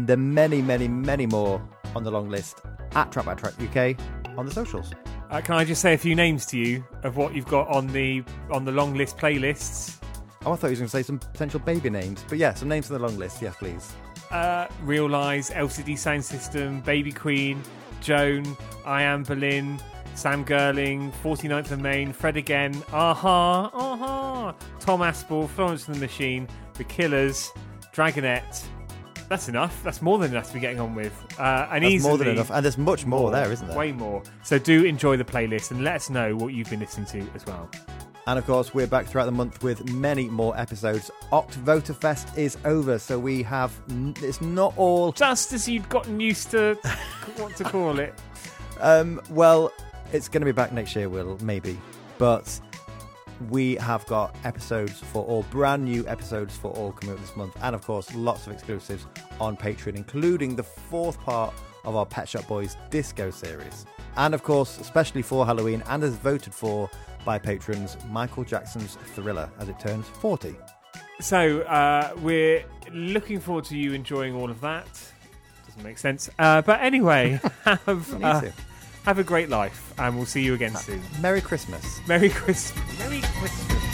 the 0.06 0.16
many, 0.16 0.62
many, 0.62 0.88
many 0.88 1.26
more 1.26 1.62
on 1.94 2.04
the 2.04 2.10
long 2.10 2.28
list 2.28 2.60
at 2.92 3.12
Track 3.12 3.26
by 3.26 3.34
Track 3.34 3.54
UK 3.60 3.98
on 4.38 4.46
the 4.46 4.52
socials. 4.52 4.92
Uh, 5.30 5.40
can 5.40 5.56
I 5.56 5.64
just 5.64 5.82
say 5.82 5.94
a 5.94 5.98
few 5.98 6.14
names 6.14 6.46
to 6.46 6.58
you 6.58 6.84
of 7.02 7.16
what 7.16 7.34
you've 7.34 7.48
got 7.48 7.68
on 7.68 7.88
the 7.88 8.22
on 8.50 8.64
the 8.64 8.72
long 8.72 8.94
list 8.94 9.16
playlists? 9.16 9.98
Oh, 10.46 10.52
I 10.52 10.56
thought 10.56 10.68
you 10.68 10.70
was 10.70 10.78
going 10.80 10.88
to 10.88 10.96
say 10.96 11.02
some 11.02 11.18
potential 11.18 11.60
baby 11.60 11.90
names, 11.90 12.24
but 12.28 12.38
yeah, 12.38 12.52
some 12.54 12.68
names 12.68 12.90
on 12.90 13.00
the 13.00 13.06
long 13.06 13.18
list. 13.18 13.40
Yeah, 13.40 13.52
please. 13.58 13.92
Uh, 14.30 14.66
Real 14.82 15.08
Lies, 15.08 15.50
LCD 15.50 15.94
Soundsystem, 15.94 16.84
Baby 16.84 17.12
Queen, 17.12 17.62
Joan, 18.00 18.56
I 18.84 19.02
Am 19.02 19.22
Berlin, 19.22 19.80
Sam 20.14 20.44
Gerling, 20.44 21.12
49th 21.22 21.72
of 21.72 21.80
Main, 21.80 22.12
Fred 22.12 22.36
Again, 22.36 22.74
Aha, 22.92 23.70
Aha, 23.72 24.54
Tom 24.80 25.00
Aspaul, 25.00 25.48
Florence 25.48 25.86
and 25.86 25.96
the 25.96 26.00
Machine, 26.00 26.48
The 26.74 26.84
Killers, 26.84 27.50
Dragonette. 27.92 28.64
That's 29.28 29.48
enough. 29.48 29.82
That's 29.82 30.02
more 30.02 30.18
than 30.18 30.30
enough 30.30 30.48
to 30.48 30.54
be 30.54 30.60
getting 30.60 30.80
on 30.80 30.94
with. 30.94 31.12
Uh, 31.38 31.68
and 31.70 31.82
That's 31.82 31.94
easily 31.94 32.10
more 32.10 32.18
than 32.18 32.28
enough, 32.28 32.50
and 32.50 32.64
there's 32.64 32.78
much 32.78 33.06
more 33.06 33.30
there, 33.30 33.50
isn't 33.50 33.66
there? 33.66 33.76
Way 33.76 33.92
more. 33.92 34.22
So 34.42 34.58
do 34.58 34.84
enjoy 34.84 35.16
the 35.16 35.24
playlist 35.24 35.70
and 35.70 35.82
let 35.82 35.96
us 35.96 36.10
know 36.10 36.36
what 36.36 36.54
you've 36.54 36.70
been 36.70 36.80
listening 36.80 37.06
to 37.06 37.26
as 37.34 37.44
well. 37.46 37.68
And 38.26 38.38
of 38.38 38.46
course, 38.46 38.72
we're 38.72 38.86
back 38.86 39.06
throughout 39.06 39.26
the 39.26 39.32
month 39.32 39.62
with 39.62 39.90
many 39.92 40.28
more 40.28 40.58
episodes. 40.58 41.10
Oct 41.30 41.94
Fest 41.96 42.28
is 42.38 42.56
over, 42.64 42.98
so 42.98 43.18
we 43.18 43.42
have. 43.42 43.72
It's 44.22 44.40
not 44.40 44.72
all. 44.76 45.12
Just 45.12 45.52
as 45.52 45.68
you've 45.68 45.88
gotten 45.88 46.20
used 46.20 46.50
to 46.52 46.74
what 47.36 47.54
to 47.56 47.64
call 47.64 47.98
it. 47.98 48.14
Um, 48.80 49.20
well, 49.30 49.72
it's 50.14 50.28
going 50.28 50.40
to 50.40 50.46
be 50.46 50.52
back 50.52 50.72
next 50.72 50.94
year, 50.94 51.08
Will, 51.08 51.36
maybe. 51.42 51.76
But 52.18 52.60
we 53.50 53.74
have 53.76 54.06
got 54.06 54.34
episodes 54.44 55.00
for 55.00 55.24
all, 55.24 55.42
brand 55.50 55.84
new 55.84 56.06
episodes 56.06 56.56
for 56.56 56.70
all 56.70 56.92
coming 56.92 57.16
up 57.16 57.20
this 57.20 57.34
month. 57.34 57.56
And 57.60 57.74
of 57.74 57.84
course, 57.84 58.14
lots 58.14 58.46
of 58.46 58.52
exclusives 58.52 59.06
on 59.40 59.56
Patreon, 59.56 59.96
including 59.96 60.54
the 60.54 60.62
fourth 60.62 61.18
part 61.20 61.52
of 61.84 61.96
our 61.96 62.06
Pet 62.06 62.28
Shop 62.28 62.46
Boys 62.46 62.76
Disco 62.90 63.30
series. 63.30 63.86
And 64.16 64.34
of 64.34 64.44
course, 64.44 64.78
especially 64.78 65.22
for 65.22 65.44
Halloween, 65.44 65.82
and 65.88 66.04
as 66.04 66.14
voted 66.14 66.54
for 66.54 66.88
by 67.24 67.36
patrons, 67.36 67.96
Michael 68.08 68.44
Jackson's 68.44 68.94
Thriller 69.14 69.50
as 69.58 69.68
it 69.68 69.80
turns 69.80 70.06
40. 70.06 70.54
So 71.20 71.62
uh, 71.62 72.14
we're 72.18 72.64
looking 72.92 73.40
forward 73.40 73.64
to 73.64 73.76
you 73.76 73.94
enjoying 73.94 74.36
all 74.36 74.48
of 74.48 74.60
that. 74.60 74.86
Doesn't 75.66 75.82
make 75.82 75.98
sense. 75.98 76.30
Uh, 76.38 76.62
but 76.62 76.80
anyway, 76.82 77.40
have, 77.64 78.22
uh. 78.22 78.42
Have 79.04 79.18
a 79.18 79.24
great 79.24 79.50
life, 79.50 79.92
and 79.98 80.16
we'll 80.16 80.26
see 80.26 80.42
you 80.42 80.54
again 80.54 80.74
soon. 80.76 81.02
Merry 81.20 81.40
Christmas. 81.40 82.00
Merry 82.08 82.30
Christmas. 82.30 82.98
Merry 82.98 83.20
Christmas. 83.20 83.84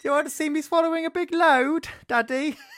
Do 0.00 0.08
you 0.08 0.14
want 0.14 0.26
to 0.26 0.34
see 0.34 0.48
me 0.48 0.62
swallowing 0.62 1.04
a 1.04 1.10
big 1.10 1.32
load, 1.32 1.88
Daddy? 2.08 2.56